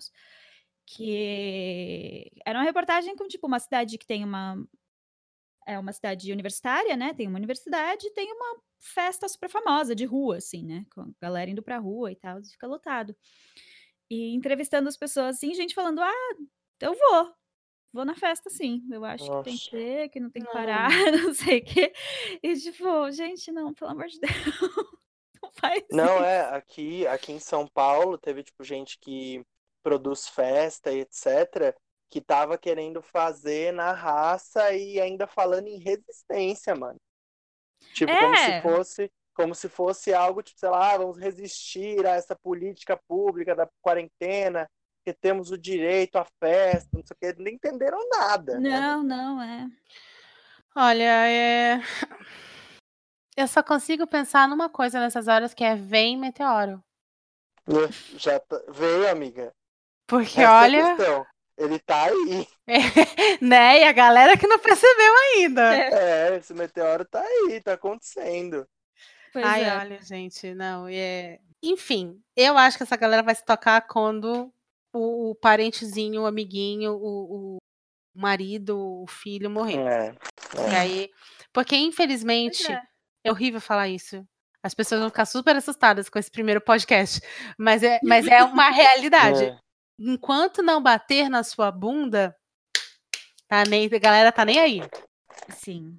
que 0.87 2.31
era 2.45 2.59
uma 2.59 2.65
reportagem 2.65 3.17
com, 3.17 3.27
tipo, 3.29 3.47
uma 3.47 3.59
cidade 3.59 3.99
que 3.99 4.07
tem 4.07 4.25
uma 4.25 4.57
é 5.67 5.79
uma 5.79 5.93
cidade 5.93 6.33
universitária, 6.33 6.97
né? 6.97 7.15
Tem 7.15 7.27
uma 7.29 7.39
universidade, 7.39 8.11
tem 8.15 8.33
uma 8.33 8.61
festa 8.81 9.29
super 9.29 9.49
famosa 9.49 9.95
de 9.95 10.05
rua, 10.05 10.39
assim, 10.39 10.65
né? 10.65 10.85
Com 10.93 11.03
a 11.03 11.09
galera 11.21 11.51
indo 11.51 11.63
pra 11.63 11.79
rua 11.79 12.11
e 12.11 12.17
tal, 12.17 12.43
fica 12.43 12.67
lotado. 12.67 13.17
E 14.11 14.35
entrevistando 14.35 14.89
as 14.89 14.97
pessoas, 14.97 15.37
assim, 15.37 15.55
gente 15.55 15.75
falando: 15.75 16.01
ah, 16.01 16.35
eu 16.81 16.95
vou, 16.95 17.35
vou 17.93 18.05
na 18.05 18.15
festa 18.15 18.51
sim. 18.51 18.83
Eu 18.91 19.05
acho 19.05 19.25
Nossa. 19.27 19.39
que 19.39 19.51
tem 19.51 19.59
que 19.59 19.71
ter, 19.71 20.09
que 20.11 20.21
não 20.21 20.31
tem 20.31 20.43
que 20.43 20.53
parar, 20.53 20.91
não, 20.91 21.23
não 21.29 21.35
sei 21.35 21.59
o 21.59 21.65
quê. 21.65 21.93
E 22.43 22.55
tipo, 22.57 23.11
gente, 23.11 23.53
não, 23.53 23.73
pelo 23.73 23.93
amor 23.93 24.07
de 24.07 24.19
Deus. 24.21 24.33
Não 25.43 25.51
faz 25.51 25.83
Não, 25.91 26.15
isso. 26.19 26.25
é, 26.25 26.41
aqui, 26.55 27.05
aqui 27.09 27.33
em 27.33 27.41
São 27.41 27.67
Paulo 27.67 28.17
teve, 28.17 28.45
tipo, 28.45 28.63
gente 28.63 28.97
que 29.01 29.43
produz 29.83 30.29
festa 30.29 30.93
e 30.93 31.01
etc., 31.01 31.77
que 32.11 32.21
tava 32.21 32.59
querendo 32.59 33.03
fazer 33.03 33.73
na 33.73 33.93
raça 33.93 34.73
e 34.73 35.01
ainda 35.01 35.27
falando 35.27 35.69
em 35.69 35.79
resistência, 35.79 36.75
mano. 36.75 37.01
Tipo, 37.95 38.13
é. 38.13 38.21
como 38.21 38.37
se 38.37 38.51
é. 38.51 38.63
fosse 38.63 39.13
como 39.35 39.55
se 39.55 39.69
fosse 39.69 40.13
algo, 40.13 40.43
tipo, 40.43 40.61
sei 40.61 40.69
lá, 40.69 40.93
ah, 40.93 40.99
vamos 40.99 41.19
resistir 41.19 42.07
a 42.07 42.11
essa 42.11 42.37
política 42.37 43.01
pública 43.09 43.55
da 43.55 43.69
quarentena, 43.81 44.69
que 45.05 45.13
temos 45.13 45.51
o 45.51 45.59
direito 45.59 46.17
à 46.17 46.27
festa, 46.39 46.91
não 46.93 47.03
sei 47.05 47.15
o 47.15 47.35
que, 47.35 47.43
não 47.43 47.51
entenderam 47.51 47.99
nada. 48.11 48.59
Né? 48.59 48.71
Não, 48.71 49.03
né? 49.03 49.17
não, 49.17 49.43
é. 49.43 49.69
Olha, 50.77 51.29
é... 51.29 51.81
eu 53.37 53.49
só 53.49 53.63
consigo 53.63 54.07
pensar 54.07 54.49
numa 54.49 54.69
coisa 54.69 55.01
nessas 55.01 55.29
horas 55.29 55.55
que 55.55 55.65
é 55.65 55.75
vem 55.75 56.17
meteoro. 56.17 56.83
Já 58.17 58.39
tá... 58.39 58.61
veio, 58.69 59.09
amiga. 59.11 59.53
Porque 60.07 60.41
Essa 60.41 60.53
olha. 60.53 60.79
É 60.79 61.33
ele 61.57 61.79
tá 61.79 62.05
aí. 62.05 62.47
É, 62.67 62.77
né? 63.45 63.81
E 63.81 63.85
a 63.85 63.93
galera 63.93 64.37
que 64.37 64.47
não 64.47 64.59
percebeu 64.59 65.15
ainda. 65.35 65.75
É, 65.75 66.37
esse 66.37 66.55
meteoro 66.55 67.05
tá 67.05 67.21
aí, 67.21 67.61
tá 67.61 67.75
acontecendo. 67.75 68.67
Pois 69.33 69.45
Ai, 69.45 69.65
é. 69.65 69.77
olha, 69.77 70.03
gente, 70.03 70.55
não, 70.55 70.87
é. 70.89 71.39
Enfim, 71.63 72.21
eu 72.37 72.59
acho 72.59 72.77
que 72.77 72.83
essa 72.83 72.97
galera 72.97 73.23
vai 73.23 73.35
se 73.35 73.45
tocar 73.45 73.81
quando 73.83 74.53
o, 74.93 75.31
o 75.31 75.35
parentezinho, 75.35 76.23
o 76.23 76.27
amiguinho, 76.27 76.93
o, 76.95 77.57
o, 77.57 77.59
marido, 78.15 78.79
o 78.79 79.07
filho 79.07 79.49
morrer. 79.49 79.79
É, 79.79 80.15
é. 80.59 80.71
E 80.71 80.75
aí, 80.75 81.11
porque 81.53 81.77
infelizmente, 81.77 82.71
é. 82.71 82.83
é. 83.25 83.31
horrível 83.31 83.61
falar 83.61 83.89
isso. 83.89 84.27
As 84.63 84.75
pessoas 84.75 85.01
vão 85.01 85.11
ficar 85.11 85.27
super 85.27 85.57
assustadas 85.57 86.09
com 86.09 86.19
esse 86.19 86.31
primeiro 86.31 86.61
podcast, 86.61 87.21
mas 87.59 87.83
é, 87.83 87.99
mas 88.03 88.27
é 88.27 88.43
uma 88.45 88.69
realidade. 88.71 89.45
É. 89.45 89.62
Enquanto 90.05 90.63
não 90.63 90.83
bater 90.83 91.31
na 91.31 91.45
sua 91.45 91.71
bunda, 91.71 92.35
tá 93.47 93.63
nem, 93.69 93.87
a 93.87 93.99
galera 93.99 94.33
tá 94.33 94.45
nem 94.45 94.59
aí. 94.59 94.83
Sim. 95.51 95.97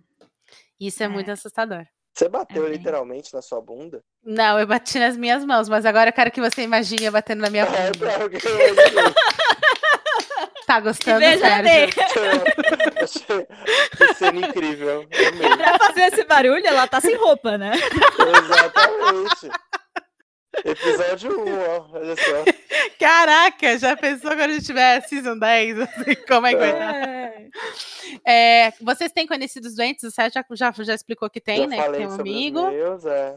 Isso 0.78 1.01
é, 1.01 1.08
muito 1.08 1.30
é. 1.30 1.34
assustador. 1.34 1.86
Você 2.14 2.28
bateu 2.28 2.68
literalmente 2.68 3.34
na 3.34 3.41
sua 3.41 3.62
bunda? 3.62 4.04
Não, 4.22 4.60
eu 4.60 4.68
bati 4.68 4.99
nas 4.99 5.16
minhas 5.16 5.45
mãos, 5.45 5.70
mas 5.70 5.86
agora 5.86 6.10
eu 6.10 6.14
quero 6.14 6.32
que 6.32 6.41
você 6.41 6.64
imagine 6.64 7.06
eu 7.06 7.12
batendo 7.14 7.41
na 7.41 7.49
minha 7.49 7.64
é, 7.64 7.91
bunda. 7.91 8.12
Tá 10.66 10.80
gostando, 10.80 11.20
Sérgio? 11.20 11.93
Achei 13.04 13.47
cena 14.16 14.47
incrível. 14.47 15.01
Amei. 15.01 15.58
Pra 15.58 15.78
fazer 15.78 16.01
esse 16.04 16.24
barulho, 16.24 16.66
ela 16.66 16.88
tá 16.88 17.01
sem 17.01 17.16
roupa, 17.16 17.58
né? 17.58 17.74
Exatamente. 17.74 19.51
Episódio 20.64 21.41
1, 21.41 21.54
ó. 21.70 21.89
Olha 21.93 22.16
só. 22.16 22.45
Caraca, 22.99 23.78
já 23.78 23.95
pensou 23.97 24.32
quando 24.32 24.41
a 24.41 24.54
gente 24.54 24.66
tiver 24.66 25.01
Season 25.01 25.38
10? 25.38 25.80
assim, 25.80 26.16
como 26.28 26.47
é 26.47 26.51
que 26.51 26.60
vai? 26.60 26.72
É. 26.72 27.49
É, 28.26 28.72
vocês 28.82 29.12
têm 29.12 29.28
conhecidos 29.28 29.76
doentes? 29.76 30.04
O 30.04 30.12
Sérgio 30.12 30.41
já, 30.51 30.72
já, 30.72 30.84
já 30.84 30.93
explicou 30.93 31.30
que 31.30 31.41
tem, 31.41 31.58
Já 31.58 31.68
né? 31.68 31.76
Que 31.76 31.82
falei 31.84 31.99
tem 31.99 32.10
um 32.10 32.14
amigo. 32.14 32.70
meus, 32.70 33.06
é. 33.06 33.36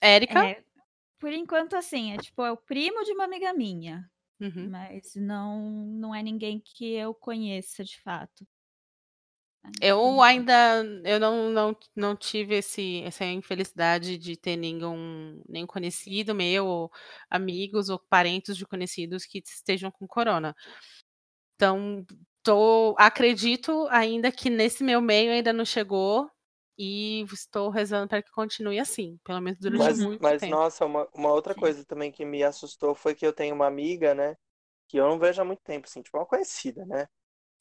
Érica? 0.00 0.46
É, 0.46 0.62
por 1.18 1.32
enquanto, 1.32 1.76
assim, 1.76 2.12
é 2.12 2.18
tipo, 2.18 2.42
é 2.44 2.50
o 2.50 2.56
primo 2.56 3.04
de 3.04 3.12
uma 3.12 3.24
amiga 3.24 3.52
minha. 3.52 4.10
Uhum. 4.40 4.68
Mas 4.70 5.14
não, 5.14 5.60
não 5.60 6.14
é 6.14 6.22
ninguém 6.22 6.60
que 6.64 6.94
eu 6.94 7.14
conheça 7.14 7.84
de 7.84 8.00
fato. 8.00 8.46
Eu 9.82 10.22
ainda 10.22 10.82
eu 11.04 11.20
não, 11.20 11.50
não, 11.50 11.76
não 11.94 12.16
tive 12.16 12.56
esse, 12.56 13.02
essa 13.02 13.24
infelicidade 13.26 14.16
de 14.16 14.36
ter 14.36 14.56
nenhum, 14.56 15.42
nenhum 15.48 15.66
conhecido 15.66 16.34
meu, 16.34 16.66
ou 16.66 16.90
amigos 17.28 17.88
ou 17.90 17.98
parentes 18.08 18.56
de 18.56 18.66
conhecidos 18.66 19.26
que 19.26 19.38
estejam 19.38 19.90
com 19.90 20.06
corona. 20.06 20.54
Então, 21.56 22.04
tô, 22.42 22.94
acredito 22.98 23.86
ainda 23.90 24.32
que 24.32 24.48
nesse 24.48 24.82
meu 24.82 25.00
meio 25.00 25.30
ainda 25.32 25.52
não 25.52 25.64
chegou 25.64 26.30
e 26.78 27.22
estou 27.32 27.68
rezando 27.68 28.08
para 28.08 28.22
que 28.22 28.30
continue 28.30 28.78
assim, 28.78 29.18
pelo 29.24 29.40
menos 29.42 29.58
durante 29.60 29.86
Mas, 29.86 29.98
muito 30.00 30.22
mas 30.22 30.40
tempo. 30.40 30.52
nossa, 30.52 30.86
uma, 30.86 31.06
uma 31.14 31.32
outra 31.32 31.54
Sim. 31.54 31.60
coisa 31.60 31.84
também 31.84 32.10
que 32.10 32.24
me 32.24 32.42
assustou 32.42 32.94
foi 32.94 33.14
que 33.14 33.26
eu 33.26 33.32
tenho 33.32 33.54
uma 33.54 33.66
amiga, 33.66 34.14
né? 34.14 34.36
Que 34.88 34.98
eu 34.98 35.06
não 35.08 35.18
vejo 35.18 35.40
há 35.42 35.44
muito 35.44 35.62
tempo, 35.62 35.86
assim, 35.86 36.02
tipo, 36.02 36.16
uma 36.18 36.26
conhecida, 36.26 36.84
né? 36.86 37.08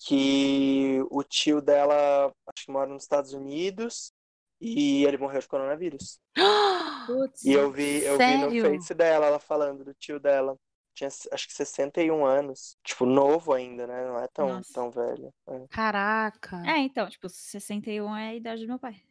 Que 0.05 0.99
o 1.11 1.23
tio 1.23 1.61
dela, 1.61 2.33
acho 2.47 2.65
que 2.65 2.71
mora 2.71 2.89
nos 2.89 3.03
Estados 3.03 3.33
Unidos, 3.33 4.13
e 4.61 5.03
ele 5.05 5.17
morreu 5.17 5.41
de 5.41 5.47
coronavírus. 5.47 6.19
Putz, 7.07 7.43
E 7.43 7.51
eu 7.53 7.71
vi, 7.71 8.03
eu 8.03 8.17
vi 8.17 8.37
no 8.37 8.49
Sério? 8.49 8.61
Face 8.61 8.93
dela, 8.93 9.25
ela 9.27 9.39
falando 9.39 9.83
do 9.83 9.93
tio 9.93 10.19
dela. 10.19 10.57
Tinha, 10.93 11.07
acho 11.07 11.47
que 11.47 11.53
61 11.53 12.25
anos. 12.25 12.77
Tipo, 12.83 13.05
novo 13.05 13.53
ainda, 13.53 13.87
né? 13.87 14.05
Não 14.05 14.19
é 14.19 14.27
tão, 14.27 14.47
Nossa. 14.49 14.73
tão 14.73 14.91
velho. 14.91 15.33
É. 15.47 15.67
Caraca. 15.69 16.61
É, 16.65 16.77
então, 16.79 17.09
tipo, 17.09 17.27
61 17.29 18.15
é 18.15 18.29
a 18.29 18.35
idade 18.35 18.61
do 18.63 18.67
meu 18.67 18.79
pai. 18.79 19.01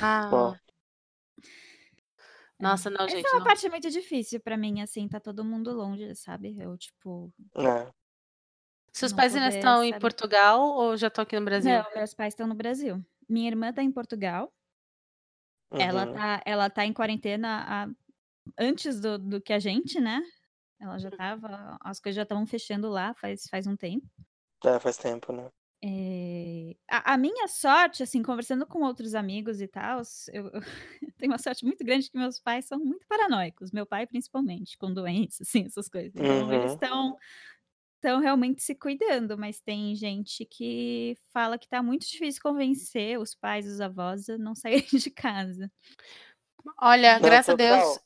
Ah, 0.00 0.28
Ó. 0.32 0.54
nossa, 2.58 2.90
não, 2.90 3.06
Essa 3.06 3.16
gente. 3.16 3.26
é 3.26 3.30
uma 3.30 3.38
não. 3.40 3.44
parte 3.46 3.68
muito 3.68 3.90
difícil 3.90 4.40
pra 4.40 4.56
mim, 4.56 4.80
assim, 4.80 5.08
tá 5.08 5.20
todo 5.20 5.44
mundo 5.44 5.72
longe, 5.72 6.14
sabe? 6.14 6.56
Eu, 6.58 6.76
tipo, 6.78 7.32
É. 7.56 7.92
Seus 8.94 9.12
não 9.12 9.18
pais 9.18 9.34
ainda 9.36 9.48
estão 9.50 9.84
em 9.84 9.92
sabe? 9.92 10.04
Portugal 10.04 10.58
ou 10.62 10.96
já 10.96 11.08
estão 11.08 11.22
aqui 11.24 11.38
no 11.38 11.44
Brasil? 11.44 11.84
Não, 11.84 11.92
meus 11.94 12.14
pais 12.14 12.32
estão 12.34 12.46
no 12.46 12.54
Brasil. 12.54 13.04
Minha 13.28 13.48
irmã 13.48 13.72
tá 13.72 13.82
em 13.82 13.90
Portugal. 13.92 14.52
Ela 15.76 16.06
Uhum. 16.06 16.06
tá, 16.06 16.40
ela 16.46 16.70
tá 16.70 16.84
em 16.84 16.92
quarentena 16.92 17.64
há- 17.86 17.88
antes 18.58 19.00
do, 19.00 19.18
do 19.18 19.40
que 19.40 19.52
a 19.52 19.58
gente, 19.58 20.00
né? 20.00 20.22
Ela 20.80 20.98
já 20.98 21.10
tava, 21.12 21.78
as 21.82 22.00
coisas 22.00 22.16
já 22.16 22.22
estavam 22.24 22.46
fechando 22.46 22.90
lá 22.90 23.14
faz, 23.14 23.48
faz 23.48 23.66
um 23.66 23.76
tempo. 23.76 24.08
É, 24.64 24.80
faz 24.80 24.96
tempo, 24.96 25.32
né? 25.32 25.48
É, 25.82 26.76
A, 26.90 27.14
a 27.14 27.18
minha 27.18 27.46
sorte, 27.46 28.02
assim, 28.02 28.22
conversando 28.22 28.66
com 28.66 28.80
outros 28.82 29.14
amigos 29.14 29.60
e 29.60 29.68
tal, 29.68 30.00
eu, 30.32 30.46
eu 31.02 31.12
tenho 31.18 31.30
uma 31.32 31.38
sorte 31.38 31.64
muito 31.64 31.84
grande 31.84 32.10
que 32.10 32.16
meus 32.18 32.40
pais 32.40 32.64
são 32.64 32.78
muito 32.78 33.06
paranoicos. 33.06 33.70
Meu 33.70 33.84
pai, 33.86 34.06
principalmente, 34.06 34.78
com 34.78 34.92
doença, 34.92 35.42
assim, 35.42 35.64
essas 35.66 35.88
coisas. 35.88 36.16
Então, 36.16 36.50
eles 36.52 36.72
Uhum. 36.72 36.80
estão 36.80 37.16
estão 38.04 38.20
realmente 38.20 38.62
se 38.62 38.74
cuidando, 38.74 39.36
mas 39.38 39.60
tem 39.60 39.94
gente 39.96 40.44
que 40.44 41.16
fala 41.32 41.58
que 41.58 41.68
tá 41.68 41.82
muito 41.82 42.06
difícil 42.06 42.42
convencer 42.42 43.18
os 43.18 43.34
pais, 43.34 43.66
os 43.66 43.80
avós 43.80 44.28
a 44.28 44.36
não 44.38 44.54
saírem 44.54 44.86
de 44.92 45.10
casa. 45.10 45.70
Olha, 46.80 47.18
Não, 47.18 47.20
graças 47.20 47.50
a 47.50 47.54
Deus, 47.56 47.82
total. 47.82 48.04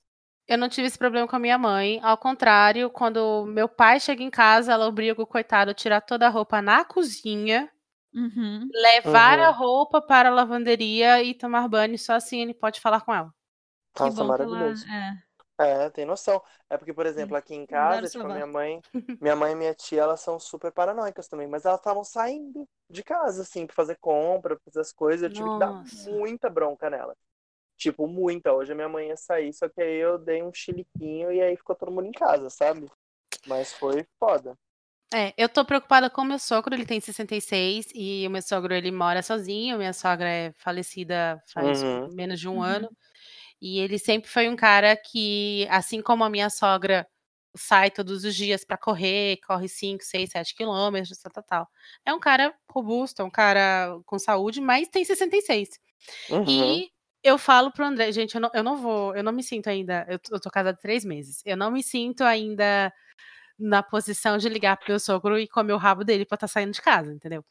eu 0.48 0.58
não 0.58 0.68
tive 0.68 0.86
esse 0.86 0.98
problema 0.98 1.26
com 1.28 1.36
a 1.36 1.38
minha 1.38 1.58
mãe. 1.58 2.00
Ao 2.02 2.16
contrário, 2.18 2.90
quando 2.90 3.44
meu 3.46 3.68
pai 3.68 4.00
chega 4.00 4.22
em 4.22 4.30
casa, 4.30 4.72
ela 4.72 4.86
obriga 4.86 5.20
o 5.22 5.26
coitado 5.26 5.70
a 5.70 5.74
tirar 5.74 6.00
toda 6.02 6.26
a 6.26 6.30
roupa 6.30 6.62
na 6.62 6.84
cozinha, 6.84 7.70
Uhum. 8.14 8.68
levar 8.72 9.38
a 9.38 9.50
Uhum. 9.50 9.56
roupa 9.56 10.00
para 10.02 10.28
a 10.30 10.32
lavanderia 10.34 11.22
e 11.22 11.34
tomar 11.34 11.68
banho. 11.68 11.98
Só 11.98 12.14
assim 12.14 12.40
ele 12.40 12.54
pode 12.54 12.80
falar 12.80 13.00
com 13.02 13.14
ela. 13.14 13.32
Que 13.94 14.00
Nossa, 14.00 14.24
bom 14.24 14.34
que 14.34 14.42
ela. 14.42 14.46
maravilhoso. 14.46 14.86
É. 14.88 15.27
É, 15.60 15.90
tem 15.90 16.04
noção. 16.04 16.42
É 16.70 16.76
porque, 16.76 16.94
por 16.94 17.06
exemplo, 17.06 17.36
aqui 17.36 17.54
em 17.54 17.66
casa, 17.66 18.08
tipo, 18.08 18.26
a 18.26 18.30
minha 18.30 18.46
mãe, 18.46 18.80
minha 19.20 19.34
mãe 19.34 19.52
e 19.52 19.56
minha 19.56 19.74
tia, 19.74 20.02
elas 20.02 20.20
são 20.20 20.38
super 20.38 20.70
paranoicas 20.72 21.26
também, 21.28 21.48
mas 21.48 21.64
elas 21.64 21.80
estavam 21.80 22.04
saindo 22.04 22.68
de 22.88 23.02
casa, 23.02 23.42
assim, 23.42 23.66
pra 23.66 23.74
fazer 23.74 23.96
compra, 24.00 24.54
pra 24.56 24.64
fazer 24.66 24.80
as 24.80 24.92
coisas. 24.92 25.22
Eu 25.24 25.30
tive 25.30 25.50
que 25.50 25.58
dar 25.58 25.72
Nossa. 25.72 26.10
muita 26.10 26.48
bronca 26.48 26.88
nela. 26.88 27.16
Tipo, 27.76 28.06
muita. 28.08 28.52
Hoje 28.52 28.72
a 28.72 28.74
minha 28.74 28.88
mãe 28.88 29.08
ia 29.08 29.16
sair, 29.16 29.52
só 29.52 29.68
que 29.68 29.80
aí 29.82 29.96
eu 29.98 30.18
dei 30.18 30.42
um 30.42 30.52
chiliquinho 30.52 31.32
e 31.32 31.42
aí 31.42 31.56
ficou 31.56 31.76
todo 31.76 31.92
mundo 31.92 32.06
em 32.08 32.12
casa, 32.12 32.50
sabe? 32.50 32.86
Mas 33.46 33.72
foi 33.74 34.06
foda. 34.18 34.56
É, 35.12 35.32
eu 35.38 35.48
tô 35.48 35.64
preocupada 35.64 36.10
com 36.10 36.20
o 36.20 36.24
meu 36.24 36.38
sogro, 36.38 36.74
ele 36.74 36.84
tem 36.84 37.00
66 37.00 37.86
e 37.94 38.26
o 38.26 38.30
meu 38.30 38.42
sogro 38.42 38.74
ele 38.74 38.90
mora 38.90 39.22
sozinho, 39.22 39.78
minha 39.78 39.92
sogra 39.94 40.28
é 40.28 40.52
falecida 40.58 41.42
faz 41.52 41.82
Uhum. 41.82 42.10
menos 42.14 42.38
de 42.38 42.46
um 42.46 42.58
Uhum. 42.58 42.62
ano. 42.62 42.90
E 43.60 43.78
ele 43.80 43.98
sempre 43.98 44.30
foi 44.30 44.48
um 44.48 44.56
cara 44.56 44.96
que, 44.96 45.66
assim 45.70 46.00
como 46.02 46.24
a 46.24 46.30
minha 46.30 46.50
sogra 46.50 47.06
sai 47.56 47.90
todos 47.90 48.24
os 48.24 48.34
dias 48.36 48.64
pra 48.64 48.76
correr, 48.78 49.38
corre 49.46 49.68
5, 49.68 50.04
6, 50.04 50.30
7 50.30 50.54
quilômetros, 50.54 51.18
tal, 51.18 51.32
tal, 51.32 51.44
tal. 51.44 51.68
É 52.04 52.12
um 52.14 52.20
cara 52.20 52.54
robusto, 52.70 53.22
é 53.22 53.24
um 53.24 53.30
cara 53.30 53.98
com 54.06 54.18
saúde, 54.18 54.60
mas 54.60 54.88
tem 54.88 55.04
66. 55.04 55.68
Uhum. 56.30 56.46
E 56.46 56.90
eu 57.22 57.36
falo 57.38 57.72
pro 57.72 57.84
André, 57.84 58.12
gente, 58.12 58.34
eu 58.36 58.40
não, 58.40 58.50
eu 58.54 58.62
não 58.62 58.76
vou, 58.76 59.16
eu 59.16 59.24
não 59.24 59.32
me 59.32 59.42
sinto 59.42 59.68
ainda, 59.68 60.06
eu, 60.08 60.18
tô- 60.18 60.36
eu 60.36 60.40
tô 60.40 60.50
casada 60.50 60.78
três 60.80 61.04
meses, 61.04 61.42
eu 61.44 61.56
não 61.56 61.70
me 61.70 61.82
sinto 61.82 62.22
ainda 62.22 62.92
na 63.58 63.82
posição 63.82 64.38
de 64.38 64.48
ligar 64.48 64.76
pro 64.76 64.90
meu 64.90 65.00
sogro 65.00 65.38
e 65.38 65.48
comer 65.48 65.72
o 65.72 65.78
rabo 65.78 66.04
dele 66.04 66.24
pra 66.24 66.36
estar 66.36 66.48
saindo 66.48 66.72
de 66.72 66.80
casa, 66.82 67.12
entendeu? 67.12 67.44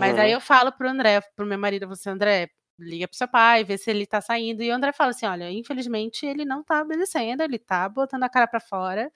Mas 0.00 0.18
aí 0.18 0.30
Uhum. 0.30 0.36
eu 0.36 0.40
falo 0.40 0.72
pro 0.72 0.88
André, 0.88 1.20
pro 1.36 1.46
meu 1.46 1.58
marido, 1.58 1.86
você, 1.88 2.10
André, 2.10 2.48
liga 2.82 3.08
pro 3.08 3.16
seu 3.16 3.28
pai, 3.28 3.64
vê 3.64 3.78
se 3.78 3.90
ele 3.90 4.06
tá 4.06 4.20
saindo. 4.20 4.62
E 4.62 4.70
o 4.70 4.74
André 4.74 4.92
fala 4.92 5.10
assim: 5.10 5.26
olha, 5.26 5.50
infelizmente 5.50 6.26
ele 6.26 6.44
não 6.44 6.62
tá 6.62 6.82
obedecendo, 6.82 7.42
ele 7.42 7.58
tá 7.58 7.88
botando 7.88 8.24
a 8.24 8.28
cara 8.28 8.46
pra 8.46 8.60
fora, 8.60 9.10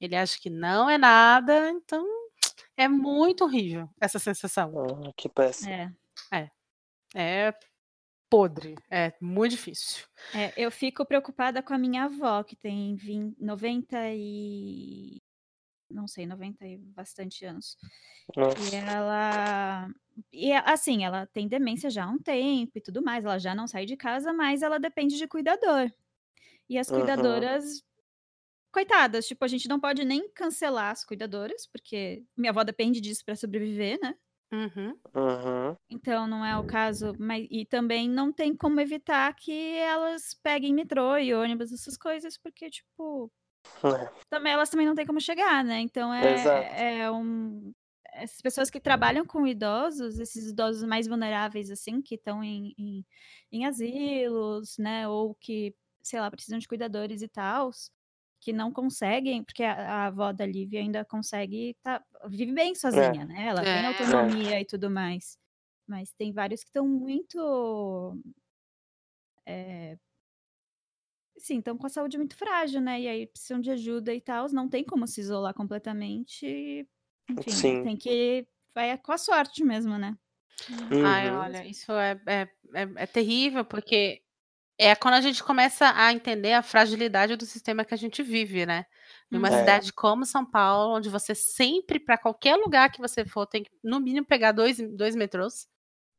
ele 0.00 0.16
acha 0.16 0.38
que 0.40 0.50
não 0.50 0.88
é 0.90 0.98
nada, 0.98 1.70
então 1.70 2.04
é 2.76 2.88
muito 2.88 3.44
horrível 3.44 3.88
essa 4.00 4.18
sensação. 4.18 4.72
Ah, 5.06 5.12
que 5.16 5.28
péssimo. 5.28 5.70
É. 6.32 6.50
É 7.14 7.54
podre, 8.28 8.74
é 8.90 9.12
muito 9.20 9.52
difícil. 9.52 10.04
É, 10.34 10.52
eu 10.56 10.70
fico 10.70 11.06
preocupada 11.06 11.62
com 11.62 11.72
a 11.72 11.78
minha 11.78 12.04
avó, 12.04 12.42
que 12.42 12.56
tem 12.56 12.94
20, 12.94 13.36
90 13.40 13.96
e. 14.14 15.22
Não 15.90 16.08
sei, 16.08 16.26
90 16.26 16.66
e 16.66 16.76
bastante 16.78 17.44
anos. 17.44 17.76
E 18.34 18.40
Nossa. 18.40 18.76
ela. 18.76 19.88
E 20.32 20.52
é- 20.52 20.62
assim, 20.70 21.04
ela 21.04 21.26
tem 21.26 21.48
demência 21.48 21.90
já 21.90 22.04
há 22.04 22.08
um 22.10 22.18
tempo 22.18 22.72
e 22.76 22.80
tudo 22.80 23.02
mais. 23.02 23.24
Ela 23.24 23.38
já 23.38 23.54
não 23.54 23.66
sai 23.68 23.86
de 23.86 23.96
casa, 23.96 24.32
mas 24.32 24.62
ela 24.62 24.78
depende 24.80 25.16
de 25.18 25.28
cuidador. 25.28 25.90
E 26.68 26.78
as 26.78 26.90
Uhum. 26.90 27.00
cuidadoras. 27.00 27.84
Coitadas, 28.72 29.26
tipo, 29.26 29.44
a 29.44 29.48
gente 29.48 29.68
não 29.68 29.80
pode 29.80 30.04
nem 30.04 30.30
cancelar 30.32 30.92
as 30.92 31.04
cuidadoras, 31.04 31.66
porque 31.66 32.24
minha 32.36 32.50
avó 32.52 32.62
depende 32.62 33.00
disso 33.00 33.24
para 33.24 33.34
sobreviver, 33.34 33.98
né? 34.02 34.14
Uhum. 34.52 34.98
Uhum. 35.14 35.76
Então 35.88 36.26
não 36.26 36.44
é 36.44 36.56
o 36.58 36.64
caso, 36.64 37.14
mas 37.18 37.46
e 37.50 37.64
também 37.64 38.08
não 38.08 38.32
tem 38.32 38.56
como 38.56 38.80
evitar 38.80 39.34
que 39.34 39.52
elas 39.76 40.34
peguem 40.34 40.74
metrô 40.74 41.16
e 41.16 41.32
ônibus, 41.34 41.72
essas 41.72 41.96
coisas, 41.96 42.36
porque, 42.38 42.68
tipo, 42.70 43.32
É. 43.84 44.10
também 44.28 44.52
elas 44.52 44.70
também 44.70 44.86
não 44.86 44.94
têm 44.94 45.06
como 45.06 45.20
chegar, 45.20 45.64
né? 45.64 45.80
Então 45.80 46.12
é, 46.12 47.02
é 47.02 47.10
um. 47.10 47.72
Essas 48.14 48.40
pessoas 48.40 48.70
que 48.70 48.80
trabalham 48.80 49.26
com 49.26 49.46
idosos, 49.46 50.18
esses 50.18 50.48
idosos 50.50 50.82
mais 50.84 51.06
vulneráveis, 51.06 51.70
assim, 51.70 52.00
que 52.00 52.14
estão 52.14 52.42
em, 52.42 52.74
em, 52.78 53.04
em 53.52 53.66
asilos, 53.66 54.78
né? 54.78 55.06
Ou 55.08 55.34
que, 55.34 55.74
sei 56.02 56.18
lá, 56.20 56.30
precisam 56.30 56.58
de 56.58 56.66
cuidadores 56.66 57.20
e 57.20 57.28
tal, 57.28 57.70
que 58.40 58.52
não 58.52 58.72
conseguem, 58.72 59.44
porque 59.44 59.62
a, 59.62 59.74
a 59.74 60.06
avó 60.06 60.32
da 60.32 60.46
Lívia 60.46 60.80
ainda 60.80 61.04
consegue, 61.04 61.76
tá, 61.82 62.02
vive 62.28 62.52
bem 62.52 62.74
sozinha, 62.74 63.24
né? 63.26 63.48
Ela 63.48 63.62
tem 63.62 63.84
É. 63.84 63.86
autonomia 63.86 64.60
e 64.60 64.64
tudo 64.64 64.90
mais. 64.90 65.38
Mas 65.86 66.12
tem 66.14 66.32
vários 66.32 66.62
que 66.62 66.70
estão 66.70 66.86
muito. 66.88 67.38
É, 71.46 71.54
sim, 71.54 71.58
estão 71.58 71.76
com 71.78 71.86
a 71.86 71.90
saúde 71.90 72.18
muito 72.18 72.36
frágil, 72.36 72.80
né? 72.80 73.00
E 73.02 73.08
aí 73.08 73.26
precisam 73.26 73.60
de 73.60 73.70
ajuda 73.70 74.14
e 74.14 74.20
tal. 74.20 74.46
Não 74.52 74.68
tem 74.68 74.84
como 74.84 75.06
se 75.06 75.20
isolar 75.20 75.54
completamente. 75.54 76.88
Enfim, 77.30 77.62
Sim. 77.62 77.82
tem 77.82 77.96
que. 77.96 78.46
Vai 78.74 78.96
com 78.98 79.12
a 79.12 79.18
sorte 79.18 79.64
mesmo, 79.64 79.98
né? 79.98 80.16
Ai, 80.98 81.30
Uhum. 81.30 81.32
olha, 81.32 81.64
isso 81.66 81.92
é, 81.92 82.20
é, 82.26 82.42
é, 82.74 82.82
é 82.96 83.06
terrível, 83.06 83.64
porque 83.64 84.22
É 84.78 84.94
quando 84.96 85.14
a 85.14 85.20
gente 85.22 85.44
começa 85.44 85.92
a 85.96 86.12
entender 86.12 86.52
a 86.54 86.62
fragilidade 86.62 87.36
do 87.36 87.46
sistema 87.46 87.84
que 87.84 87.94
a 87.94 87.98
gente 87.98 88.22
vive, 88.22 88.66
né? 88.66 88.86
Numa 89.30 89.50
É. 89.50 89.52
cidade 89.52 89.92
como 89.92 90.26
São 90.26 90.44
Paulo, 90.50 90.96
onde 90.96 91.08
você 91.10 91.34
sempre, 91.34 92.00
para 92.00 92.18
qualquer 92.18 92.56
lugar 92.56 92.90
que 92.92 93.00
você 93.00 93.24
for, 93.26 93.46
tem 93.46 93.62
que, 93.64 93.70
no 93.84 94.00
mínimo, 94.00 94.26
pegar 94.26 94.52
dois, 94.52 94.78
dois 94.96 95.16
metrôs, 95.16 95.68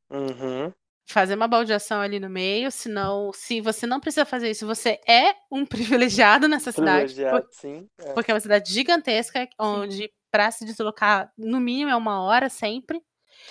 Uhum. 0.10 0.74
Fazer 1.08 1.36
uma 1.36 1.47
baldeação 1.47 2.01
ali 2.01 2.20
no 2.20 2.30
meio, 2.30 2.70
senão, 2.72 3.32
se 3.34 3.62
você 3.62 3.88
não 3.88 3.99
precisa 3.99 4.26
fazer 4.26 4.51
isso, 4.51 4.66
você 4.68 4.99
é 5.08 5.34
um 5.51 5.66
privilegiado 6.26 6.47
nessa 6.47 6.72
cidade, 6.72 7.14
Privilegiado, 7.16 7.41
por- 7.43 7.53
sim. 7.53 7.88
é. 7.99 8.14
porque 8.14 8.32
é 8.32 8.34
uma 8.34 8.39
cidade 8.39 8.72
gigantesca, 8.72 9.47
onde 9.60 10.12
para 10.32 10.51
se 10.51 10.66
deslocar, 10.66 11.32
no 11.38 11.60
mínimo, 11.60 11.89
é 11.89 11.95
uma 11.95 12.22
hora 12.22 12.49
sempre. 12.49 13.01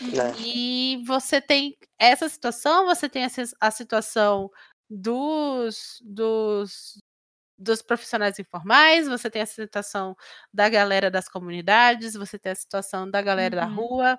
Né? 0.01 0.35
E 0.39 1.03
você 1.07 1.41
tem 1.41 1.77
essa 1.99 2.29
situação, 2.29 2.85
você 2.87 3.09
tem 3.09 3.25
a, 3.25 3.29
si- 3.31 3.55
a 3.61 3.71
situação 3.71 4.51
dos, 4.91 5.99
dos, 6.05 7.01
dos 7.59 7.81
profissionais 7.83 8.39
informais, 8.39 9.09
você 9.09 9.31
tem 9.31 9.41
a 9.43 9.47
situação 9.47 10.15
da 10.53 10.69
galera 10.69 11.11
das 11.11 11.29
comunidades, 11.29 12.15
você 12.15 12.39
tem 12.39 12.53
a 12.53 12.57
situação 12.57 13.11
da 13.11 13.23
galera 13.23 13.57
da 13.57 13.67
Uhum. 13.67 13.75
rua, 13.75 14.19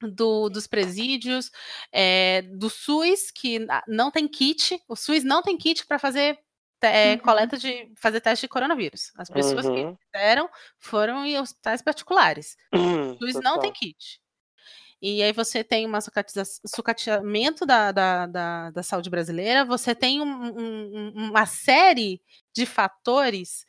do- 0.00 0.48
dos 0.48 0.66
presídios, 0.66 1.50
eh, 1.92 2.42
do 2.42 2.68
SUS, 2.70 3.30
que 3.30 3.66
não 3.86 4.10
tem 4.10 4.28
kit, 4.28 4.80
o 4.88 4.94
SUS 4.96 5.24
não 5.24 5.42
tem 5.42 5.56
kit 5.56 5.86
para 5.86 5.98
fazer 5.98 6.38
eh, 6.80 7.14
Uhum. 7.14 7.18
coleta 7.18 7.58
de 7.58 7.90
fazer 7.96 8.20
teste 8.20 8.44
de 8.46 8.48
coronavírus. 8.48 9.10
As 9.16 9.28
pessoas 9.28 9.66
que 9.66 9.72
Uhum. 9.72 9.96
fizeram 10.12 10.48
foram 10.78 11.24
em 11.26 11.36
hospitais 11.36 11.82
particulares. 11.82 12.56
O 12.72 13.16
SUS 13.18 13.34
não 13.42 13.58
tem 13.58 13.72
Total. 13.72 13.72
kit. 13.72 14.20
E 15.02 15.20
aí 15.22 15.32
você 15.32 15.64
tem 15.64 15.88
sucatiza- 16.00 16.44
sucateamento 16.66 17.66
da, 17.66 17.90
da, 17.90 18.26
da, 18.26 18.70
da 18.70 18.82
saúde 18.84 19.10
brasileira, 19.10 19.64
você 19.64 19.92
tem 19.92 20.20
um- 20.20 20.26
um- 20.26 21.12
um- 21.16 21.30
uma 21.30 21.46
série 21.46 22.20
de 22.54 22.64
fatores. 22.64 23.64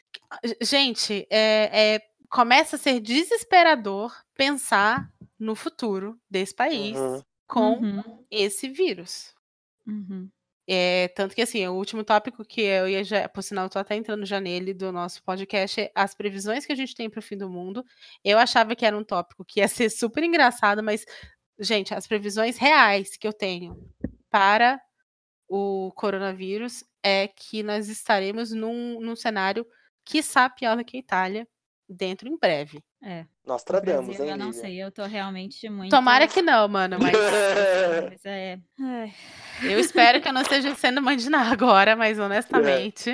Gente, 0.61 1.25
é, 1.31 1.95
é- 1.95 2.01
começa 2.29 2.75
a 2.75 2.79
ser 2.79 2.99
desesperador 2.99 4.15
pensar 4.35 5.09
no 5.39 5.55
futuro 5.55 6.19
desse 6.29 6.55
país 6.55 6.97
Uhum. 6.97 7.23
com 7.47 7.79
Uhum, 7.79 8.25
esse 8.31 8.69
vírus. 8.69 9.33
uhum. 9.87 10.29
É, 10.71 11.07
tanto 11.09 11.33
que 11.35 11.41
assim, 11.41 11.65
o 11.67 11.73
último 11.73 12.03
tópico 12.03 12.45
que 12.45 12.61
eu 12.61 12.87
ia 12.87 13.03
já, 13.03 13.27
por 13.27 13.41
sinal, 13.41 13.65
eu 13.65 13.69
tô 13.71 13.79
até 13.79 13.95
entrando 13.95 14.23
já 14.25 14.39
nele 14.39 14.71
do 14.73 14.91
nosso 14.91 15.23
podcast, 15.23 15.81
é 15.81 15.91
as 15.95 16.13
previsões 16.13 16.63
que 16.65 16.71
a 16.71 16.75
gente 16.75 16.93
tem 16.95 17.09
para 17.09 17.19
o 17.19 17.23
fim 17.23 17.35
do 17.37 17.49
mundo. 17.49 17.83
Eu 18.23 18.37
achava 18.37 18.75
que 18.75 18.85
era 18.85 18.95
um 18.97 19.03
tópico 19.03 19.43
que 19.45 19.61
ia 19.61 19.67
ser 19.67 19.89
super 19.89 20.23
engraçado, 20.23 20.83
mas, 20.83 21.05
gente, 21.59 21.93
as 21.93 22.07
previsões 22.07 22.57
reais 22.57 23.17
que 23.17 23.27
eu 23.27 23.33
tenho 23.33 23.77
para 24.29 24.79
o 25.49 25.91
coronavírus 25.95 26.83
é 27.03 27.27
que 27.27 27.63
nós 27.63 27.89
estaremos 27.89 28.51
num, 28.51 28.99
num 29.01 29.15
cenário, 29.15 29.65
quiçá 30.05 30.49
pior 30.49 30.77
do 30.77 30.85
que 30.85 30.97
a 30.97 30.99
Itália, 30.99 31.47
dentro 31.89 32.29
em 32.29 32.37
breve. 32.37 32.83
É, 33.03 33.25
Nós 33.45 33.63
tradamos, 33.63 34.05
Brasil, 34.07 34.25
hein, 34.25 34.31
eu 34.31 34.37
não 34.37 34.47
Lívia? 34.47 34.61
sei, 34.61 34.83
eu 34.83 34.91
tô 34.91 35.03
realmente 35.05 35.69
muito... 35.69 35.89
Tomara 35.89 36.27
que 36.27 36.41
não, 36.41 36.67
mano, 36.67 36.97
mas 36.99 37.13
Mas 38.09 38.25
é... 38.25 38.59
eu 39.63 39.79
espero 39.79 40.21
que 40.21 40.27
eu 40.27 40.33
não 40.33 40.41
esteja 40.41 40.73
sendo 40.75 41.01
mãe 41.01 41.17
de 41.17 41.29
nada 41.29 41.51
agora, 41.51 41.95
mas 41.95 42.19
honestamente. 42.19 43.09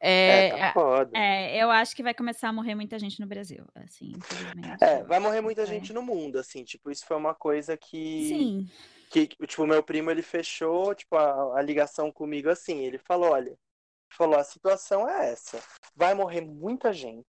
É, 0.00 0.48
É, 0.48 0.50
tá 0.50 0.72
foda. 0.72 1.10
É, 1.18 1.56
eu 1.62 1.70
acho 1.70 1.96
que 1.96 2.02
vai 2.02 2.14
começar 2.14 2.48
a 2.48 2.52
morrer 2.52 2.74
muita 2.74 2.98
gente 2.98 3.18
no 3.20 3.26
Brasil, 3.26 3.64
assim, 3.74 4.12
infelizmente. 4.16 4.84
É, 4.84 5.02
vai 5.02 5.18
morrer 5.18 5.40
muita 5.40 5.64
vai. 5.64 5.74
gente 5.74 5.92
no 5.92 6.02
mundo, 6.02 6.38
assim, 6.38 6.62
tipo, 6.62 6.90
isso 6.90 7.04
foi 7.04 7.16
uma 7.16 7.34
coisa 7.34 7.76
que, 7.76 8.28
Sim, 8.28 8.70
que 9.10 9.26
tipo, 9.26 9.66
meu 9.66 9.82
primo, 9.82 10.10
ele 10.10 10.22
fechou, 10.22 10.94
tipo, 10.94 11.16
a, 11.16 11.58
a 11.58 11.62
ligação 11.62 12.12
comigo 12.12 12.48
assim, 12.48 12.84
ele 12.84 12.98
falou, 12.98 13.30
olha, 13.32 13.56
falou, 14.16 14.38
a 14.38 14.44
situação 14.44 15.08
é 15.08 15.32
essa, 15.32 15.60
vai 15.96 16.14
morrer 16.14 16.42
muita 16.42 16.92
gente, 16.92 17.26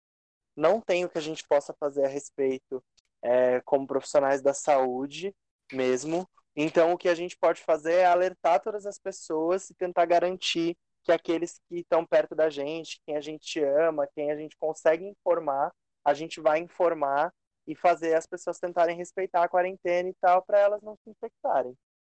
não 0.59 0.81
tem 0.81 1.05
o 1.05 1.09
que 1.09 1.19
a 1.19 1.23
gente 1.23 1.47
possa 1.47 1.75
fazer 1.79 2.05
a 2.05 2.09
respeito 2.09 2.83
é, 3.23 3.61
como 3.63 3.87
profissionais 3.87 4.43
da 4.43 4.55
saúde 4.55 5.35
mesmo, 5.73 6.29
então 6.57 6.93
o 6.93 6.99
que 6.99 7.09
a 7.09 7.15
gente 7.15 7.37
pode 7.39 7.61
fazer 7.63 7.95
é 7.95 8.07
alertar 8.07 8.61
todas 8.61 8.87
as 8.87 8.99
pessoas 8.99 9.71
e 9.71 9.75
tentar 9.75 10.07
garantir 10.07 10.77
que 11.05 11.13
aqueles 11.13 11.61
que 11.69 11.77
estão 11.81 12.05
perto 12.05 12.35
da 12.35 12.51
gente, 12.51 13.01
quem 13.07 13.17
a 13.17 13.21
gente 13.21 13.61
ama, 13.63 14.09
quem 14.15 14.31
a 14.31 14.37
gente 14.37 14.57
consegue 14.57 15.05
informar, 15.05 15.73
a 16.05 16.15
gente 16.15 16.41
vai 16.41 16.59
informar 16.59 17.33
e 17.67 17.75
fazer 17.75 18.15
as 18.15 18.27
pessoas 18.27 18.59
tentarem 18.59 18.97
respeitar 18.97 19.45
a 19.45 19.49
quarentena 19.49 20.09
e 20.09 20.15
tal, 20.21 20.43
para 20.43 20.59
elas 20.59 20.83
não 20.83 20.97
se 20.97 21.11
infectarem. 21.11 21.75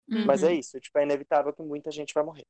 Mas 0.08 0.42
é 0.42 0.52
Uhum. 0.52 0.58
isso, 0.58 0.80
tipo, 0.80 0.98
é 0.98 1.02
inevitável 1.02 1.52
que 1.52 1.62
muita 1.62 1.90
gente 1.90 2.14
vai 2.14 2.24
morrer. 2.24 2.46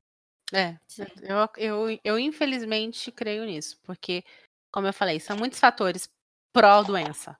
É, 0.53 0.77
eu, 1.23 1.49
eu, 1.57 1.99
eu 2.03 2.19
infelizmente 2.19 3.11
creio 3.11 3.45
nisso, 3.45 3.79
porque, 3.83 4.23
como 4.71 4.87
eu 4.87 4.93
falei, 4.93 5.19
são 5.19 5.37
muitos 5.37 5.59
fatores 5.59 6.09
pró-doença 6.53 7.37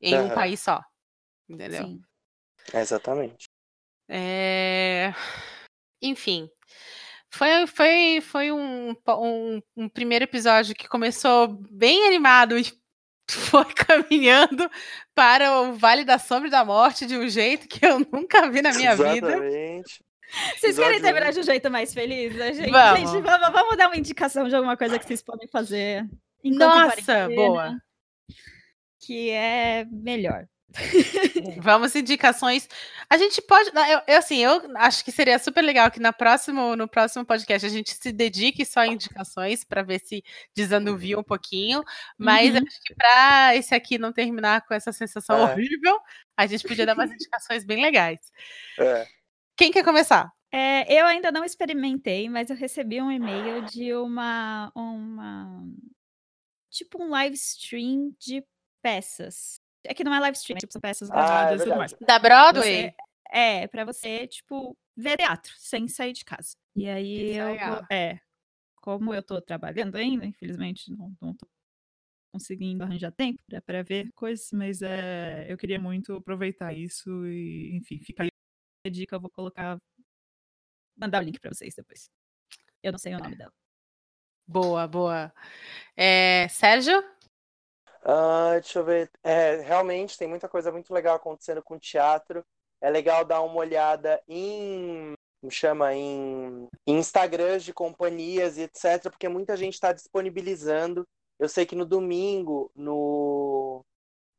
em 0.00 0.14
um 0.14 0.26
Aham. 0.26 0.34
país 0.34 0.60
só, 0.60 0.82
entendeu? 1.48 1.84
sim. 1.84 2.02
Exatamente. 2.72 3.48
É, 4.08 5.12
Enfim, 6.00 6.50
foi, 7.30 7.66
foi, 7.66 8.20
foi 8.22 8.52
um, 8.52 8.90
um, 9.08 9.62
um 9.76 9.88
primeiro 9.88 10.24
episódio 10.24 10.74
que 10.74 10.88
começou 10.88 11.48
bem 11.70 12.06
animado 12.06 12.58
e 12.58 12.64
foi 13.30 13.66
caminhando 13.74 14.70
para 15.14 15.60
o 15.60 15.72
Vale 15.74 16.04
da 16.04 16.18
Sombra 16.18 16.48
e 16.48 16.50
da 16.50 16.64
Morte 16.64 17.06
de 17.06 17.16
um 17.16 17.28
jeito 17.28 17.68
que 17.68 17.84
eu 17.84 17.98
nunca 18.12 18.50
vi 18.50 18.62
na 18.62 18.72
minha 18.72 18.96
vida. 18.96 19.28
Exatamente. 19.28 20.04
Vocês 20.58 20.78
querem 20.78 21.00
terminar 21.00 21.30
um. 21.30 21.32
de 21.32 21.40
um 21.40 21.42
jeito 21.42 21.70
mais 21.70 21.92
feliz, 21.94 22.34
né, 22.34 22.52
gente? 22.52 22.70
Vamos. 22.70 23.10
Gente, 23.10 23.22
vamos, 23.22 23.50
vamos 23.50 23.76
dar 23.76 23.88
uma 23.88 23.96
indicação 23.96 24.46
de 24.46 24.54
alguma 24.54 24.76
coisa 24.76 24.98
que 24.98 25.06
vocês 25.06 25.22
podem 25.22 25.48
fazer. 25.48 26.06
Nossa, 26.44 27.28
boa. 27.28 27.76
Que 29.00 29.30
é 29.30 29.84
melhor. 29.86 30.46
Vamos 31.62 31.94
indicações. 31.96 32.68
A 33.08 33.16
gente 33.16 33.40
pode, 33.40 33.70
eu, 33.74 34.00
eu, 34.06 34.18
assim, 34.18 34.36
eu 34.38 34.60
acho 34.76 35.02
que 35.02 35.10
seria 35.10 35.38
super 35.38 35.62
legal 35.62 35.90
que 35.90 35.98
na 35.98 36.12
próximo, 36.12 36.76
no 36.76 36.86
próximo 36.86 37.24
podcast 37.24 37.66
a 37.66 37.70
gente 37.70 37.90
se 37.94 38.12
dedique 38.12 38.66
só 38.66 38.80
a 38.80 38.86
indicações 38.86 39.64
para 39.64 39.82
ver 39.82 39.98
se 40.00 40.22
desanuvia 40.54 41.18
um 41.18 41.22
pouquinho. 41.22 41.82
Mas 42.18 42.50
Uhum. 42.54 42.58
acho 42.66 42.80
que 42.84 42.94
para 42.94 43.56
esse 43.56 43.74
aqui 43.74 43.96
não 43.98 44.12
terminar 44.12 44.60
com 44.66 44.74
essa 44.74 44.92
sensação 44.92 45.38
É. 45.38 45.52
horrível, 45.52 45.98
a 46.36 46.46
gente 46.46 46.66
podia 46.68 46.84
dar 46.84 46.94
umas 46.94 47.10
indicações 47.12 47.64
bem 47.64 47.80
legais. 47.82 48.20
É. 48.78 49.06
Quem 49.56 49.72
quer 49.72 49.84
começar? 49.84 50.30
É, 50.52 50.92
eu 51.00 51.06
ainda 51.06 51.32
não 51.32 51.44
experimentei, 51.44 52.28
mas 52.28 52.50
eu 52.50 52.56
recebi 52.56 53.00
um 53.00 53.10
e-mail 53.10 53.62
de 53.62 53.94
uma, 53.94 54.70
uma. 54.74 55.62
Tipo 56.78 57.02
um 57.02 57.08
live 57.10 57.34
stream 57.34 58.14
de 58.20 58.40
peças. 58.80 59.60
É 59.84 59.92
que 59.92 60.04
não 60.04 60.14
é 60.14 60.20
live 60.20 60.36
stream, 60.36 60.56
é 60.58 60.60
tipo, 60.60 60.72
são 60.72 60.80
peças 60.80 61.10
Ah, 61.10 61.50
é 61.50 61.54
e 61.54 61.58
tudo 61.58 61.76
mais. 61.76 61.92
Da 61.94 62.20
Broadway? 62.20 62.62
Você- 62.92 62.94
é, 63.30 63.66
pra 63.66 63.84
você, 63.84 64.28
tipo, 64.28 64.76
ver 64.96 65.16
teatro, 65.16 65.52
sem 65.56 65.88
sair 65.88 66.12
de 66.12 66.24
casa. 66.24 66.56
E 66.76 66.88
aí 66.88 67.34
eu 67.34 67.46
legal. 67.46 67.84
é, 67.90 68.20
como 68.76 69.12
eu 69.12 69.22
tô 69.24 69.40
trabalhando 69.42 69.96
ainda, 69.96 70.24
infelizmente 70.24 70.90
não, 70.92 71.12
não 71.20 71.34
tô 71.34 71.48
conseguindo 72.32 72.84
arranjar 72.84 73.10
tempo 73.10 73.40
pra, 73.48 73.60
pra 73.60 73.82
ver 73.82 74.12
coisas, 74.14 74.52
Mas 74.52 74.80
é, 74.80 75.50
eu 75.52 75.58
queria 75.58 75.80
muito 75.80 76.12
aproveitar 76.14 76.72
isso 76.72 77.26
e, 77.26 77.76
enfim, 77.76 77.98
fica 78.00 78.22
aí. 78.22 78.30
a 78.86 78.88
dica, 78.88 79.16
eu 79.16 79.20
vou 79.20 79.30
colocar, 79.30 79.78
mandar 80.96 81.20
o 81.22 81.24
link 81.24 81.40
pra 81.40 81.52
vocês 81.52 81.74
depois. 81.74 82.08
Eu 82.84 82.92
não 82.92 82.98
sei 82.98 83.14
o 83.16 83.18
nome 83.18 83.34
dela. 83.34 83.52
Boa, 84.48 84.86
boa. 84.88 85.30
É, 85.94 86.48
Sérgio? 86.48 87.04
Ah, 88.02 88.52
deixa 88.54 88.78
eu 88.78 88.84
ver. 88.84 89.10
É, 89.22 89.56
realmente 89.56 90.16
tem 90.16 90.26
muita 90.26 90.48
coisa 90.48 90.72
muito 90.72 90.92
legal 90.94 91.16
acontecendo 91.16 91.62
com 91.62 91.74
o 91.74 91.78
teatro. 91.78 92.42
É 92.80 92.88
legal 92.88 93.26
dar 93.26 93.42
uma 93.42 93.56
olhada 93.56 94.22
em, 94.26 95.12
como 95.38 95.50
chama, 95.50 95.94
em, 95.94 96.66
em 96.86 96.96
Instagrams 96.96 97.62
de 97.62 97.74
companhias 97.74 98.56
e 98.56 98.62
etc, 98.62 99.02
porque 99.10 99.28
muita 99.28 99.54
gente 99.54 99.74
está 99.74 99.92
disponibilizando. 99.92 101.06
Eu 101.38 101.48
sei 101.48 101.66
que 101.66 101.76
no 101.76 101.84
domingo, 101.84 102.70
no, 102.74 103.84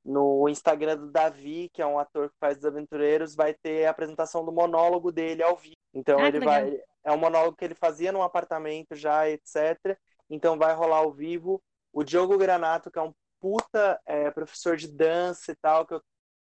no 0.04 0.50
Instagram 0.50 0.98
do 0.98 1.12
Davi, 1.12 1.70
que 1.72 1.84
é 1.84 1.86
um 1.86 2.00
ator 2.00 2.30
que 2.30 2.36
faz 2.40 2.58
Os 2.58 2.66
Aventureiros, 2.66 3.36
vai 3.36 3.54
ter 3.54 3.86
a 3.86 3.92
apresentação 3.92 4.44
do 4.44 4.52
monólogo 4.52 5.12
dele 5.12 5.44
ao 5.44 5.56
vivo. 5.56 5.76
Então 5.94 6.18
Ah, 6.18 6.28
ele 6.28 6.40
vai. 6.40 6.82
É 7.04 7.12
um 7.12 7.18
monólogo 7.18 7.56
que 7.58 7.66
ele 7.66 7.76
fazia 7.76 8.12
num 8.12 8.24
apartamento 8.24 8.96
já, 8.96 9.30
etc. 9.30 9.98
Então 10.30 10.58
vai 10.58 10.74
rolar 10.74 10.98
ao 10.98 11.12
vivo. 11.12 11.62
O 11.92 12.04
Diogo 12.04 12.38
Granato, 12.38 12.92
que 12.92 13.00
é 13.00 13.02
um 13.02 13.14
puta 13.40 14.00
é, 14.06 14.30
professor 14.32 14.76
de 14.78 14.88
dança 14.88 15.52
e 15.52 15.56
tal, 15.56 15.86
que 15.86 15.94
eu 15.94 16.02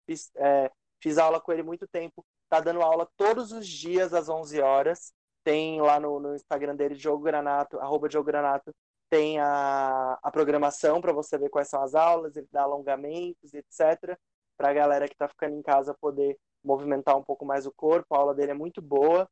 fiz, 0.06 0.30
é, 0.36 0.70
fiz 1.00 1.18
aula 1.18 1.40
com 1.40 1.52
ele 1.52 1.62
muito 1.62 1.86
tempo, 1.86 2.24
tá 2.48 2.60
dando 2.60 2.82
aula 2.82 3.08
todos 3.16 3.52
os 3.52 3.66
dias 3.66 4.14
às 4.14 4.28
11 4.28 4.60
horas. 4.60 5.12
Tem 5.44 5.80
lá 5.80 6.00
no, 6.00 6.20
no 6.20 6.34
Instagram 6.34 6.76
dele, 6.76 6.94
Diogo 6.94 7.22
Granato, 7.22 7.78
arroba 7.78 8.08
Diogo 8.08 8.26
Granato, 8.26 8.74
tem 9.08 9.38
a, 9.38 10.18
a 10.22 10.30
programação 10.30 11.00
para 11.00 11.12
você 11.12 11.38
ver 11.38 11.48
quais 11.48 11.68
são 11.68 11.82
as 11.82 11.94
aulas, 11.94 12.36
ele 12.36 12.48
dá 12.52 12.62
alongamentos, 12.62 13.54
etc. 13.54 14.18
Para 14.56 14.70
a 14.70 14.74
galera 14.74 15.08
que 15.08 15.16
tá 15.16 15.28
ficando 15.28 15.56
em 15.56 15.62
casa 15.62 15.94
poder 15.94 16.38
movimentar 16.62 17.16
um 17.16 17.22
pouco 17.22 17.44
mais 17.46 17.66
o 17.66 17.72
corpo. 17.72 18.14
A 18.14 18.18
aula 18.18 18.34
dele 18.34 18.50
é 18.52 18.54
muito 18.54 18.82
boa. 18.82 19.28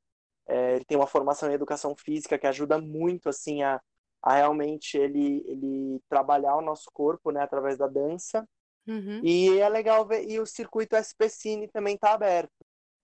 É, 0.48 0.76
ele 0.76 0.84
tem 0.84 0.96
uma 0.96 1.06
formação 1.06 1.50
em 1.50 1.54
educação 1.54 1.94
física 1.96 2.38
que 2.38 2.46
ajuda 2.46 2.78
muito 2.78 3.28
assim 3.28 3.62
a, 3.62 3.80
a 4.22 4.34
realmente 4.34 4.96
ele, 4.96 5.44
ele 5.46 6.00
trabalhar 6.08 6.56
o 6.56 6.62
nosso 6.62 6.90
corpo, 6.92 7.30
né, 7.30 7.42
através 7.42 7.76
da 7.76 7.86
dança. 7.86 8.46
Uhum. 8.86 9.20
E 9.22 9.58
é 9.58 9.68
legal 9.68 10.06
ver, 10.06 10.28
e 10.28 10.38
o 10.38 10.46
circuito 10.46 10.94
SP 10.94 11.28
Cine 11.28 11.68
também 11.68 11.96
tá 11.96 12.12
aberto. 12.12 12.52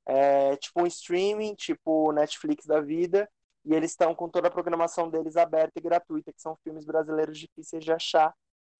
É 0.06 0.56
tipo 0.56 0.82
um 0.82 0.86
streaming, 0.86 1.54
tipo 1.54 2.12
Netflix 2.12 2.66
da 2.66 2.80
vida, 2.80 3.28
e 3.64 3.74
eles 3.74 3.92
estão 3.92 4.14
com 4.14 4.28
toda 4.28 4.48
a 4.48 4.50
programação 4.50 5.08
deles 5.08 5.36
aberta 5.36 5.72
e 5.76 5.82
gratuita, 5.82 6.32
que 6.32 6.40
são 6.40 6.56
filmes 6.64 6.84
brasileiros 6.84 7.38
difíceis 7.38 7.84
de 7.84 7.92
achar. 7.92 8.34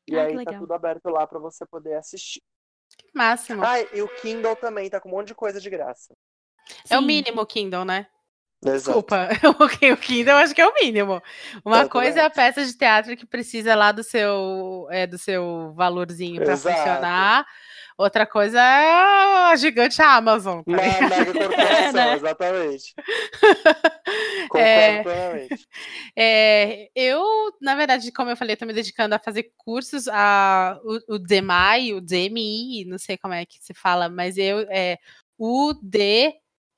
E 0.09 0.19
Ah, 0.19 0.27
que 0.27 0.39
aí 0.39 0.45
tá 0.45 0.59
tudo 0.59 0.73
aberto 0.73 1.07
lá 1.09 1.27
para 1.27 1.39
você 1.39 1.65
poder 1.67 1.95
assistir. 1.95 2.43
Máximo. 3.15 3.63
Ah, 3.65 3.81
e 3.81 4.03
o 4.03 4.09
Kindle 4.21 4.57
também 4.57 4.91
tá 4.91 5.01
com 5.01 5.09
um 5.09 5.13
monte 5.13 5.29
de 5.29 5.35
coisa 5.35 5.61
de 5.61 5.71
graça. 5.71 6.15
é 6.91 6.99
o 6.99 7.03
mínimo 7.03 7.41
o 7.41 7.47
Kindle, 7.47 7.85
né? 7.85 8.09
Desculpa, 8.63 9.29
o 9.93 9.97
Kindle 9.97 10.35
eu 10.35 10.39
acho 10.39 10.55
que 10.55 10.61
é 10.61 10.67
o 10.67 10.75
mínimo. 10.75 11.21
Uma 11.65 11.83
Eu 11.83 11.89
coisa 11.89 12.21
é 12.21 12.25
a 12.25 12.31
peça 12.31 12.65
de 12.65 12.73
teatro 12.77 13.17
que 13.17 13.27
precisa 13.27 13.75
lá 13.75 13.91
do 13.91 14.05
seu, 14.05 14.87
é, 14.91 15.05
do 15.05 15.19
seu 15.19 15.73
valorzinho 15.75 16.43
para 16.43 16.57
funcionar. 16.57 17.45
Outra 17.99 18.25
coisa 18.25 18.59
é 18.61 19.51
a 19.51 19.57
gigante 19.57 20.01
Amazon. 20.01 20.63
tá 20.63 20.71
Uma 20.71 21.09
mega 21.09 21.33
corporação, 21.35 21.93
né? 21.93 22.15
exatamente. 22.15 22.95
É. 24.55 25.03
É, 26.15 26.91
eu, 26.95 27.23
na 27.59 27.75
verdade, 27.75 28.13
como 28.13 28.29
eu 28.29 28.37
falei, 28.37 28.53
estou 28.53 28.69
me 28.69 28.75
dedicando 28.75 29.15
a 29.15 29.19
fazer 29.19 29.51
cursos, 29.57 30.07
a, 30.09 30.79
o, 30.85 31.15
o 31.15 31.19
DMI, 31.19 31.95
o 31.95 32.01
DMI, 32.03 32.85
não 32.85 32.99
sei 32.99 33.17
como 33.17 33.33
é 33.33 33.47
que 33.47 33.57
se 33.63 33.73
fala, 33.73 34.11
mas 34.11 34.37
eu, 34.37 34.61
é, 34.69 34.99
o 35.39 35.73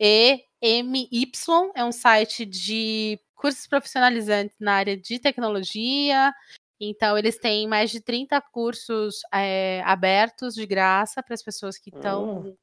D-E-M-Y, 0.00 1.72
é 1.74 1.84
um 1.84 1.92
site 1.92 2.44
de 2.44 3.20
cursos 3.34 3.66
profissionalizantes 3.66 4.56
na 4.58 4.74
área 4.74 4.96
de 4.96 5.18
tecnologia, 5.18 6.32
então 6.80 7.16
eles 7.16 7.38
têm 7.38 7.68
mais 7.68 7.90
de 7.90 8.00
30 8.00 8.40
cursos 8.40 9.20
é, 9.32 9.82
abertos 9.84 10.54
de 10.54 10.66
graça 10.66 11.22
para 11.22 11.34
as 11.34 11.42
pessoas 11.42 11.78
que 11.78 11.90
estão 11.90 12.56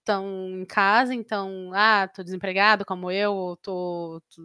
estão 0.00 0.48
em 0.60 0.64
casa, 0.64 1.12
então, 1.12 1.72
ah, 1.74 2.06
tô 2.08 2.22
desempregado 2.22 2.84
como 2.84 3.10
eu, 3.10 3.34
ou 3.34 3.56
tô, 3.56 4.22
tô, 4.34 4.44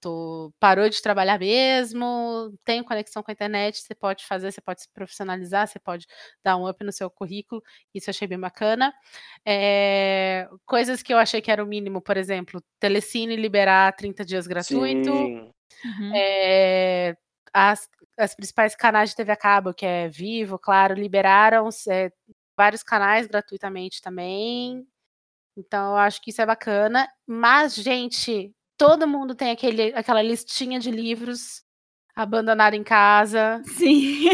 tô- 0.00 0.52
parou 0.60 0.88
de 0.88 1.00
trabalhar 1.02 1.38
mesmo, 1.38 2.52
tenho 2.64 2.84
conexão 2.84 3.22
com 3.22 3.30
a 3.30 3.34
internet, 3.34 3.80
você 3.82 3.94
pode 3.94 4.24
fazer, 4.26 4.52
você 4.52 4.60
pode 4.60 4.82
se 4.82 4.88
profissionalizar, 4.92 5.66
você 5.68 5.78
pode 5.78 6.06
dar 6.44 6.56
um 6.56 6.68
up 6.68 6.82
no 6.84 6.92
seu 6.92 7.10
currículo, 7.10 7.62
isso 7.94 8.08
eu 8.10 8.12
achei 8.12 8.28
bem 8.28 8.38
bacana. 8.40 8.92
É, 9.46 10.48
coisas 10.66 11.02
que 11.02 11.12
eu 11.12 11.18
achei 11.18 11.40
que 11.40 11.50
era 11.50 11.62
o 11.64 11.66
mínimo, 11.66 12.00
por 12.02 12.16
exemplo, 12.16 12.62
Telecine 12.80 13.36
liberar 13.36 13.92
30 13.96 14.24
dias 14.24 14.46
gratuito, 14.46 15.10
Sim. 15.10 15.50
Uhum. 15.84 16.12
é, 16.14 17.16
as, 17.52 17.88
as 18.18 18.34
principais 18.34 18.74
canais 18.74 19.10
de 19.10 19.16
TV 19.16 19.32
a 19.32 19.36
cabo, 19.36 19.74
que 19.74 19.86
é 19.86 20.08
Vivo, 20.08 20.58
claro, 20.58 20.94
liberaram 20.94 21.68
é, 21.88 22.10
vários 22.56 22.82
canais 22.82 23.26
gratuitamente 23.26 24.00
também. 24.02 24.86
Então, 25.56 25.90
eu 25.92 25.96
acho 25.96 26.20
que 26.22 26.30
isso 26.30 26.40
é 26.42 26.46
bacana. 26.46 27.08
Mas, 27.26 27.74
gente, 27.74 28.52
todo 28.78 29.08
mundo 29.08 29.34
tem 29.34 29.50
aquele, 29.50 29.92
aquela 29.94 30.22
listinha 30.22 30.78
de 30.78 30.90
livros 30.90 31.62
abandonado 32.14 32.74
em 32.74 32.82
casa. 32.82 33.60
Sim. 33.76 34.28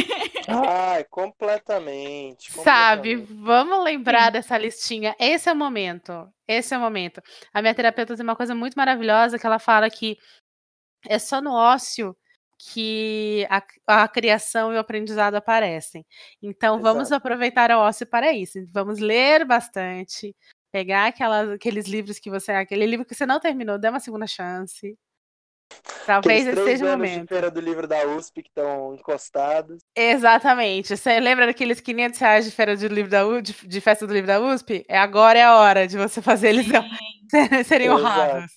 Ai, 0.47 1.05
completamente. 1.05 2.53
Sabe? 2.53 3.17
completamente. 3.17 3.45
Vamos 3.45 3.85
lembrar 3.85 4.27
Sim. 4.27 4.33
dessa 4.33 4.59
listinha. 4.59 5.17
Esse 5.19 5.49
é 5.49 5.53
o 5.53 5.57
momento. 5.57 6.29
Esse 6.47 6.75
é 6.75 6.79
o 6.79 6.81
momento. 6.81 7.21
A 7.53 7.63
minha 7.63 7.75
terapeuta 7.75 8.15
tem 8.15 8.23
uma 8.23 8.37
coisa 8.37 8.55
muito 8.55 8.75
maravilhosa 8.75 9.39
que 9.39 9.47
ela 9.47 9.59
fala 9.59 9.89
que 9.91 10.17
é 11.09 11.19
só 11.19 11.41
no 11.41 11.53
ócio 11.53 12.17
que 12.59 13.47
a, 13.51 13.63
a 14.05 14.09
criação 14.09 14.73
e 14.73 14.77
o 14.77 14.79
aprendizado 14.79 15.35
aparecem. 15.35 16.05
Então, 16.43 16.81
vamos 16.81 17.09
Exato. 17.09 17.17
aproveitar 17.17 17.71
o 17.71 17.79
ócio 17.79 18.07
para 18.07 18.33
isso. 18.33 18.59
Vamos 18.73 18.99
ler 18.99 19.45
bastante, 19.45 20.35
pegar 20.75 21.07
aquelas, 21.07 21.51
aqueles 21.51 21.87
livros 21.87 22.19
que 22.19 22.29
você. 22.29 22.51
Aquele 22.51 22.85
livro 22.85 23.07
que 23.07 23.15
você 23.15 23.25
não 23.25 23.39
terminou, 23.39 23.79
dê 23.79 23.89
uma 23.89 24.01
segunda 24.01 24.27
chance. 24.27 24.99
Talvez 26.05 26.45
esse 26.49 26.65
seja 26.65 26.85
o 26.85 26.89
anos 26.89 27.07
de 27.09 27.15
momento. 27.15 27.29
feira 27.29 27.49
do 27.49 27.61
livro 27.61 27.87
da 27.87 28.05
USP 28.09 28.43
que 28.43 28.49
estão 28.49 28.93
encostados. 28.93 29.79
Exatamente. 29.97 30.97
Você 30.97 31.21
lembra 31.21 31.47
daqueles 31.47 31.81
500 31.81 32.19
reais 32.19 32.45
de 32.45 32.51
feira 32.51 32.77
de 32.77 32.89
livro 32.89 33.09
da 33.09 33.25
U, 33.25 33.41
de, 33.41 33.53
de 33.53 33.81
festa 33.81 34.05
do 34.05 34.13
livro 34.13 34.27
da 34.27 34.41
USP? 34.41 34.85
É 34.89 34.99
agora 34.99 35.39
é 35.39 35.45
a 35.45 35.57
hora 35.57 35.87
de 35.87 35.97
você 35.97 36.21
fazer 36.21 36.49
eles 36.49 36.67
serem- 37.67 37.91
honrados. 37.91 38.51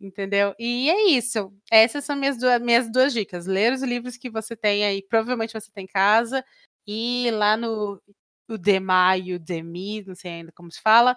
Entendeu? 0.00 0.54
E 0.58 0.90
é 0.90 1.10
isso. 1.10 1.52
Essas 1.70 2.04
são 2.06 2.16
minhas 2.16 2.38
duas, 2.38 2.60
minhas 2.60 2.90
duas 2.90 3.12
dicas. 3.12 3.46
Ler 3.46 3.72
os 3.72 3.82
livros 3.82 4.16
que 4.16 4.30
você 4.30 4.56
tem 4.56 4.82
aí, 4.84 5.02
provavelmente 5.02 5.52
você 5.52 5.70
tem 5.70 5.84
em 5.84 5.88
casa, 5.88 6.42
e 6.86 7.26
ir 7.28 7.30
lá 7.32 7.54
no 7.56 8.00
o 8.48 8.58
DEMA 8.58 9.16
e 9.18 9.34
o 9.34 9.38
DEMI, 9.38 10.04
não 10.06 10.14
sei 10.14 10.32
ainda 10.32 10.52
como 10.52 10.70
se 10.70 10.80
fala, 10.80 11.16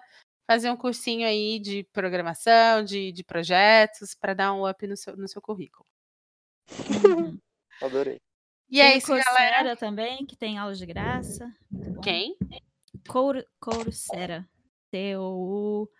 fazer 0.49 0.71
um 0.71 0.77
cursinho 0.77 1.27
aí 1.27 1.59
de 1.59 1.83
programação, 1.91 2.83
de, 2.83 3.11
de 3.11 3.23
projetos, 3.23 4.15
para 4.15 4.33
dar 4.33 4.53
um 4.53 4.67
up 4.67 4.87
no 4.87 4.95
seu, 4.95 5.17
no 5.17 5.27
seu 5.27 5.41
currículo. 5.41 5.85
Uhum. 7.05 7.37
Adorei. 7.81 8.19
E 8.69 8.81
é 8.81 8.97
isso, 8.97 9.13
galera. 9.13 9.77
também, 9.77 10.25
que 10.25 10.35
tem 10.35 10.57
aulas 10.57 10.77
de 10.77 10.85
graça. 10.85 11.49
Muito 11.71 11.91
bom. 11.91 12.01
Quem? 12.01 12.35
Cour 13.07 13.45
Coursera. 13.59 14.45
C-O-U-R-S-E-R-A. 14.93 15.91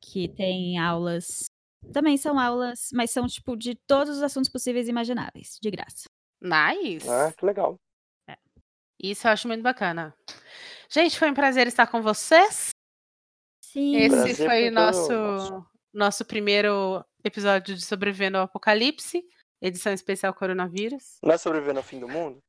Que 0.00 0.28
tem 0.28 0.78
aulas. 0.78 1.50
Também 1.92 2.16
são 2.16 2.38
aulas, 2.38 2.88
mas 2.92 3.10
são 3.10 3.26
tipo 3.26 3.56
de 3.56 3.74
todos 3.74 4.16
os 4.16 4.22
assuntos 4.22 4.50
possíveis 4.50 4.86
e 4.86 4.90
imagináveis, 4.90 5.58
de 5.60 5.70
graça. 5.70 6.08
Nice. 6.46 7.08
Ah, 7.08 7.32
que 7.36 7.44
legal. 7.44 7.76
Isso 9.02 9.26
eu 9.26 9.32
acho 9.32 9.46
muito 9.48 9.62
bacana. 9.62 10.14
Gente, 10.88 11.18
foi 11.18 11.30
um 11.30 11.34
prazer 11.34 11.66
estar 11.66 11.86
com 11.86 12.00
vocês. 12.00 12.70
Sim. 13.60 13.96
Esse 13.96 14.16
Prazer 14.16 14.46
foi 14.46 14.68
o 14.68 14.72
nosso, 14.72 15.12
nosso. 15.12 15.66
nosso 15.92 16.24
primeiro 16.24 17.04
episódio 17.22 17.74
de 17.74 17.84
Sobrevivendo 17.84 18.38
ao 18.38 18.44
Apocalipse, 18.44 19.22
edição 19.60 19.92
especial 19.92 20.32
coronavírus. 20.32 21.18
Não 21.22 21.34
é 21.34 21.38
sobreviver 21.38 21.74
no 21.74 21.82
fim 21.82 22.00
do 22.00 22.08
mundo? 22.08 22.42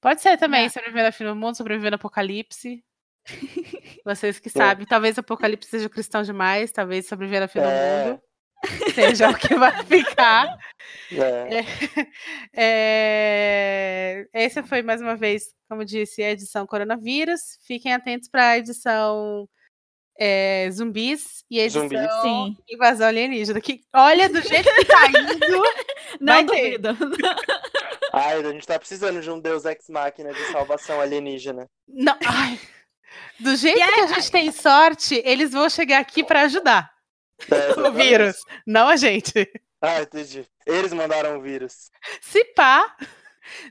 Pode 0.00 0.22
ser 0.22 0.38
também 0.38 0.62
Não. 0.62 0.70
Sobrevivendo 0.70 1.06
ao 1.06 1.12
Fim 1.12 1.24
do 1.24 1.36
Mundo, 1.36 1.56
Sobrevivendo 1.56 1.94
ao 1.94 1.98
Apocalipse. 1.98 2.82
Vocês 4.04 4.40
que 4.40 4.48
sabem, 4.48 4.86
talvez 4.86 5.16
o 5.16 5.20
Apocalipse 5.20 5.68
seja 5.68 5.88
cristão 5.88 6.22
demais, 6.22 6.72
talvez 6.72 7.06
Sobrevivendo 7.06 7.42
ao 7.44 7.48
Fim 7.48 7.60
do 7.60 7.66
É. 7.66 8.06
Mundo 8.06 8.22
seja 8.94 9.30
o 9.30 9.34
que 9.34 9.54
vai 9.54 9.84
ficar. 9.84 10.56
É. 11.10 11.64
É, 12.54 14.26
Esse 14.34 14.62
foi 14.62 14.82
mais 14.82 15.00
uma 15.00 15.16
vez, 15.16 15.54
como 15.68 15.84
disse, 15.84 16.22
a 16.22 16.30
edição 16.30 16.66
coronavírus. 16.66 17.40
Fiquem 17.66 17.92
atentos 17.92 18.28
para 18.28 18.50
a 18.50 18.58
edição 18.58 19.48
é, 20.18 20.68
zumbis 20.70 21.44
e 21.50 21.60
a 21.60 21.64
edição 21.64 21.82
Zumbis. 21.82 22.12
Sim. 22.22 22.56
invasão 22.68 23.08
alienígena. 23.08 23.60
Que 23.60 23.80
olha 23.94 24.28
do 24.28 24.40
jeito 24.40 24.68
que 24.74 24.84
tá 24.84 25.08
indo. 25.08 25.62
Não 26.20 26.44
duvido. 26.44 26.96
Ai, 28.12 28.40
a 28.40 28.52
gente 28.52 28.66
tá 28.66 28.78
precisando 28.78 29.20
de 29.20 29.30
um 29.30 29.40
Deus 29.40 29.64
Ex 29.64 29.88
Machina 29.88 30.32
de 30.32 30.44
salvação 30.52 31.00
alienígena. 31.00 31.66
Não, 31.88 32.16
ai. 32.26 32.60
Do 33.40 33.56
jeito 33.56 33.78
E 33.78 33.92
que 33.92 34.00
a 34.00 34.06
gente 34.06 34.30
tem 34.30 34.52
sorte, 34.52 35.20
eles 35.24 35.52
vão 35.52 35.68
chegar 35.68 35.98
aqui 35.98 36.22
para 36.22 36.42
ajudar 36.42 36.91
É, 37.50 37.80
o 37.88 37.92
vírus, 37.92 38.36
não 38.66 38.88
a 38.88 38.96
gente. 38.96 39.32
Ah, 39.80 40.02
entendi. 40.02 40.46
Eles 40.66 40.92
mandaram 40.92 41.38
o 41.38 41.42
vírus. 41.42 41.90
Se 42.20 42.44
pá. 42.54 42.96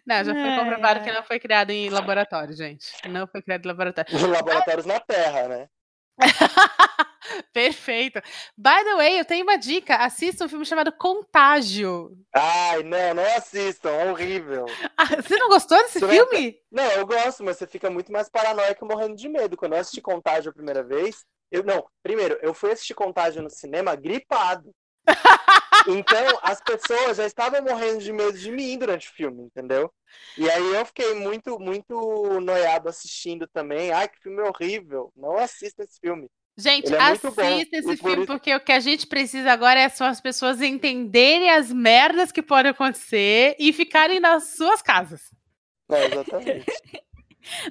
Não, 0.05 0.23
já 0.23 0.33
foi 0.33 0.43
Ai, 0.49 0.59
comprovado 0.59 1.03
que 1.03 1.11
não 1.11 1.23
foi 1.23 1.39
criado 1.39 1.69
em 1.71 1.89
laboratório, 1.89 2.53
gente. 2.55 2.87
Não 3.07 3.25
foi 3.25 3.41
criado 3.41 3.63
em 3.65 3.67
laboratório. 3.69 4.13
Os 4.13 4.21
laboratórios 4.23 4.85
na 4.85 4.99
Terra, 4.99 5.47
né? 5.47 5.69
Perfeito. 7.53 8.19
By 8.57 8.83
the 8.83 8.95
way, 8.95 9.19
eu 9.19 9.25
tenho 9.25 9.43
uma 9.43 9.57
dica. 9.57 9.95
Assista 9.97 10.45
um 10.45 10.49
filme 10.49 10.65
chamado 10.65 10.91
Contágio. 10.91 12.11
Ai, 12.33 12.83
não, 12.83 13.13
não 13.13 13.35
assistam, 13.37 13.89
é 13.89 14.11
horrível. 14.11 14.65
Ah, 14.97 15.05
você 15.21 15.37
não 15.37 15.47
gostou 15.49 15.77
desse 15.77 15.99
Você 15.99 16.05
vai- 16.05 16.15
filme? 16.17 16.55
Não, 16.71 16.83
eu 16.91 17.05
gosto, 17.05 17.43
mas 17.43 17.57
você 17.57 17.67
fica 17.67 17.89
muito 17.89 18.11
mais 18.11 18.29
paranoico 18.29 18.85
morrendo 18.85 19.15
de 19.15 19.29
medo. 19.29 19.55
Quando 19.55 19.73
eu 19.73 19.79
assisti 19.79 20.01
Contágio 20.01 20.49
a 20.51 20.53
primeira 20.53 20.83
vez, 20.83 21.23
eu 21.51 21.63
não, 21.63 21.85
primeiro, 22.01 22.37
eu 22.41 22.53
fui 22.53 22.71
assistir 22.71 22.93
Contágio 22.93 23.41
no 23.41 23.49
cinema 23.49 23.95
gripado. 23.95 24.71
Então, 25.87 26.39
as 26.43 26.61
pessoas 26.61 27.17
já 27.17 27.25
estavam 27.25 27.59
morrendo 27.63 27.97
de 28.03 28.13
medo 28.13 28.37
de 28.37 28.51
mim 28.51 28.77
durante 28.77 29.09
o 29.09 29.13
filme, 29.13 29.41
entendeu? 29.43 29.91
E 30.37 30.47
aí 30.47 30.75
eu 30.75 30.85
fiquei 30.85 31.15
muito, 31.15 31.57
muito 31.59 32.39
noiado 32.39 32.87
assistindo 32.87 33.47
também. 33.47 33.91
Ai, 33.91 34.07
que 34.07 34.19
filme 34.21 34.41
horrível. 34.41 35.11
Não 35.17 35.37
assista 35.39 35.83
esse 35.83 35.99
filme. 35.99 36.27
Gente, 36.55 36.93
é 36.93 36.99
assista 36.99 37.43
esse 37.77 37.97
filme, 37.97 38.17
isso- 38.17 38.25
porque 38.27 38.53
o 38.53 38.59
que 38.59 38.71
a 38.71 38.79
gente 38.79 39.07
precisa 39.07 39.51
agora 39.51 39.79
é 39.79 39.89
só 39.89 40.05
as 40.05 40.21
pessoas 40.21 40.61
entenderem 40.61 41.49
as 41.49 41.71
merdas 41.73 42.31
que 42.31 42.43
podem 42.43 42.69
acontecer 42.71 43.55
e 43.57 43.73
ficarem 43.73 44.19
nas 44.19 44.55
suas 44.55 44.83
casas. 44.83 45.33
É, 45.89 46.05
exatamente. 46.05 46.65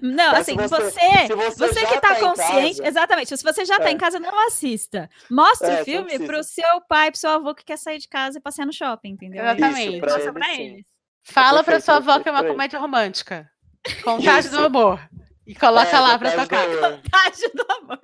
Não, 0.03 0.33
Mas 0.33 0.41
assim, 0.41 0.53
se 0.59 0.67
você, 0.69 0.91
você- 0.91 1.51
se 1.53 1.59
você, 1.59 1.87
que 1.87 2.01
tá 2.01 2.09
tá 2.15 2.19
em 2.19 2.21
consciente, 2.23 2.77
casa- 2.79 2.89
exatamente, 2.89 3.37
se 3.37 3.43
você 3.45 3.65
já 3.65 3.79
tá 3.79 3.89
É. 3.89 3.93
em 3.93 3.97
casa, 3.99 4.19
não 4.19 4.47
assista. 4.47 5.09
Mostre 5.31 5.69
É, 5.71 5.83
o 5.83 5.85
filme 5.85 6.19
não 6.19 6.27
pro 6.27 6.43
seu 6.43 6.81
pai, 6.89 7.11
pro 7.11 7.21
seu 7.21 7.31
avô 7.31 7.55
que 7.55 7.65
quer 7.65 7.79
sair 7.79 7.99
de 7.99 8.09
casa 8.09 8.39
e 8.39 8.41
passear 8.41 8.67
no 8.67 8.73
shopping, 8.73 9.11
entendeu? 9.11 9.43
Aí 9.45 9.57
Exatamente. 9.57 9.91
você 9.93 10.01
pra 10.01 10.11
Mostra 10.13 10.23
ele, 10.31 10.33
pra 10.33 10.45
sim. 10.55 10.63
eles. 10.63 10.87
Fala 11.23 11.63
pra 11.65 11.81
sua 11.81 11.97
avó 11.97 12.19
que 12.19 12.29
é 12.29 12.33
uma 12.33 12.45
comédia 12.45 12.79
romântica. 12.79 13.49
Contagem 14.05 14.51
do 14.51 14.57
Isso. 14.57 14.67
amor. 14.67 15.01
E 15.47 15.55
coloca 15.55 15.97
É, 15.97 16.01
lá 16.01 16.19
pra 16.19 16.33
Contagem 16.33 16.75
tocar. 16.77 17.01
Tade 17.11 17.49
do 17.55 17.67
amor. 17.73 18.01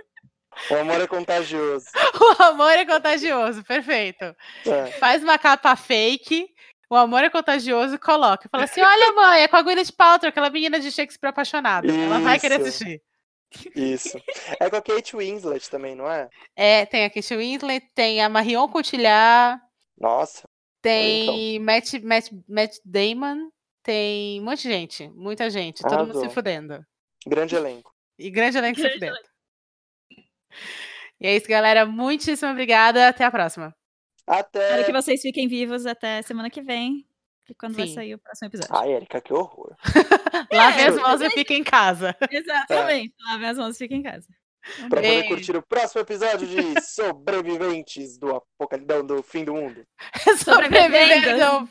O 0.71 0.75
amor 0.75 1.01
é 1.01 1.07
contagioso. 1.07 1.87
O 2.39 2.43
amor 2.45 2.71
é 2.73 2.85
contagioso, 2.87 3.62
perfeito. 3.64 4.25
É. 4.67 4.87
Faz 4.99 5.23
uma 5.23 5.39
capa 5.39 5.77
fake, 5.77 6.47
o 6.89 6.97
amor 6.97 7.24
é 7.24 7.30
contagioso 7.30 7.95
e 7.95 7.99
coloca. 7.99 8.49
Fala 8.49 8.64
assim: 8.64 8.80
olha, 8.80 9.12
mãe, 9.12 9.43
é 9.43 9.49
com 9.49 9.57
a 9.57 9.62
Gwyneth 9.62 9.93
Paltrow, 9.97 10.28
aquela 10.28 10.51
menina 10.51 10.78
de 10.78 10.91
Shakespeare 10.91 11.30
apaixonada. 11.30 11.87
Ela 11.91 12.18
vai 12.20 12.39
querer 12.39 12.61
Isso. 12.61 12.68
assistir. 12.68 13.03
Isso. 13.74 14.20
É 14.61 14.68
com 14.68 14.76
a 14.76 14.82
Kate 14.82 15.16
Winslet 15.16 15.70
também, 15.70 15.95
não 15.95 16.11
é? 16.11 16.28
É, 16.55 16.84
tem 16.87 17.05
a 17.05 17.11
Kate 17.11 17.37
Winslet, 17.37 17.87
tem 17.95 18.20
a 18.20 18.28
Marion 18.28 18.68
Cotillard, 18.68 19.61
Nossa. 19.99 20.49
tem 20.82 21.59
Matt, 21.61 21.95
Matt, 22.03 22.30
Matt 22.49 22.76
Damon, 22.84 23.49
tem 23.82 24.41
um 24.41 24.45
monte 24.45 24.62
de 24.62 24.68
gente, 24.68 25.09
muita 25.11 25.49
gente, 25.49 25.82
todo 25.82 26.07
mundo 26.07 26.20
se 26.20 26.28
fudendo. 26.28 26.84
Grande 27.26 27.55
elenco. 27.55 27.93
E 28.18 28.30
grande 28.30 28.59
elenco 28.59 28.76
se 28.76 28.82
Grande 28.82 28.99
fudendo. 28.99 29.18
E 31.20 31.26
é 31.26 31.37
isso, 31.37 31.49
galera. 31.49 31.87
Muitíssimo 31.87 32.51
obrigada. 32.51 33.09
Até 33.09 33.24
a 33.24 33.30
próxima. 33.30 33.74
Até. 34.27 34.61
Espero 34.70 34.85
que 34.87 34.93
vocês 34.93 35.20
fiquem 35.22 35.47
vivos 35.49 35.87
até 35.87 36.20
semana 36.22 36.51
que 36.51 36.61
vem, 36.62 37.07
que 37.45 37.53
é 37.53 37.57
quando 37.59 37.77
vai 37.77 37.87
Sim. 37.87 37.95
sair 37.95 38.14
o 38.14 38.18
próximo 38.18 38.49
episódio. 38.49 38.74
Ai, 38.77 38.93
Erika, 38.93 39.20
que 39.20 39.33
horror. 39.33 39.74
Lave 40.53 40.83
as 40.83 40.97
É. 40.97 41.01
mãos 41.01 41.20
e 41.20 41.31
fique 41.31 41.55
em 41.55 41.62
casa. 41.64 42.16
Exatamente. 42.31 43.14
Lavem 43.31 43.49
as 43.49 43.57
mãos 43.59 43.77
e 43.77 43.79
fiquem 43.79 43.99
em 43.99 44.03
casa. 44.03 44.27
Um 44.83 44.89
Pra 44.89 45.01
beijo. 45.01 45.14
poder 45.22 45.29
curtir 45.29 45.57
o 45.57 45.62
próximo 45.62 46.01
episódio 46.01 46.45
de 46.49 46.57
Sobreviventes 46.85 48.18
do 48.18 48.35
Apocalipse 48.35 49.03
do 49.05 49.22
Fim 49.22 49.45
do 49.45 49.55
Mundo. 49.55 49.85
Sobrevivendo. 50.45 51.70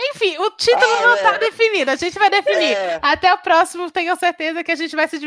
Enfim, 0.00 0.36
o 0.38 0.50
título 0.50 0.84
Ah, 0.84 1.02
não 1.02 1.14
está 1.14 1.34
é. 1.34 1.38
definido. 1.38 1.90
A 1.92 1.94
gente 1.94 2.18
vai 2.18 2.28
definir. 2.28 2.72
É, 2.76 2.98
Até 3.00 3.32
o 3.32 3.38
próximo, 3.38 3.88
tenho 3.92 4.16
certeza 4.16 4.64
que 4.64 4.72
a 4.72 4.74
gente 4.74 4.96
vai 4.96 5.06
se, 5.06 5.20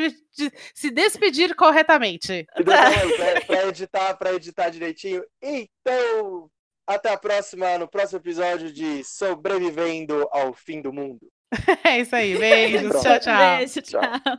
se 0.74 0.92
despedir 0.92 1.56
corretamente. 1.56 2.46
depois, 2.58 3.46
pra 3.46 3.66
editar, 3.70 4.14
pra 4.18 4.34
editar 4.34 4.70
direitinho. 4.70 5.24
Então, 5.42 6.50
até 6.88 7.12
a 7.12 7.18
próxima, 7.18 7.78
no 7.78 7.88
próximo 7.88 8.20
episódio 8.20 8.72
de 8.72 9.04
Sobrevivendo 9.04 10.28
ao 10.32 10.54
Fim 10.54 10.82
do 10.82 10.94
Mundo. 10.94 11.28
É 11.86 12.00
isso 12.00 12.16
aí. 12.16 12.38
Beijos. 12.38 13.02
Tchau, 13.02 13.20
tchau. 13.20 13.58
Beijo, 13.58 13.82
Tchau. 13.82 14.02
tchau. 14.02 14.38